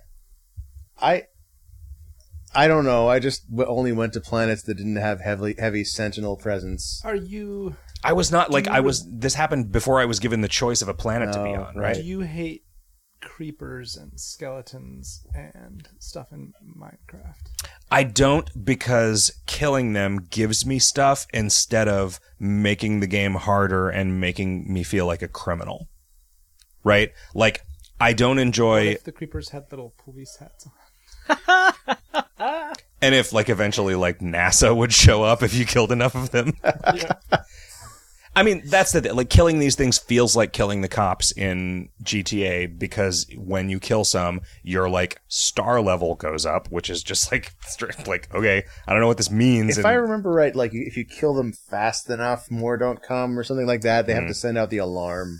[1.02, 1.24] I
[2.54, 3.10] I don't know.
[3.10, 7.02] I just w- only went to planets that didn't have heavy heavy sentinel presence.
[7.04, 9.06] Are you I was not like I was.
[9.12, 11.76] This happened before I was given the choice of a planet to be Oh, on,
[11.76, 11.96] right?
[11.96, 12.65] do you hate
[13.26, 17.52] creepers and skeletons and stuff in Minecraft?
[17.92, 24.22] I don't because killing them gives me stuff instead of making the game harder and
[24.22, 25.90] making me feel like a criminal.
[26.86, 27.12] Right?
[27.34, 27.62] Like
[28.00, 30.72] I don't enjoy if the creepers had little police hats on?
[33.02, 36.54] and if like eventually like NASA would show up if you killed enough of them.
[38.36, 42.78] I mean, that's the like killing these things feels like killing the cops in GTA
[42.78, 47.54] because when you kill some, your like star level goes up, which is just like
[48.08, 49.78] like okay, I don't know what this means.
[49.78, 53.40] If and- I remember right, like if you kill them fast enough, more don't come
[53.40, 54.06] or something like that.
[54.06, 54.30] They have mm-hmm.
[54.30, 55.40] to send out the alarm.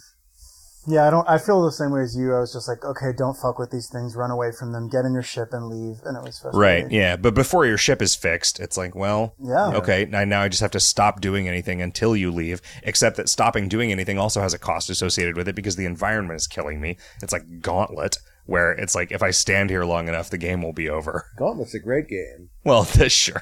[0.88, 1.28] Yeah, I don't.
[1.28, 2.34] I feel the same way as you.
[2.36, 4.16] I was just like, okay, don't fuck with these things.
[4.16, 4.88] Run away from them.
[4.88, 5.98] Get in your ship and leave.
[6.06, 6.86] And it was frustrating.
[6.86, 6.92] Right.
[6.92, 7.16] Yeah.
[7.16, 9.74] But before your ship is fixed, it's like, well, Yeah.
[9.78, 10.06] okay.
[10.06, 12.62] Now, now I just have to stop doing anything until you leave.
[12.84, 16.38] Except that stopping doing anything also has a cost associated with it because the environment
[16.38, 16.98] is killing me.
[17.24, 20.74] It's like Gauntlet, where it's like if I stand here long enough, the game will
[20.74, 21.26] be over.
[21.38, 22.50] Gauntlet's a great game.
[22.64, 23.42] Well, this sure.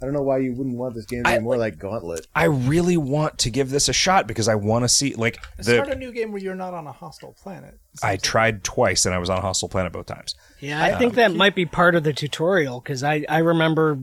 [0.00, 2.26] I don't know why you wouldn't want this game to be I- more like Gauntlet.
[2.34, 5.88] I really want to give this a shot because I want to see like Start
[5.88, 7.78] a new game where you're not on a hostile planet.
[8.02, 10.34] I tried twice and I was on a Hostile Planet both times.
[10.60, 13.98] Yeah, I think that might be part of the tutorial because I, I remember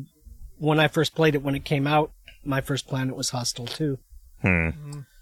[0.57, 2.11] when I first played it when it came out,
[2.43, 3.99] my first planet was hostile too.
[4.41, 4.69] Hmm.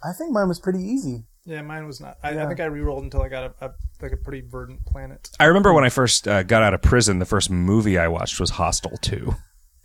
[0.03, 1.23] I think mine was pretty easy.
[1.45, 2.17] Yeah, mine was not.
[2.23, 3.71] I, I think I re-rolled until I got a, a
[4.01, 5.29] like a pretty verdant planet.
[5.39, 8.39] I remember when I first uh, got out of prison, the first movie I watched
[8.39, 9.35] was Hostel 2.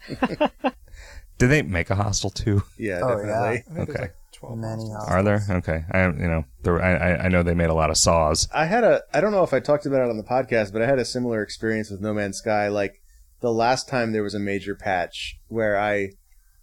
[1.39, 2.63] Did they make a Hostel too?
[2.79, 3.35] Yeah, Oh, definitely.
[3.35, 4.01] I think there's Okay.
[4.03, 5.09] like 12 Many hostels.
[5.09, 5.43] Are there?
[5.51, 5.85] Okay.
[5.91, 8.49] I you know there, I I- I know they made a lot of saws.
[8.55, 10.81] I had a I don't know if I talked about it on the podcast, but
[10.83, 12.69] I had a similar experience with No Man's Sky.
[12.69, 13.03] Like
[13.41, 16.11] the last time there was a major patch where I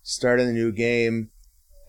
[0.02, 1.30] started a new game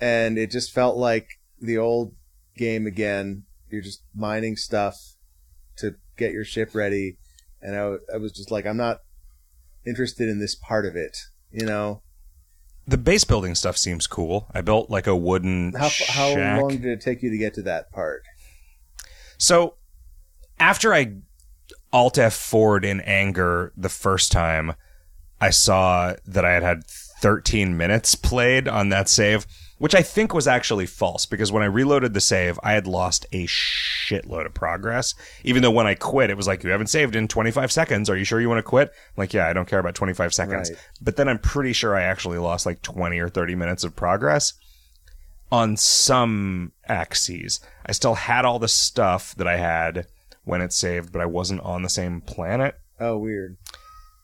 [0.01, 1.29] and it just felt like
[1.61, 2.15] the old
[2.57, 3.45] game again.
[3.71, 4.97] You're just mining stuff
[5.79, 7.17] to get your ship ready,
[7.61, 8.99] and I, I was just like, I'm not
[9.87, 11.17] interested in this part of it.
[11.55, 12.03] You know,
[12.89, 14.49] The base building stuff seems cool.
[14.53, 16.61] I built like a wooden how how shack.
[16.61, 18.23] long did it take you to get to that part?
[19.39, 19.75] So
[20.59, 21.19] after I
[21.93, 24.75] Alt F forward in anger the first time,
[25.41, 29.47] I saw that I had had 13 minutes played on that save,
[29.79, 33.27] which I think was actually false because when I reloaded the save, I had lost
[33.33, 35.15] a shitload of progress.
[35.43, 38.09] Even though when I quit, it was like, you haven't saved in 25 seconds.
[38.09, 38.89] Are you sure you want to quit?
[38.89, 40.71] I'm like, yeah, I don't care about 25 seconds.
[40.71, 40.79] Right.
[41.01, 44.55] But then I'm pretty sure I actually lost like 20 or 30 minutes of progress
[45.51, 47.61] on some axes.
[47.87, 50.07] I still had all the stuff that I had
[50.45, 52.77] when it saved, but I wasn't on the same planet.
[53.01, 53.57] Oh, weird.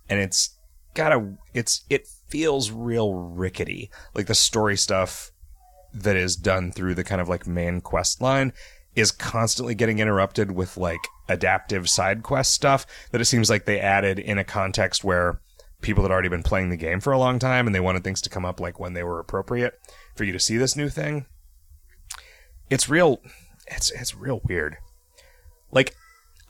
[0.09, 0.57] And it's
[0.95, 3.91] got a it's it feels real rickety.
[4.15, 5.31] Like the story stuff
[5.93, 8.53] that is done through the kind of like main quest line
[8.95, 13.81] is constantly getting interrupted with like adaptive side quest stuff that it seems like they
[13.81, 15.41] added in a context where
[15.81, 18.21] people had already been playing the game for a long time and they wanted things
[18.21, 19.79] to come up like when they were appropriate
[20.15, 21.27] for you to see this new thing.
[22.69, 23.21] It's real
[23.67, 24.77] it's it's real weird.
[25.71, 25.95] Like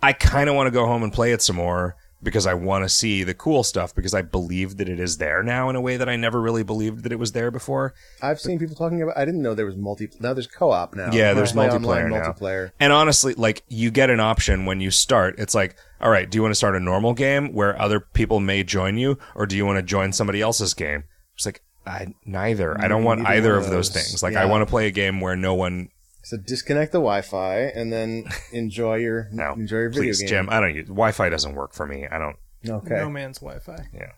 [0.02, 2.84] I kind of want to go home and play it some more because I want
[2.84, 5.80] to see the cool stuff because I believe that it is there now in a
[5.80, 7.94] way that I never really believed that it was there before.
[8.22, 9.16] I've seen people talking about.
[9.16, 10.08] I didn't know there was multi.
[10.20, 11.10] Now there's co-op now.
[11.12, 12.32] Yeah, there's play multiplayer now.
[12.32, 12.72] Multiplayer.
[12.78, 15.38] And honestly, like you get an option when you start.
[15.38, 18.40] It's like, all right, do you want to start a normal game where other people
[18.40, 21.04] may join you, or do you want to join somebody else's game?
[21.34, 22.78] It's like I neither.
[22.78, 23.88] I mm, don't want either of those.
[23.88, 24.22] things.
[24.22, 24.42] Like Yeah.
[24.42, 25.88] I want to play a game where no one.
[26.30, 30.28] So disconnect the Wi-Fi and then enjoy your No, enjoy your video please, game.
[30.28, 30.48] Jim.
[30.48, 31.28] I don't use Wi-Fi.
[31.28, 32.06] Doesn't work for me.
[32.06, 32.36] I don't.
[32.68, 32.94] Okay.
[32.94, 33.88] No man's Wi-Fi.
[33.92, 34.12] Yeah.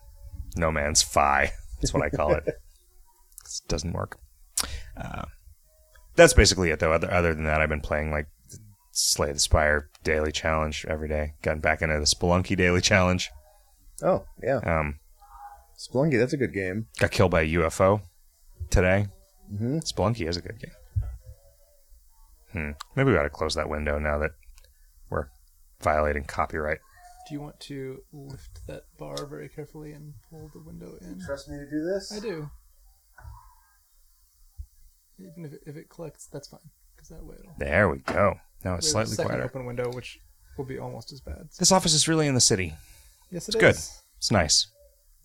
[0.55, 1.53] No man's fi.
[1.81, 2.45] That's what I call it.
[3.45, 4.19] It doesn't work.
[4.97, 5.25] Uh,
[6.17, 6.93] that's basically it, though.
[6.93, 8.27] Other, other than that, I've been playing like
[8.91, 11.33] Slay the Spire daily challenge every day.
[11.43, 13.31] Gotten back into the Spelunky daily challenge.
[14.03, 15.01] oh yeah, Um,
[15.79, 16.19] Splunky.
[16.19, 16.89] That's a good game.
[16.99, 18.03] got killed by a UFO
[18.71, 19.07] today.
[19.49, 20.73] hmm Spelunky is a good game.
[22.53, 22.70] Hmm.
[22.97, 24.33] Maybe we ought to close that window now that
[25.11, 25.27] we're
[25.81, 26.79] violating copyright.
[27.29, 31.20] Do you want to lift that bar very carefully and pull the window in?
[31.24, 32.12] Trust me to do this.
[32.15, 32.51] I do.
[35.19, 36.61] Even if it, if it clicks, that's fine
[36.95, 37.55] because that way it'll.
[37.59, 38.35] There we go.
[38.65, 39.45] Now it's We have a slightly second quieter.
[39.45, 40.19] open window, which
[40.59, 41.49] will be almost as bad.
[41.59, 42.74] This office is really in the city.
[43.31, 43.77] Yes, It's good.
[44.16, 44.66] It's nice.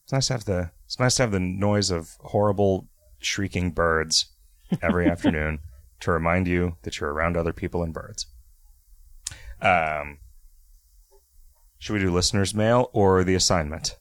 [0.04, 2.88] It's nice to have the it's nice to have the noise of horrible
[3.20, 4.28] shrieking birds
[4.82, 5.60] every afternoon
[6.02, 8.28] to remind you that you're around other people and birds.
[9.62, 10.20] Um,
[11.80, 13.98] should we do listeners' mail or the assignment?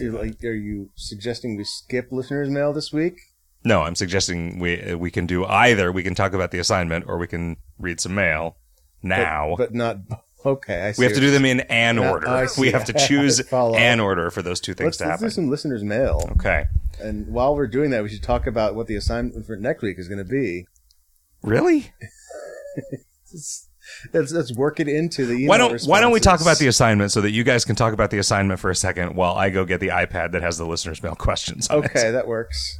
[0.00, 3.18] Are, like, are you suggesting we skip listeners' mail this week?
[3.64, 5.90] No, I'm suggesting we uh, we can do either.
[5.90, 8.56] We can talk about the assignment or we can read some mail
[9.02, 9.54] now.
[9.56, 9.98] but not.
[10.44, 12.46] Okay, I see we have to do them in an order.
[12.56, 15.50] We have to choose an order for those two things Let's, to let's do some
[15.50, 16.28] listeners' mail.
[16.32, 16.66] okay.
[17.00, 19.98] And while we're doing that, we should talk about what the assignment for next week
[19.98, 20.66] is going to be.
[21.42, 21.92] Really?
[24.12, 26.66] Let's, let's work it into the email why don't Why don't we talk about the
[26.66, 29.50] assignment so that you guys can talk about the assignment for a second while I
[29.50, 31.68] go get the iPad that has the listeners' mail questions.
[31.68, 32.12] On Okay, It.
[32.12, 32.78] that works.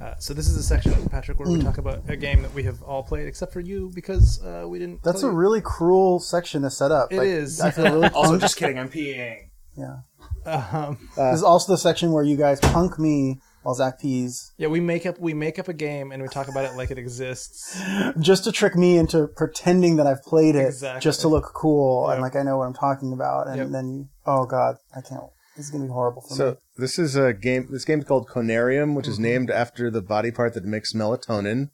[0.00, 2.62] Uh, so this is a section, Patrick, where we talk about a game that we
[2.64, 5.02] have all played, except for you, because uh, we didn't.
[5.02, 5.32] That's a you.
[5.32, 7.12] really cruel section to set up.
[7.12, 7.60] It Like, is.
[7.60, 8.78] I feel really Also, just kidding.
[8.78, 9.50] I'm peeing.
[9.76, 9.98] yeah.
[10.44, 14.68] Um, this is also the section where you guys punk me while Zach pees, yeah,
[14.68, 16.98] we make up we make up a game and we talk about it like it
[16.98, 17.80] exists.
[18.20, 21.00] just to trick me into pretending that I've played it, Exactly.
[21.00, 22.14] just to look cool Yep.
[22.14, 23.48] and like I know what I'm talking about.
[23.48, 23.68] And Yep.
[23.70, 25.22] then oh god, I can't.
[25.56, 26.38] This is gonna be horrible for me.
[26.38, 26.56] So me.
[26.78, 27.68] this is a game.
[27.70, 29.22] This game's called Conarium, which is Mm-hmm.
[29.24, 31.70] named after the body part that makes melatonin.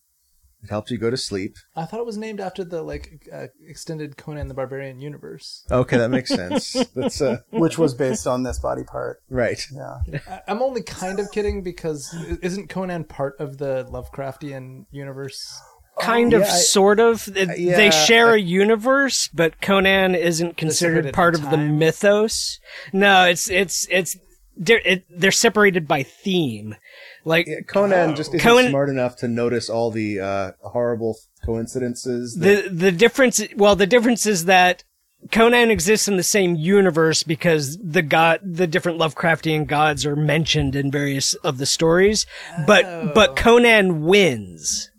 [0.62, 1.55] It helps you go to sleep.
[1.76, 5.64] I thought it was named after the like uh, extended Conan the Barbarian universe.
[5.70, 6.72] Okay, that makes sense.
[6.97, 9.22] That's uh, Which was based on this body part.
[9.30, 9.64] right.
[9.72, 9.98] Yeah.
[10.28, 12.12] I- I'm only kind of kidding because
[12.43, 15.60] isn't Conan part of the Lovecraftian universe?
[16.01, 17.28] Kind yeah, of, I- sort of.
[17.36, 22.59] It- yeah, they share I- a universe, but Conan isn't considered part of the mythos.
[22.93, 24.16] No, it's it's it's
[24.56, 26.74] they're it, they're separated by theme.
[27.24, 32.36] Like Yeah, Conan just isn't Conan- smart enough to notice all the uh, horrible coincidences.
[32.36, 33.40] That, the the difference.
[33.56, 34.84] Well, the difference is that
[35.32, 40.76] Conan exists in the same universe because the god, the different Lovecraftian gods are mentioned
[40.76, 42.24] in various of the stories,
[42.66, 44.90] but, but Conan wins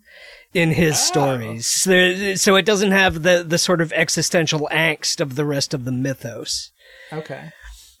[0.52, 1.66] in his stories.
[1.66, 5.86] So, so it doesn't have the, the sort of existential angst of the rest of
[5.86, 6.70] the mythos.
[7.12, 7.50] Okay.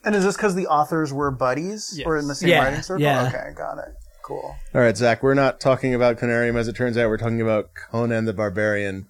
[0.04, 3.02] And is this because the authors were buddies or in the same Yeah, writing circle?
[3.02, 3.28] yeah.
[3.28, 3.94] Okay, got it.
[4.30, 4.56] Cool.
[4.76, 7.08] All right, Zach, we're not talking about Conarium as it turns out.
[7.08, 9.08] We're talking about Conan the Barbarian.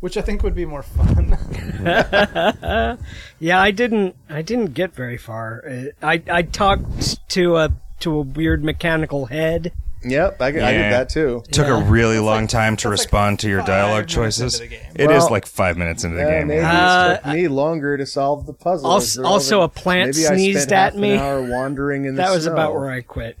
[0.00, 1.38] Which I think would be more fun.
[3.38, 5.62] Yeah, I didn't, I didn't get very far.
[5.64, 7.70] Uh, I, I talked to a,
[8.00, 9.72] to a weird mechanical head.
[10.04, 11.42] Yep, I, I did that too.
[11.48, 14.60] It Took a really long like- time to that's like respond to your dialogue choices.
[14.60, 14.92] into the game.
[14.94, 16.46] It is like five minutes into the Yeah, game.
[16.48, 18.88] maybe Uh, it took me longer to solve the puzzle.
[18.90, 21.12] Also- also a plant maybe I sneezed spent at half me.
[21.14, 22.52] An hour wandering in the That was snow.
[22.52, 23.36] about where I quit.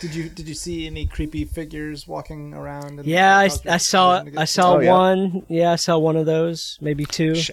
[0.00, 2.90] did you did you see any creepy figures walking around?
[2.90, 4.92] in the Yeah, I, I saw, using to get I saw Oh, yeah.
[4.92, 5.42] one.
[5.48, 7.34] Yeah, I saw one of those, maybe two.
[7.34, 7.50] Sh-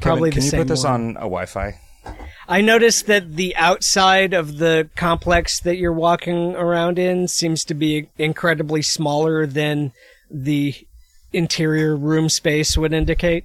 [0.00, 0.92] Probably Kevin, the can same you put this one.
[0.92, 1.80] on a Wi-Fi?
[2.48, 7.74] I noticed that the outside of the complex that you're walking around in seems to
[7.74, 9.92] be incredibly smaller than
[10.30, 10.74] the
[11.32, 13.44] interior room space would indicate.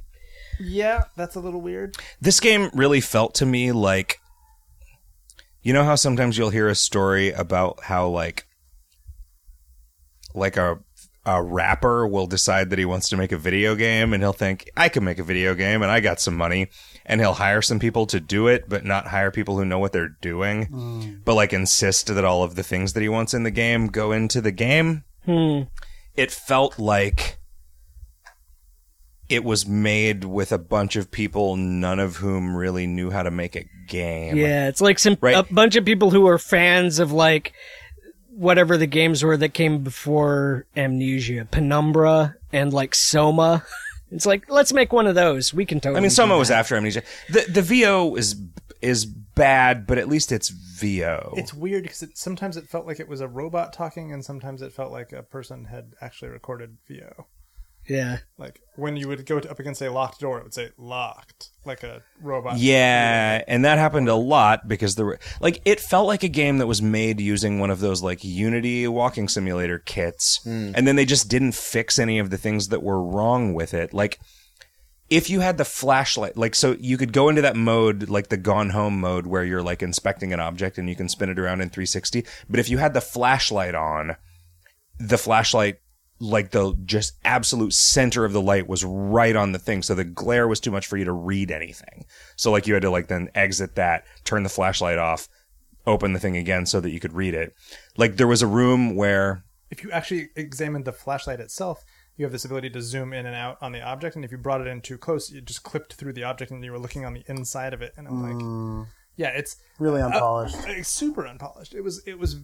[0.60, 1.98] Yeah, that's a little weird.
[2.22, 4.20] This game really felt to me like
[5.62, 8.46] you know how sometimes you'll hear a story about how like
[10.34, 10.80] like a
[11.26, 14.70] a rapper will decide that he wants to make a video game and he'll think
[14.76, 16.70] I can make a video game and I got some money
[17.06, 19.92] and he'll hire some people to do it but not hire people who know what
[19.92, 23.52] they're doing but like insist that all of the things that he wants in the
[23.52, 25.62] game go into the game Hmm.
[26.16, 27.38] it felt like
[29.30, 33.32] it was made with a bunch of people, none of whom really knew how to
[33.32, 34.36] make a game.
[34.36, 35.36] Yeah, it's like some Right.
[35.36, 37.54] a bunch of people who are fans of like
[38.30, 43.64] whatever the games were that came before Amnesia, Penumbra, and like Soma.
[44.14, 45.54] It's like let's make one of those.
[45.54, 45.98] We can totally.
[45.98, 47.04] I mean, do Soma was after Amnesia.
[47.30, 48.36] The the VO is
[48.82, 51.34] is bad, but at least it's VO.
[51.36, 54.62] It's weird because it, sometimes it felt like it was a robot talking, and sometimes
[54.62, 57.28] it felt like a person had actually recorded VO.
[57.88, 58.20] Yeah.
[58.38, 61.50] Like when you would go to, up against a locked door, it would say "locked,"
[61.66, 62.58] like a robot.
[62.58, 66.58] yeah, and that happened a lot because there were like it felt like a game
[66.60, 70.72] that was made using one of those like Unity walking simulator kits, hmm.
[70.76, 73.94] and then they just didn't fix any of the things that were wrong with it.
[73.94, 74.20] Like
[75.10, 78.38] if you had the flashlight, like so you could go into that mode, like the
[78.38, 81.62] gone home mode where you're like inspecting an object and you can spin it around
[81.62, 82.26] in 360.
[82.50, 84.16] But if you had the flashlight on,
[85.00, 85.78] the flashlight,
[86.24, 89.84] like the just absolute center of the light was right on the thing.
[89.84, 92.06] So the glare was too much for you to read anything.
[92.38, 95.28] So like you had to like then exit that, turn the flashlight off,
[95.86, 97.54] open the thing again so that you could read it.
[97.98, 101.84] Like there was a room where If you actually examined the flashlight itself,
[102.16, 104.38] you have this ability to zoom in and out on the object, and if you
[104.38, 107.06] brought it in too close, it just clipped through the object, and you were looking
[107.06, 107.92] on the inside of it.
[107.98, 108.88] And I'm like,
[109.18, 110.56] yeah, it's Really unpolished.
[110.58, 111.74] uh, super unpolished.
[111.74, 112.38] It was it was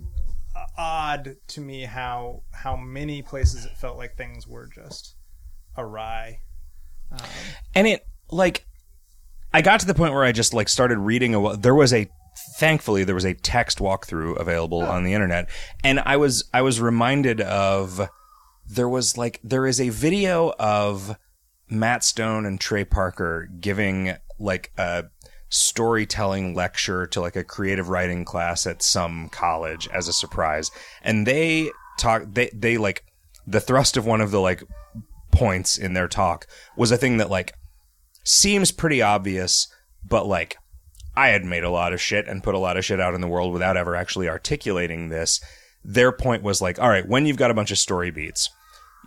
[0.56, 5.16] Uh, odd to me how how many places it felt like things were just
[5.78, 6.40] awry.
[7.12, 7.20] Um,
[7.76, 8.66] and it like
[9.54, 12.08] i got to the point where i just like started reading a there was a
[12.58, 14.86] thankfully there was a text walkthrough available oh.
[14.86, 15.50] on the internet
[15.84, 18.10] and i was i was reminded of
[18.68, 21.18] there was like there is a video of
[21.68, 25.06] matt stone and trey parker giving like a
[25.50, 30.70] storytelling lecture to like a creative writing class at some college as a surprise
[31.02, 33.04] and they talk they they like
[33.48, 34.64] the thrust of one of the like
[35.32, 36.46] points in their talk
[36.78, 37.54] was a thing that like
[38.24, 39.68] seems pretty obvious,
[40.08, 40.58] but like
[41.16, 43.22] I had made a lot of shit and put a lot of shit out in
[43.22, 45.42] the world without ever actually articulating this.
[45.84, 48.50] Their point was like, all right, when you've got a bunch of story beats,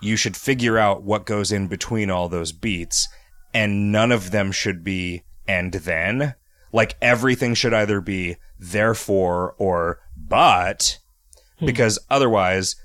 [0.01, 3.09] you should figure out what goes in between all those beats,
[3.55, 6.35] and none of them should be and then.
[6.73, 10.98] Like everything should either be therefore or but,
[11.59, 11.66] hmm.
[11.66, 12.77] because otherwise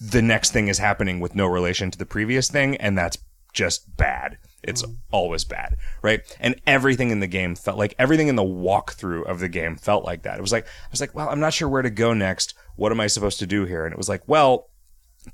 [0.00, 3.18] the next thing is happening with no relation to the previous thing, and that's
[3.52, 4.38] just bad.
[4.62, 4.94] It's hmm.
[5.12, 6.20] always bad, right?
[6.40, 10.04] And everything in the game felt like everything in the walkthrough of the game felt
[10.04, 10.38] like that.
[10.38, 12.54] It was like I was like, well, I'm not sure where to go next.
[12.74, 13.84] What am I supposed to do here?
[13.84, 14.68] And it was like, well,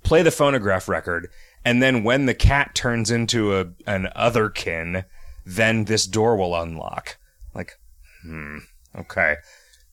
[0.02, 1.30] play the phonograph record,
[1.64, 5.04] and then when the cat turns into a an otherkin,
[5.44, 7.18] then this door will unlock.
[7.54, 7.78] Like,
[8.22, 8.58] hmm,
[8.96, 9.36] okay.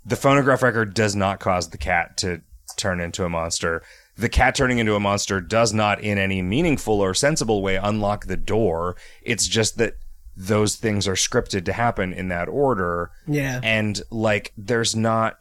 [0.05, 2.41] The phonograph record does not cause the cat to
[2.77, 3.81] turn into a monster.
[4.17, 8.26] The cat turning into a monster does not, in any meaningful or sensible way, unlock
[8.26, 8.95] the door.
[9.21, 9.95] It's just that
[10.35, 13.59] those things are scripted to happen in that order Yeah.
[13.61, 15.35] and like there's not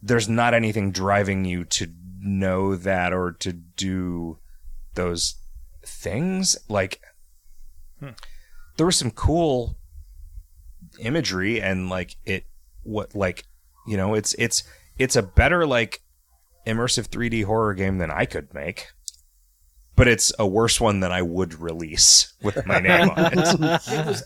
[0.00, 1.88] there's not anything driving you to
[2.20, 4.38] know that or to do
[4.94, 5.34] those
[5.84, 7.00] things like
[8.76, 9.76] there was some cool
[10.98, 12.44] imagery and like it
[12.82, 13.44] what like
[13.86, 14.62] you know it's it's
[14.98, 16.02] it's a better like
[16.66, 18.88] immersive 3D horror game than I could make.
[19.94, 23.32] But it's a worse one than I would release with my name on it.
[23.88, 24.24] it was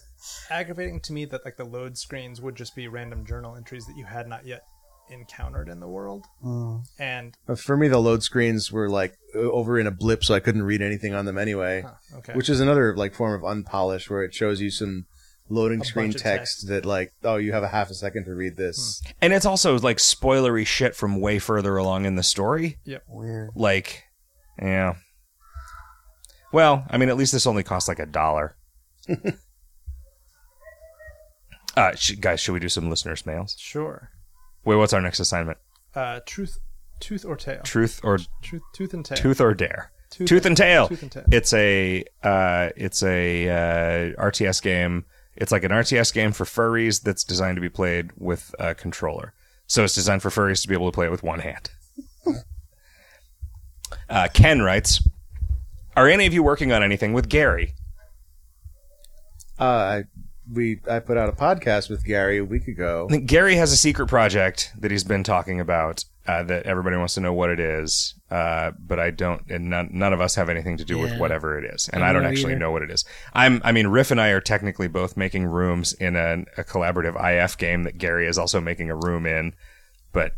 [0.51, 3.97] aggravating to me that like the load screens would just be random journal entries that
[3.97, 4.65] you had not yet
[5.11, 6.27] encountered in the world.
[6.99, 10.41] And Uh, For me, the load screens were like over in a blip, so I
[10.41, 11.83] couldn't read anything on them anyway.
[11.83, 15.07] huh, okay, Which is another like form of unpolished, where it shows you some
[15.49, 16.69] loading A screen text, text.
[16.69, 19.03] that like, oh, you have a half a second to read this.
[19.21, 22.79] And it's also like spoilery shit from way further along in the story.
[22.85, 23.03] Yep.
[23.09, 23.51] Weird.
[23.57, 24.05] Like,
[24.63, 24.95] yeah.
[26.53, 28.57] Well, I mean, at least this only costs like a dollar.
[31.77, 33.57] uh, sh- guys, should we do some listeners' mails?
[33.59, 34.11] sure.
[34.65, 35.59] Wait, what's our next assignment?
[35.95, 36.59] Uh, truth,
[37.01, 37.61] tooth or tail.
[37.65, 39.17] Truth or Truth, tooth and tail.
[39.17, 39.91] tooth or dare?
[40.11, 40.89] Tooth Tooth and tail.
[40.89, 41.25] Tooth and tail.
[41.31, 45.05] It's a uh, it's a uh, RTS game.
[45.37, 49.33] It's like an RTS game for furries that's designed to be played with a controller.
[49.69, 51.71] So it's designed for furries to be able to play it with one hand.
[54.09, 55.01] uh, Ken writes,
[55.97, 57.75] "Are any of you working on anything with Gary?"
[59.61, 60.05] Uh, I
[60.53, 63.09] we I put out a podcast with Gary a week ago.
[63.27, 67.21] Gary has a secret project that he's been talking about uh, that everybody wants to
[67.21, 70.77] know what it is, uh, but I don't, and none, none of us have anything
[70.77, 72.61] to do with whatever it is, and I I don't don't actually either.
[72.61, 73.05] know what it is.
[73.33, 77.17] I'm, I mean, Riff and I are technically both making rooms in a, a collaborative
[77.19, 79.55] IF game that Gary is also making a room in,
[80.13, 80.35] but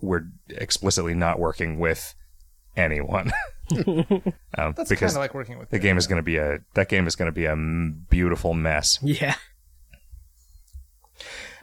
[0.00, 2.14] we're explicitly not working with
[2.76, 3.30] anyone
[3.70, 3.84] um,
[4.56, 6.88] That's kind because of like working with the game is going to be a that
[6.88, 8.98] game is going to be a m- beautiful mess.
[9.02, 9.34] Yeah.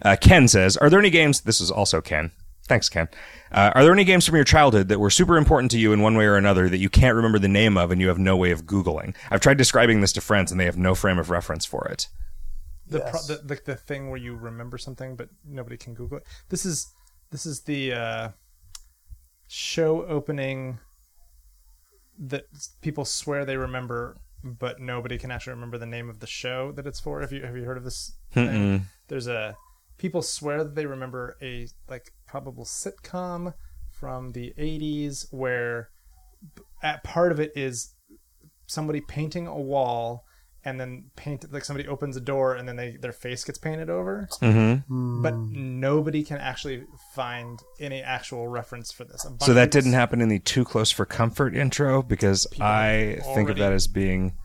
[0.02, 2.32] Uh, Ken says, "Are there any games?" This is also Ken.
[2.68, 3.10] Thanks, Ken.
[3.52, 6.02] Uh, are there any games from your childhood that were super important to you in
[6.02, 8.38] one way or another that you can't remember the name of and you have no
[8.38, 9.16] way of googling?
[9.32, 12.08] I've tried describing this to friends and they have no frame of reference for it.
[12.88, 13.10] the, Yes.
[13.28, 16.24] pro- the, the the thing where you remember something but nobody can Google it.
[16.50, 16.94] This is
[17.32, 18.30] this is the uh,
[19.48, 20.80] show opening
[22.20, 22.46] that
[22.82, 26.86] people swear they remember, but nobody can actually remember the name of the show that
[26.86, 27.22] it's for.
[27.22, 28.14] Have you have you heard of this?
[28.32, 28.48] Thing?
[29.08, 29.56] There's a
[29.98, 33.54] people swear that they remember a like probable sitcom
[33.92, 35.90] from the 80s where
[36.82, 37.96] at part of it is
[38.68, 40.24] somebody painting a wall
[40.66, 43.90] and then paint like somebody opens a door and then they their face gets painted
[43.90, 45.22] over Mm-hmm.
[45.24, 46.84] but nobody can actually
[47.16, 51.06] find any actual reference for this So that didn't happen in the Too Close for
[51.06, 54.36] Comfort intro because I have think of that as being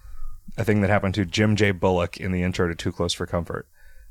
[0.56, 1.72] a thing that happened to Jim J.
[1.72, 3.66] Bullock in the intro to Too Close for Comfort.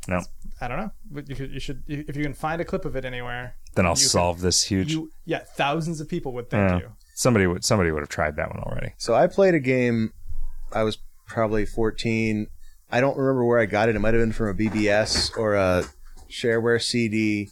[0.08, 0.22] No,
[0.60, 2.98] I don't know but you, could, you should if you can find a clip of
[2.98, 4.92] it anywhere then I'll you could- solve this huge.
[4.92, 6.78] you yeah thousands of people would thank Yeah.
[6.90, 8.94] you Somebody would somebody would have tried that one already.
[8.98, 10.14] So I played a game.
[10.74, 12.48] I was probably 14.
[12.92, 13.96] I don't remember where I got it.
[13.96, 15.86] It might have been from a BBS or a
[16.30, 17.50] shareware CD.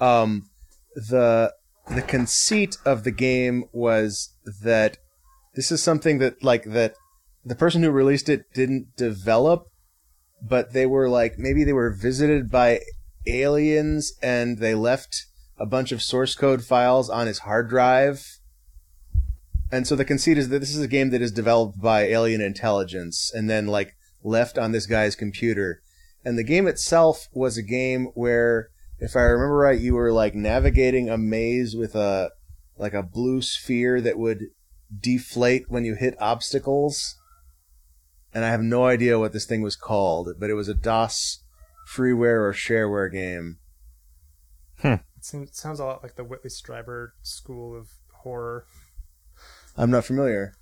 [0.00, 0.48] Um,
[0.94, 1.54] the
[1.88, 4.98] the conceit of the game was that
[5.54, 6.94] this is something that like that
[7.44, 9.66] the person who released it didn't develop,
[10.42, 12.80] but they were like maybe they were visited by
[13.26, 15.26] aliens and they left
[15.58, 18.39] a bunch of source code files on his hard drive.
[19.72, 22.40] And so the conceit is that this is a game that is developed by alien
[22.40, 25.82] intelligence and then like left on this guy's computer.
[26.24, 30.34] And the game itself was a game where, if I remember right, you were like
[30.34, 32.30] navigating a maze with a
[32.76, 34.46] like a blue sphere that would
[34.98, 37.16] deflate when you hit obstacles.
[38.34, 41.42] And I have no idea what this thing was called, but it was a DOS
[41.88, 43.58] freeware or shareware game.
[44.78, 44.94] Hmm.
[45.16, 47.88] it seems, sounds a lot like the Whitley Strieber school of
[48.22, 48.64] horror
[49.80, 50.52] I'm not familiar.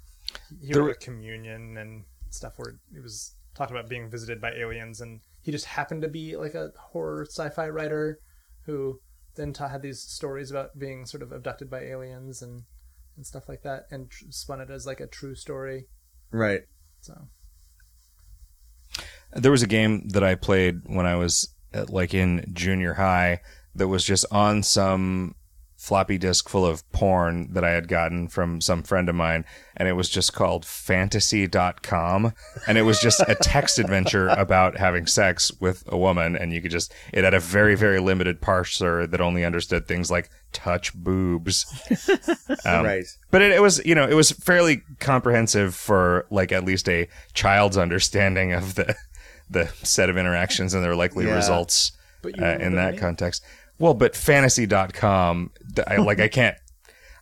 [0.60, 4.40] he There wrote were- a communion and stuff where it was talked about being visited
[4.40, 8.20] by aliens and he just happened to be like a horror sci-fi writer
[8.66, 9.00] who
[9.34, 12.62] then ta- had these stories about being sort of abducted by aliens and
[13.16, 15.86] and stuff like that and tr- spun it as like a true story
[16.30, 16.62] Right.
[17.00, 17.28] so
[19.32, 23.40] There was a game that I played when I was at, like in junior high
[23.74, 25.34] that was just on some
[25.78, 29.44] floppy disk full of porn that I had gotten from some friend of mine
[29.76, 32.32] and it was just called fantasy.com
[32.66, 36.60] and it was just a text adventure about having sex with a woman and you
[36.60, 40.92] could just it had a very very limited parser that only understood things like touch
[40.94, 41.64] boobs
[42.64, 43.04] Um, right.
[43.30, 47.08] but it, it was you know it was fairly comprehensive for like at least a
[47.34, 48.96] child's understanding of the
[49.48, 51.34] the set of interactions and their likely Yeah.
[51.36, 51.92] results
[52.24, 53.44] uh, in that context
[53.78, 56.56] well but fantasy.com th- I, like i can't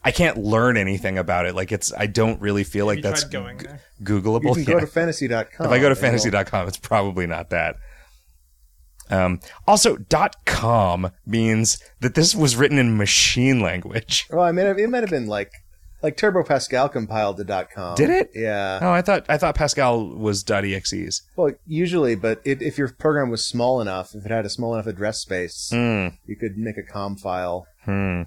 [0.04, 1.56] I can't learn anything about it.
[1.56, 3.80] Like it's I don't really feel like that's going there?
[4.04, 4.56] Googleable.
[4.56, 4.74] You can Yeah.
[4.74, 5.44] go to fantasy.com.
[5.44, 7.74] if I go to and it'll- fantasy.com, it's probably not that.
[9.10, 9.96] Um, also,
[10.44, 14.26] .com means that this was written in machine language.
[14.30, 15.50] Well, I mean, it might have been like
[16.02, 17.94] like Turbo Pascal compiled to .com.
[17.97, 18.31] Did it?
[18.35, 18.78] Yeah.
[18.82, 21.23] Oh, I thought I thought Pascal was .exes.
[21.36, 24.74] Well, usually, but it, if your program was small enough, if it had a small
[24.74, 26.09] enough address space, Hmm.
[26.27, 27.66] you could make a com file.
[27.85, 28.23] Hmm.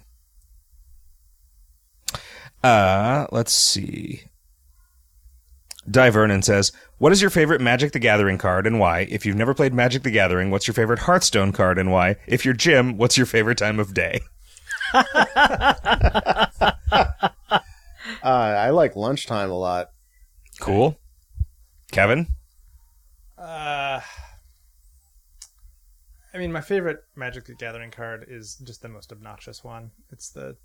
[2.63, 4.23] Uh, let's see.
[5.89, 9.07] Di Vernon says, "What is your favorite Magic the Gathering card and why?
[9.09, 12.17] If you've never played Magic the Gathering, what's your favorite Hearthstone card and why?
[12.27, 14.19] If you're Jim, what's your favorite time of day?"
[18.23, 19.89] Uh, I like lunchtime a lot.
[20.59, 20.97] Cool.
[21.91, 22.27] Kevin,
[23.37, 24.01] Uh,
[26.33, 29.91] I mean, my favorite Magic the Gathering card is just the most obnoxious one.
[30.11, 30.55] It's the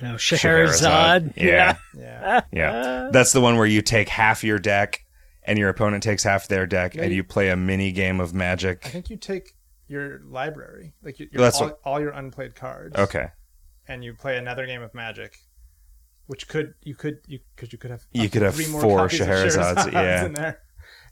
[0.00, 1.32] No, Scheherazade.
[1.36, 1.76] Yeah.
[1.96, 2.42] yeah.
[2.52, 3.08] Yeah.
[3.12, 5.00] That's the one where you take half your deck
[5.42, 8.86] and your opponent takes half their deck and you play a mini game of magic.
[8.86, 9.54] I think you take
[9.88, 13.26] your library, like your, your, That's all, what- all your unplayed cards, Okay.
[13.88, 15.36] and you play another game of Magic,
[16.26, 18.98] which could you could you because you could have You could have three more four
[18.98, 20.24] copies Scheherazades, Scheherazades yeah.
[20.26, 20.60] in there,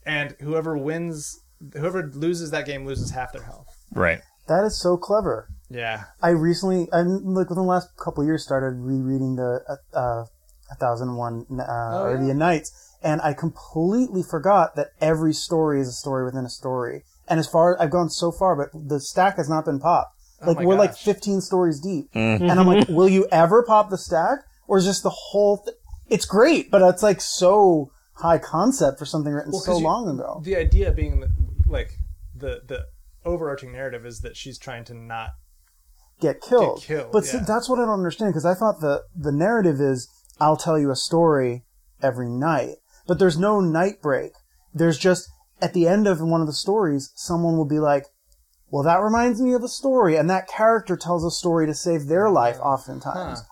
[0.07, 1.41] and whoever wins,
[1.75, 3.67] whoever loses that game loses half their health.
[3.93, 4.21] Right.
[4.49, 5.49] That is so clever.
[5.69, 9.97] Yeah, I recently, I'm like within the last couple of years, started rereading the uh,
[9.97, 10.25] uh,
[10.73, 15.81] A Thousand and One uh, Oh, Arabian Nights, and I completely forgot that every story
[15.81, 17.05] is a story within a story.
[17.29, 20.17] And as far I've gone so far, but the stack has not been popped.
[20.45, 22.41] Like Oh my we're like 15 stories deep, Mm.
[22.51, 25.59] and I'm like, will you ever pop the stack, or is just the whole?
[25.65, 25.77] Th-
[26.09, 30.09] it's great, but it's like so high concept for something written Well, so you- long
[30.09, 30.41] ago.
[30.45, 31.31] the idea being that
[31.67, 31.91] like
[32.35, 32.87] the the
[33.25, 35.31] overarching narrative is that she's trying to not
[36.21, 36.79] get killed.
[36.81, 39.81] Get killed, but see, that's what I don't understand because I thought the the narrative
[39.81, 40.09] is
[40.41, 41.65] I'll tell you a story
[42.01, 42.77] every night,
[43.09, 44.33] but there's no night break.
[44.73, 45.29] There's just
[45.61, 48.07] at the end of one of the stories, someone will be like,
[48.71, 52.07] "Well, that reminds me of a story," and that character tells a story to save
[52.07, 52.59] their life.
[52.61, 53.43] Oftentimes,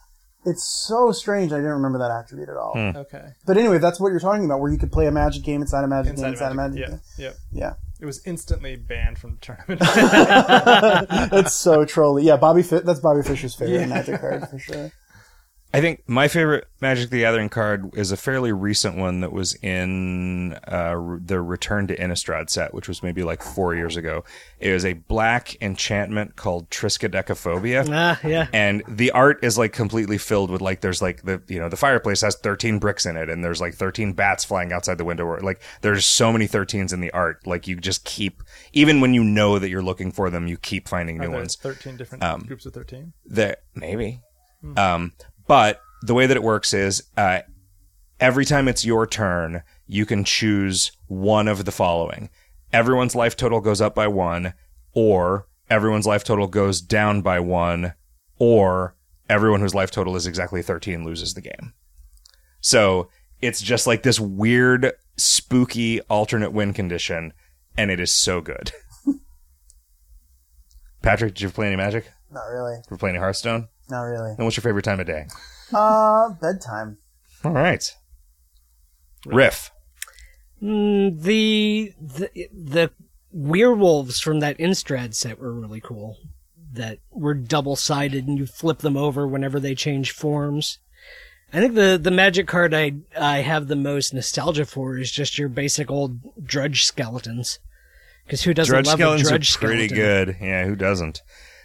[0.49, 1.53] it's so strange.
[1.53, 2.73] I didn't remember that attribute at all.
[2.75, 2.97] Hmm.
[2.97, 5.61] okay But anyway, that's what you're talking about, where you could play a magic game
[5.62, 6.89] inside a magic game inside inside of a magic Magic.
[6.91, 7.01] game.
[7.19, 7.37] Yeah, yep.
[7.53, 9.81] Yeah, It was instantly banned from the tournament.
[11.33, 12.25] it's so trolly.
[12.25, 12.62] Yeah, Bobby.
[12.62, 13.87] Fi- that's Bobby Fischer's favorite Yeah.
[13.87, 14.91] magic card for sure.
[15.74, 19.55] I think my favorite Magic the Gathering card is a fairly recent one that was
[19.57, 24.24] in uh, the Return to Innistrad set, which was maybe like four years ago.
[24.61, 27.86] It was a black enchantment called Triskaidekaphobia.
[27.90, 28.47] Ah, yeah.
[28.55, 31.77] and the art is like completely filled with like there's like the you know the
[31.77, 35.24] fireplace has 13 bricks in it and there's like 13 bats flying outside the window
[35.27, 38.43] or like there's so many 13s in the art like you just keep
[38.73, 41.36] even when you know that you're looking for them you keep finding Are new there
[41.39, 43.12] ones thirteen different groups of thirteen.
[43.27, 44.20] that maybe
[44.77, 45.12] um
[45.49, 47.41] but the way that it works is uh
[48.20, 52.29] every time it's your turn you can choose one of the following.
[52.73, 54.53] Everyone's life total goes up by one
[54.93, 57.95] or everyone's life total goes down by one
[58.39, 58.95] or
[59.29, 61.73] everyone whose life total is exactly 13 loses the game.
[62.61, 63.09] So
[63.41, 67.33] it's just like this weird spooky alternate win condition
[67.77, 68.73] and it is so good.
[71.03, 72.11] Patrick did you play any magic?
[72.31, 72.77] Not really.
[72.83, 74.31] did you play any hearthstone Not really.
[74.36, 75.27] and what's your favorite time of day?
[75.73, 76.98] Uh, bedtime.
[77.44, 77.94] All right.
[79.27, 79.70] Riff.
[80.62, 82.90] Mm, the, the the
[83.32, 86.16] werewolves from that Innistrad set were really cool.
[86.73, 90.78] That were double sided, and you flip them over whenever they change forms.
[91.52, 95.39] I think the the magic card I I have the most nostalgia for is just
[95.39, 97.59] your basic old drudge skeletons.
[98.24, 100.35] Because who doesn't Drudge love skeletons a drudge are pretty skeleton?
[100.36, 100.36] good.
[100.47, 101.23] Yeah, who doesn't?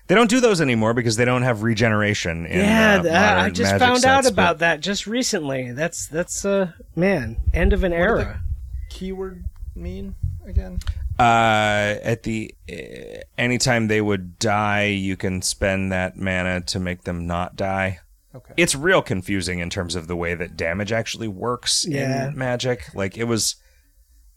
[0.08, 2.46] They don't do those anymore because they don't have regeneration.
[2.46, 5.72] In, Yeah, uh, th- I just Magic found out sets, but- about that just recently.
[5.72, 8.42] That's that's uh man, end of an did era.
[8.90, 10.16] Keyword mean
[10.46, 10.80] again?
[11.18, 12.76] Uh, at the uh,
[13.38, 18.00] anytime they would die, you can spend that mana to make them not die.
[18.36, 18.54] Okay.
[18.58, 22.30] It's real confusing in terms of the way that damage actually works Yeah.
[22.30, 22.94] in Magic.
[22.96, 23.58] Like it was,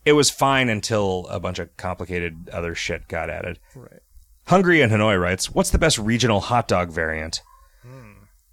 [0.05, 3.59] it was fine until a bunch of complicated other shit got added.
[3.75, 4.01] Right.
[4.47, 7.43] Hungry in Hanoi writes, "What's the best regional hot dog variant?"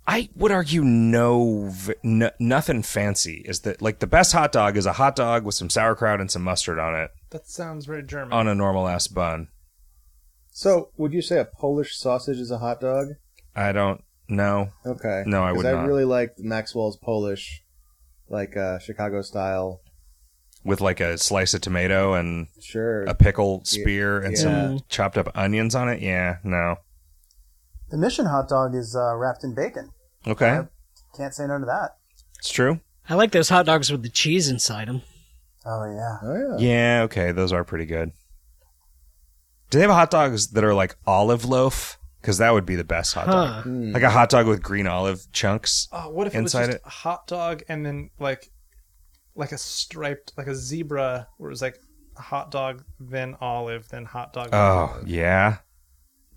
[0.06, 3.42] I would argue no, v- n- nothing fancy.
[3.46, 6.30] Is that like the best hot dog is a hot dog with some sauerkraut and
[6.30, 8.34] some mustard on it That sounds very German.
[8.34, 9.48] on a normal ass bun.
[10.52, 13.08] So, would you say a Polish sausage is a hot dog?
[13.56, 14.72] I don't know.
[14.86, 15.24] Okay.
[15.26, 15.88] No, I 'Cause would I not.
[15.88, 17.64] really like Maxwell's Polish,
[18.28, 19.80] like uh, Chicago style.
[20.64, 23.04] With like a slice of tomato and Sure.
[23.04, 24.42] a pickle spear and Yeah.
[24.42, 26.02] some chopped up onions on it.
[26.02, 26.78] Yeah, no.
[27.90, 29.92] The mission hot dog is uh, wrapped in bacon.
[30.26, 30.62] Okay.
[31.18, 31.98] Can't say no to that.
[32.40, 32.80] It's true.
[33.10, 35.02] I like those hot dogs with the cheese inside them.
[35.66, 36.18] Oh yeah.
[36.24, 36.68] Oh yeah.
[36.98, 38.12] Yeah, okay, those are pretty good.
[39.70, 41.98] Do they have hot dogs that are like olive loaf?
[42.22, 43.50] Because that would be the best hot dog.
[43.50, 43.62] Huh.
[43.64, 43.92] Hmm.
[43.92, 45.88] Like a hot dog with green olive chunks.
[45.92, 46.82] Oh, what if Inside it was it.
[46.84, 48.50] just a hot dog and then like
[49.36, 51.78] like a striped like a zebra where it was like
[52.16, 55.08] hot dog then olive then hot dog then Oh, olive.
[55.08, 55.58] yeah.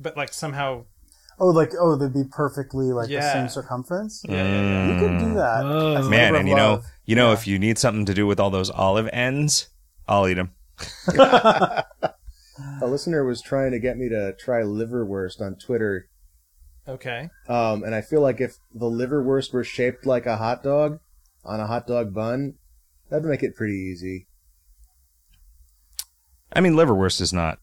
[0.01, 0.85] but like somehow
[1.39, 4.25] Oh, like oh, they'd be perfectly like the same circumference.
[4.27, 4.87] yeah, yeah, yeah.
[4.95, 5.65] You could do that.
[5.67, 6.09] Oh.
[6.09, 7.35] Man, and of you know, you know, Yeah.
[7.35, 9.69] if you need something to do with all those olive ends,
[10.09, 10.53] I'll eat them.
[12.81, 16.09] A listener was trying to get me to try liverwurst on Twitter,
[16.89, 21.01] okay um, and I feel like if the liverwurst were shaped like a hot dog
[21.45, 22.55] on a hot dog bun,
[23.11, 24.27] that'd make it pretty easy.
[26.53, 27.59] I mean, liverwurst is not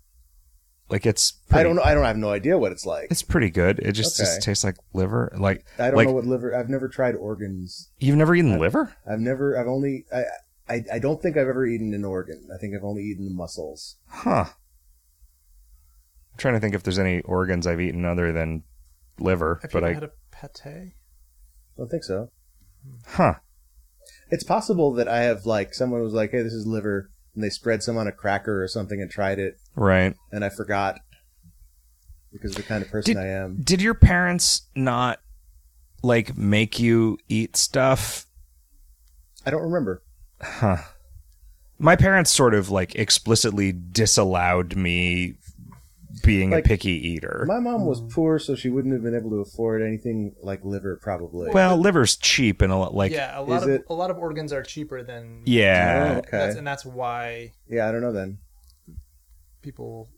[0.89, 1.33] like it's.
[1.51, 1.81] I don't know.
[1.83, 3.07] I don't I have no idea what it's like.
[3.09, 3.79] It's pretty good.
[3.79, 4.25] It just, Okay.
[4.25, 5.33] just tastes like liver.
[5.37, 6.55] Like I don't like know what liver.
[6.55, 7.89] I've never tried organs.
[7.99, 8.95] you've never eaten liver.
[9.09, 9.57] I've never.
[9.59, 10.05] I've only.
[10.13, 10.23] I.
[10.69, 12.47] I, I don't think I've ever eaten an organ.
[12.53, 13.97] I think I've only eaten the muscles.
[14.07, 14.45] Huh.
[14.47, 18.63] I'm trying to think if there's any organs I've eaten other than
[19.19, 19.93] liver, have but ever I.
[19.93, 20.91] had a pate I
[21.77, 22.29] don't think so.
[23.07, 23.35] Huh.
[24.33, 27.49] It's possible that I have like someone was like, "Hey, this is liver," and they
[27.51, 30.15] spread some on a cracker or something and tried it, Right.
[30.31, 30.99] and I forgot
[32.31, 33.61] because of the kind of person Did- I am.
[33.61, 35.19] Did your parents not
[36.01, 38.25] like make you eat stuff?
[39.45, 40.01] I don't remember.
[40.41, 40.77] Huh.
[41.77, 45.35] My parents sort of like explicitly disallowed me
[46.23, 47.45] being Like, a picky eater.
[47.47, 50.97] My mom was poor, so she wouldn't have been able to afford anything like liver,
[51.01, 51.51] probably.
[51.51, 54.17] well, liver's cheap and a lot like yeah a lot of it- a lot of
[54.17, 56.13] organs are cheaper than yeah.
[56.15, 56.29] Oh, okay.
[56.31, 58.39] that's, and that's why yeah, I don't know then.
[59.61, 60.09] people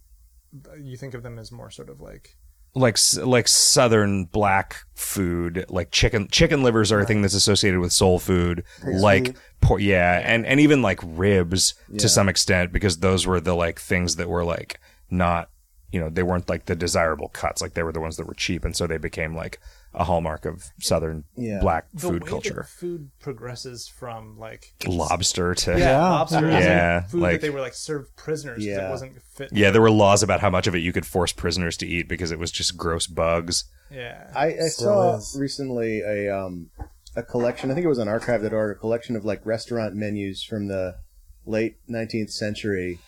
[0.81, 2.37] you think of them as more sort of like
[2.75, 7.91] like like southern black food like chicken chicken livers are a thing that's associated with
[7.93, 9.37] soul food Pretty like sweet.
[9.61, 11.99] por- yeah and and even like ribs Yeah.
[11.99, 14.79] to some extent because those were the like things that were like
[15.09, 15.49] not
[15.95, 18.33] you know they weren't like the desirable cuts like they were the ones that were
[18.33, 19.59] cheap and so they became like
[19.93, 21.59] a hallmark of southern Yeah.
[21.61, 26.09] black the food way culture that food progresses from like lobster to yeah, Yeah.
[26.09, 28.87] lobster Yeah, as in food like- that they were like served prisoners Yeah.
[28.87, 31.31] it wasn't fit yeah there were laws about how much of it you could force
[31.31, 35.37] prisoners to eat because it was just gross bugs yeah I, I saw is.
[35.39, 36.69] recently a um
[37.17, 37.71] a collection.
[37.71, 38.75] I think it was on archive.org.
[38.75, 40.97] A collection of like restaurant menus from the
[41.45, 42.99] late 19th century,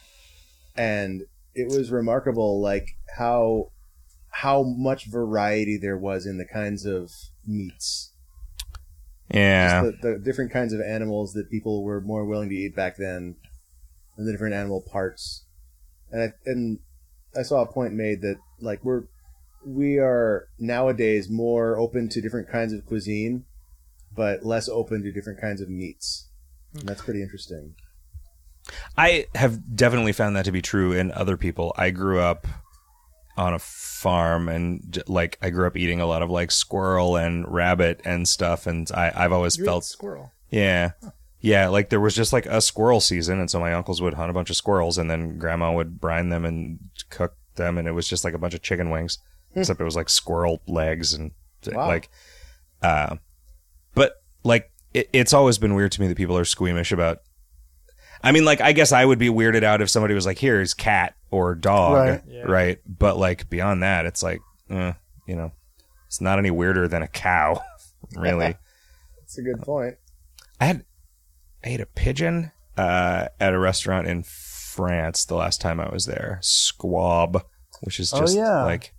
[0.77, 1.23] and
[1.57, 3.71] it was remarkable, like how
[4.29, 7.11] how much variety there was in the kinds of
[7.45, 8.13] meats,
[9.33, 12.95] yeah the, the different kinds of animals that people were more willing to eat back
[12.97, 13.35] then,
[14.15, 15.45] and the different animal parts.
[16.11, 16.79] And I, and
[17.37, 19.03] I saw a point made that like we're
[19.65, 23.45] we are nowadays more open to different kinds of cuisine,
[24.15, 26.29] but less open to different kinds of meats.
[26.73, 27.75] And that's pretty interesting.
[28.97, 31.73] I have definitely found that to be true in other people.
[31.77, 32.47] I grew up
[33.37, 37.47] on a farm and like I grew up eating a lot of like squirrel and
[37.47, 40.91] rabbit and stuff and I I've always you felt squirrel yeah.
[41.39, 44.31] Yeah, like there was just like a squirrel season and so my uncles would hunt
[44.31, 46.79] a bunch of squirrels and then grandma would brine them and
[47.11, 49.19] cook them and it was just like a bunch of chicken wings
[49.55, 51.31] except it was like squirrel legs and
[51.71, 51.87] Wow.
[51.87, 52.09] like
[52.81, 53.17] uh
[53.93, 57.19] but like it, it's always been weird to me that people are squeamish about
[58.23, 60.73] I mean, like, I guess I would be weirded out if somebody was like, "Here's
[60.73, 62.21] cat or dog," Right.
[62.27, 62.41] Yeah.
[62.43, 62.79] right?
[62.87, 64.93] But like beyond that, it's like, eh,
[65.27, 65.51] you know,
[66.07, 67.61] it's not any weirder than a cow,
[68.15, 68.55] really.
[69.19, 69.95] That's a good point.
[70.59, 70.85] I had
[71.63, 76.05] I ate a pigeon uh, at a restaurant in France the last time I was
[76.05, 76.39] there.
[76.41, 77.43] Squab,
[77.81, 78.63] which is Oh, just yeah.
[78.63, 78.93] like,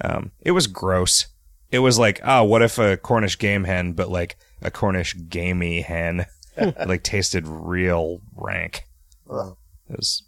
[0.00, 1.26] um, it was gross.
[1.70, 5.80] It was like, oh, what if a Cornish game hen, but like a Cornish gamey
[5.82, 6.26] hen,
[6.56, 8.84] It, like tasted real rank.
[9.30, 9.56] Ugh.
[9.88, 10.22] It was,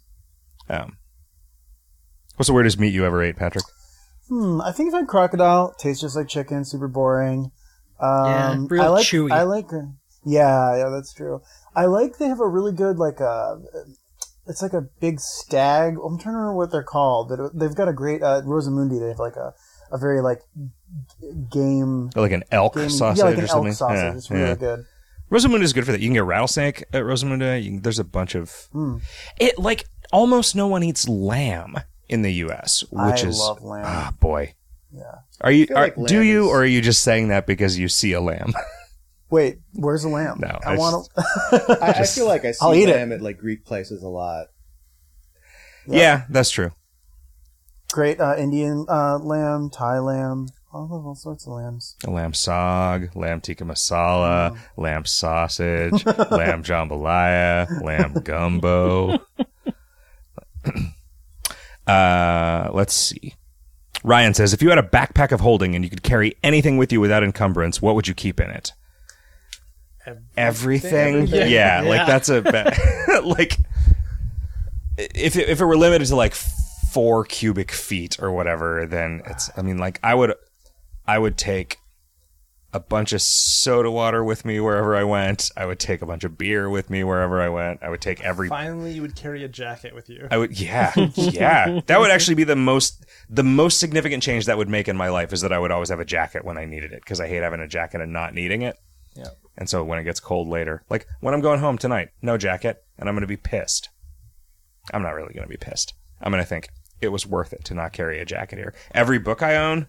[0.69, 0.97] um,
[2.35, 3.63] what's the weirdest meat you ever ate, Patrick?
[4.29, 7.51] Hmm, I think if I had crocodile, tastes just like chicken, super boring.
[7.99, 9.31] Um, Yeah, real I like, chewy.
[9.31, 9.69] I like,
[10.25, 11.41] yeah, yeah, that's true.
[11.75, 13.55] I like they have a really good like uh
[14.47, 15.95] it's like a big stag.
[16.03, 18.99] I'm trying to remember what they're called, but they've got a great uh, Rosamunde.
[18.99, 19.53] They have like a
[19.91, 20.41] a very like
[21.21, 22.09] g- game.
[22.15, 23.67] Like an elk game sausage yeah, like an or something?
[23.69, 23.97] elk sausage.
[23.97, 24.55] Yeah, it's really yeah.
[24.55, 24.85] good.
[25.31, 25.99] Rosamunde is good for that.
[26.01, 27.63] You can get rattlesnake at Rosamunde.
[27.63, 28.97] You can, there's a bunch of Hmm.
[29.39, 29.57] it.
[29.59, 31.75] Like almost no one eats lamb
[32.07, 33.83] in the U.S., which I is love lamb.
[33.85, 34.53] ah boy.
[34.93, 35.03] Yeah.
[35.41, 35.67] Are you?
[35.75, 38.21] Are, like do you, is- or are you just saying that because you see a
[38.21, 38.53] lamb?
[39.29, 40.37] Wait, where's the lamb?
[40.39, 41.77] No, I I want to.
[41.81, 42.95] I feel like I see I'll eat it.
[42.95, 44.47] lamb at like Greek places a lot.
[45.85, 46.23] yeah.
[46.29, 46.71] that's true.
[47.91, 50.47] Great uh, Indian uh, lamb, Thai lamb.
[50.73, 51.95] I'll have all sorts of lambs.
[52.05, 59.19] lamb saag, lamb tikka masala, lamb sausage, lamb jambalaya, lamb gumbo.
[61.87, 63.33] uh, let's see.
[64.03, 66.91] Ryan says, if you had a backpack of holding and you could carry anything with
[66.91, 68.73] you without encumbrance, what would you keep in it?
[70.37, 70.93] Everything.
[71.15, 71.27] Everything.
[71.27, 71.89] Yeah, Yeah.
[71.89, 72.73] like that's a ba-
[73.25, 73.57] like
[74.97, 79.49] if it, if it were limited to like four cubic feet or whatever, then it's.
[79.57, 80.33] I mean, like I would
[81.07, 81.77] I would take
[82.73, 85.49] a bunch of soda water with me wherever I went.
[85.55, 87.81] I would take a bunch of beer with me wherever I went.
[87.81, 88.49] I would take every.
[88.49, 90.27] Finally, you would carry a jacket with you.
[90.29, 91.79] I would, yeah, yeah.
[91.85, 95.09] That would actually be the most, the most significant change that would make in my
[95.09, 97.27] life is that I would always have a jacket when I needed it because I
[97.27, 98.77] hate having a jacket and not needing it.
[99.15, 99.29] Yeah.
[99.57, 102.83] And so when it gets cold later, like when I'm going home tonight, no jacket,
[102.99, 103.89] and I'm going to be pissed.
[104.93, 105.93] I'm not really going to be pissed.
[106.21, 106.69] I'm going to think
[107.01, 108.73] it was worth it to not carry a jacket here.
[108.91, 109.87] Every book I own,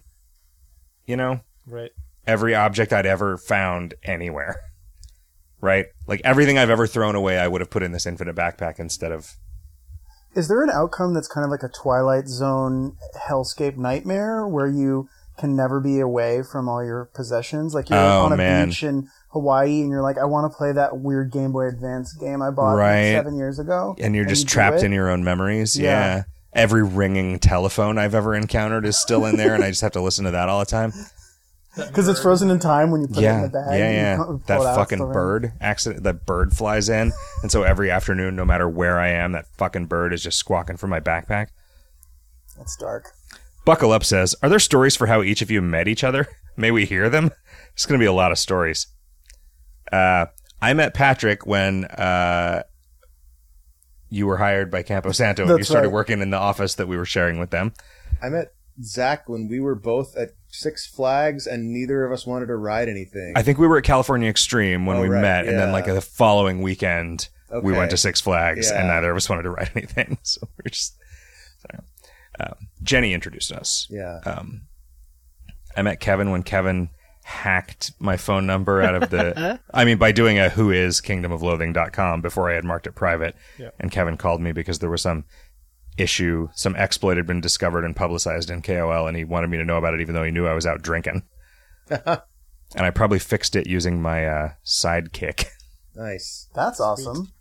[1.09, 1.91] you know, Right.
[2.27, 4.55] every object I'd ever found anywhere.
[5.61, 5.87] Right?
[6.07, 9.11] Like everything I've ever thrown away, I would have put in this infinite backpack instead
[9.11, 9.35] of.
[10.35, 12.95] Is there an outcome that's kind of like a Twilight Zone
[13.27, 15.09] hellscape nightmare where you
[15.39, 17.73] can never be away from all your possessions?
[17.73, 18.67] Like you're Oh, on a man.
[18.69, 22.13] beach in Hawaii and you're like, I want to play that weird Game Boy Advance
[22.13, 23.13] game I bought Right.
[23.13, 23.95] seven years ago.
[23.99, 25.75] And you're just you trapped in your own memories.
[25.77, 25.89] Yeah.
[26.17, 26.23] Yeah.
[26.53, 30.01] Every ringing telephone I've ever encountered is still in there, and I just have to
[30.01, 30.93] listen to that all the time.
[31.75, 33.79] Because it's frozen in time when you put it in the bag.
[33.79, 34.37] yeah, yeah.
[34.47, 35.11] That fucking in.
[35.11, 36.03] bird accident.
[36.03, 37.13] That bird flies in,
[37.43, 40.77] and so every afternoon, no matter where I am, that fucking bird is just squawking
[40.77, 41.49] from my backpack.
[42.57, 43.11] That's dark.
[43.65, 46.27] Buckle up says, "Are there stories for how each of you met each other?
[46.57, 47.29] May we hear them?
[47.73, 48.87] It's going to be a lot of stories."
[49.91, 50.25] Uh,
[50.61, 52.63] I met Patrick when uh,
[54.09, 55.93] you were hired by Campo Santo and you started right.
[55.93, 57.73] working in the office that we were sharing with them.
[58.21, 62.47] I met Zach when we were both at Six Flags and neither of us wanted
[62.47, 63.33] to ride anything.
[63.35, 65.85] I think we were at California Extreme when Oh, we right, met, and then like
[65.85, 67.29] the following weekend
[67.63, 70.67] we went to Six Flags, and neither of us wanted to ride anything, so we
[70.67, 70.95] are just.
[72.39, 73.85] Um, Jenny introduced us.
[73.89, 74.19] yeah.
[74.25, 74.61] Um,
[75.75, 76.89] I met Kevin when Kevin
[77.29, 79.59] hacked my phone number out of the.
[79.73, 83.69] I mean, by doing a who is kingdomofloathing.com before I had marked it private, Yeah.
[83.79, 85.25] and Kevin called me because there was some
[85.97, 89.65] issue, some exploit had been discovered and publicized in KOL, and he wanted me to
[89.65, 91.23] know about it, even though he knew I was out drinking.
[91.89, 92.19] and
[92.75, 95.45] I probably fixed it using my uh, sidekick.
[95.95, 96.47] Nice.
[96.55, 97.33] That's awesome.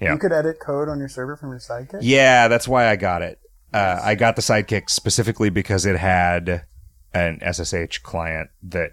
[0.00, 0.12] Yeah.
[0.14, 2.00] You could edit code on your server from your sidekick?
[2.02, 3.38] Yeah, that's why I got it.
[3.72, 6.64] Uh, I got the sidekick specifically because it had
[7.14, 8.90] an SSH client that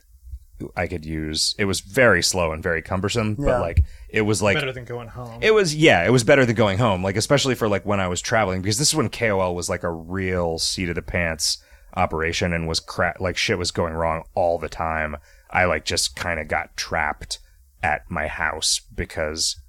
[0.76, 1.54] I could use.
[1.60, 5.08] It was very slow and very cumbersome, but like it was like Better than going
[5.08, 5.40] home.
[5.42, 7.04] it was yeah, it was better than going home.
[7.04, 9.84] Like especially for like when I was traveling because this is when KOL was like
[9.84, 11.60] a real seat of the pants
[11.96, 15.18] operation and was crap like shit was going wrong all the time.
[15.52, 17.40] I like just kind of got trapped
[17.84, 19.60] at my house because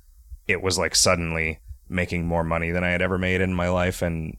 [0.47, 4.03] it was like suddenly making more money than I had ever made in my life
[4.03, 4.37] and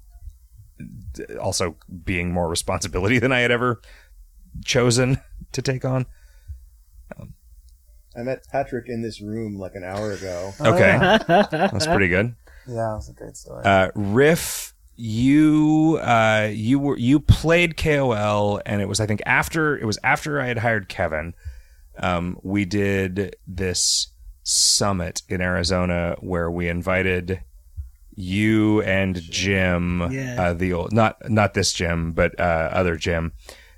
[1.42, 3.82] also being more responsibility than I had ever
[4.66, 5.20] chosen
[5.52, 6.06] to take on.
[8.16, 10.54] I met Patrick in this room like an hour ago.
[10.60, 10.98] Oh, Okay.
[11.50, 12.36] That's pretty good.
[12.68, 13.64] yeah, that's a great story.
[13.64, 19.78] Uh, Riff, you uh, you were you played KOL, and it was I think after
[19.78, 21.34] it was after I had hired Kevin.
[22.02, 24.08] Um, we did this
[24.44, 27.42] summit in Arizona where we invited
[28.16, 30.36] you and Jim, Yeah.
[30.42, 33.34] uh, the old not not this Jim, but uh, other Jim,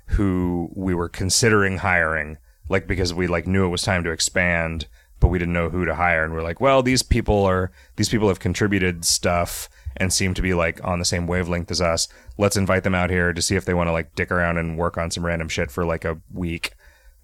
[0.06, 2.38] who we were considering hiring,
[2.72, 4.86] like because we like knew it was time to expand,
[5.20, 8.08] but we didn't know who to hire, and we're like, well, these people are these
[8.08, 12.08] people have contributed stuff and seem to be like on the same wavelength as us.
[12.38, 14.78] Let's invite them out here to see if they want to like dick around and
[14.78, 16.72] work on some random shit for like a week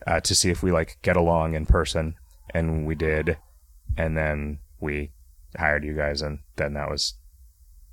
[0.07, 2.15] uh, to see if we like get along in person,
[2.55, 3.39] and we did,
[3.97, 5.11] and then we
[5.57, 7.15] hired you guys, and then that was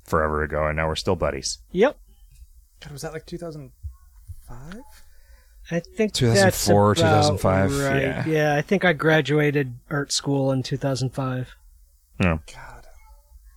[0.04, 1.58] forever ago, and now we're still buddies.
[1.72, 1.98] Yep.
[2.80, 4.82] God, was that like 2005?
[5.70, 8.26] I think 2004, that's about 2005, Right.
[8.26, 8.54] yeah.
[8.54, 11.54] I think I graduated art school in 2005.
[12.20, 12.40] God.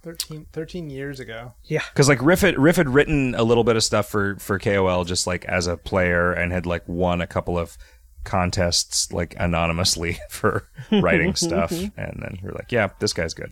[0.01, 1.53] 13, 13 years ago.
[1.65, 4.57] Yeah, because like Riff had, Riff had written a little bit of stuff for for
[4.57, 7.77] KOL just like as a player and had like won a couple of
[8.23, 11.91] contests like anonymously for writing stuff, and
[12.21, 13.51] then you're like, yeah, this guy's good.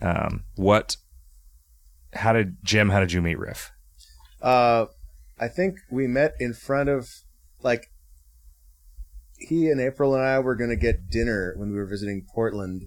[0.00, 0.96] Um, what?
[2.14, 2.90] How did Jim?
[2.90, 3.72] How did you meet Riff?
[4.40, 4.86] Uh,
[5.38, 7.08] I think we met in front of
[7.62, 7.90] like
[9.38, 12.86] he and April and I were gonna get dinner when we were visiting Portland,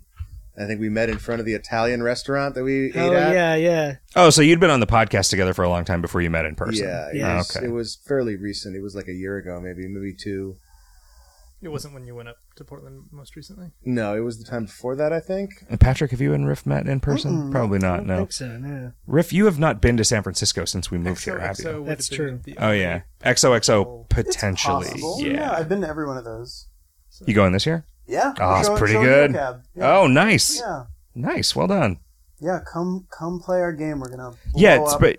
[0.58, 3.34] I think we met in front of the Italian restaurant that we ate Oh at.
[3.34, 3.96] yeah, yeah.
[4.16, 6.46] Oh, so you'd been on the podcast together for a long time before you met
[6.46, 6.86] in person.
[6.88, 7.38] Yeah, Yeah.
[7.38, 7.66] was, Okay.
[7.66, 8.74] it was fairly recent.
[8.76, 10.56] It was like a year ago, maybe, maybe two.
[11.66, 13.72] It wasn't when you went up to Portland most recently.
[13.84, 15.50] No, it was the time before that, I think.
[15.68, 17.52] And Patrick, have you and Riff met in person?
[17.52, 17.98] Probably I not.
[17.98, 18.18] don't No.
[18.20, 18.58] think so.
[18.58, 18.92] No.
[19.08, 21.86] Riff, you have not been to San Francisco since we moved here, have XOXO you?
[21.86, 22.40] That's true.
[22.60, 24.86] Oh yeah, XOXO potentially.
[24.86, 25.22] possible.
[25.22, 25.52] Yeah.
[25.54, 26.68] I've been to every one of those.
[27.26, 27.86] You going this year?
[28.08, 28.34] Yeah.
[28.40, 29.34] Oh, it's pretty good.
[29.34, 29.54] Yeah.
[29.82, 30.84] Oh, nice, Yeah.
[31.16, 31.56] nice.
[31.56, 31.98] Well done.
[32.40, 34.00] Yeah, come come play our game.
[34.02, 35.18] We're gonna blow Yeah, it's, up but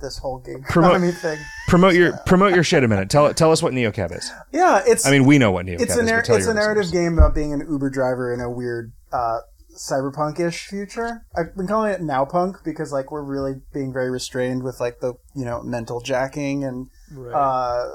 [0.00, 1.38] this whole game Promote- economy thing.
[1.68, 3.08] Promote your promote your shit a minute.
[3.10, 4.30] Tell tell us what NeoCab is.
[4.52, 5.98] Yeah, it's I mean, we know what NeoCab it's is.
[5.98, 6.90] a nar- but it's a narrative listeners.
[7.02, 9.38] game about being an Uber driver in a weird uh,
[9.76, 11.24] cyberpunk-ish future.
[11.36, 15.14] I've been calling it nowpunk because like we're really being very restrained with like the
[15.34, 17.32] you know mental jacking and Right.
[17.34, 17.88] uh,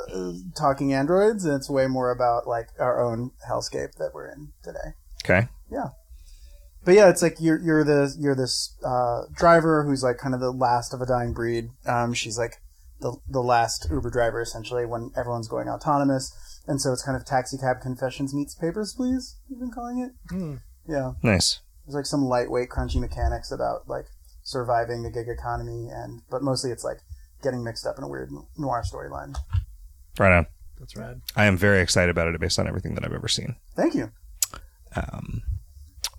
[0.57, 4.95] talking androids, and it's way more about like our own hellscape that we're in today.
[5.23, 5.49] Okay.
[5.69, 5.89] Yeah.
[6.83, 10.41] But yeah, it's like you're you're the you're this uh, driver who's like kind of
[10.41, 11.69] the last of a dying breed.
[11.85, 12.59] Um, she's like
[13.03, 16.33] the the last Uber driver essentially when everyone's going autonomous,
[16.67, 19.37] and so it's kind of taxi cab confessions meets papers, please.
[19.47, 20.11] You've been calling it.
[20.33, 20.55] Hmm.
[20.87, 21.59] Yeah, Nice.
[21.85, 24.07] there's like some lightweight, crunchy mechanics about like
[24.41, 26.97] surviving the gig economy, and but mostly it's like
[27.43, 29.35] getting mixed up in a weird noir storyline.
[30.17, 30.47] Right on.
[30.79, 31.21] That's rad.
[31.35, 33.55] I am very excited about it based on everything that I've ever seen.
[33.75, 34.11] Thank you.
[34.95, 35.43] Um,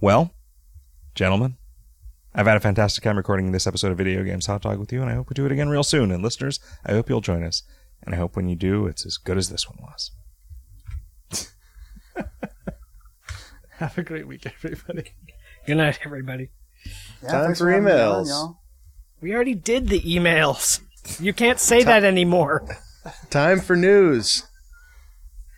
[0.00, 0.32] well,
[1.14, 1.56] gentlemen,
[2.34, 5.00] I've had a fantastic time recording this episode of Video Games Hot Dog with you,
[5.02, 6.10] and I hope we do it again real soon.
[6.10, 7.62] And listeners, I hope you'll join us.
[8.02, 10.10] And I hope when you do, it's as good as this one was.
[13.78, 15.12] Have a great week, everybody.
[15.66, 16.50] Good night, everybody.
[17.22, 18.28] Yeah, Time for having on, emails.
[18.28, 18.58] y'all.
[19.20, 20.80] We already did the emails.
[21.20, 22.66] You can't say that anymore.
[23.30, 24.44] Time for news.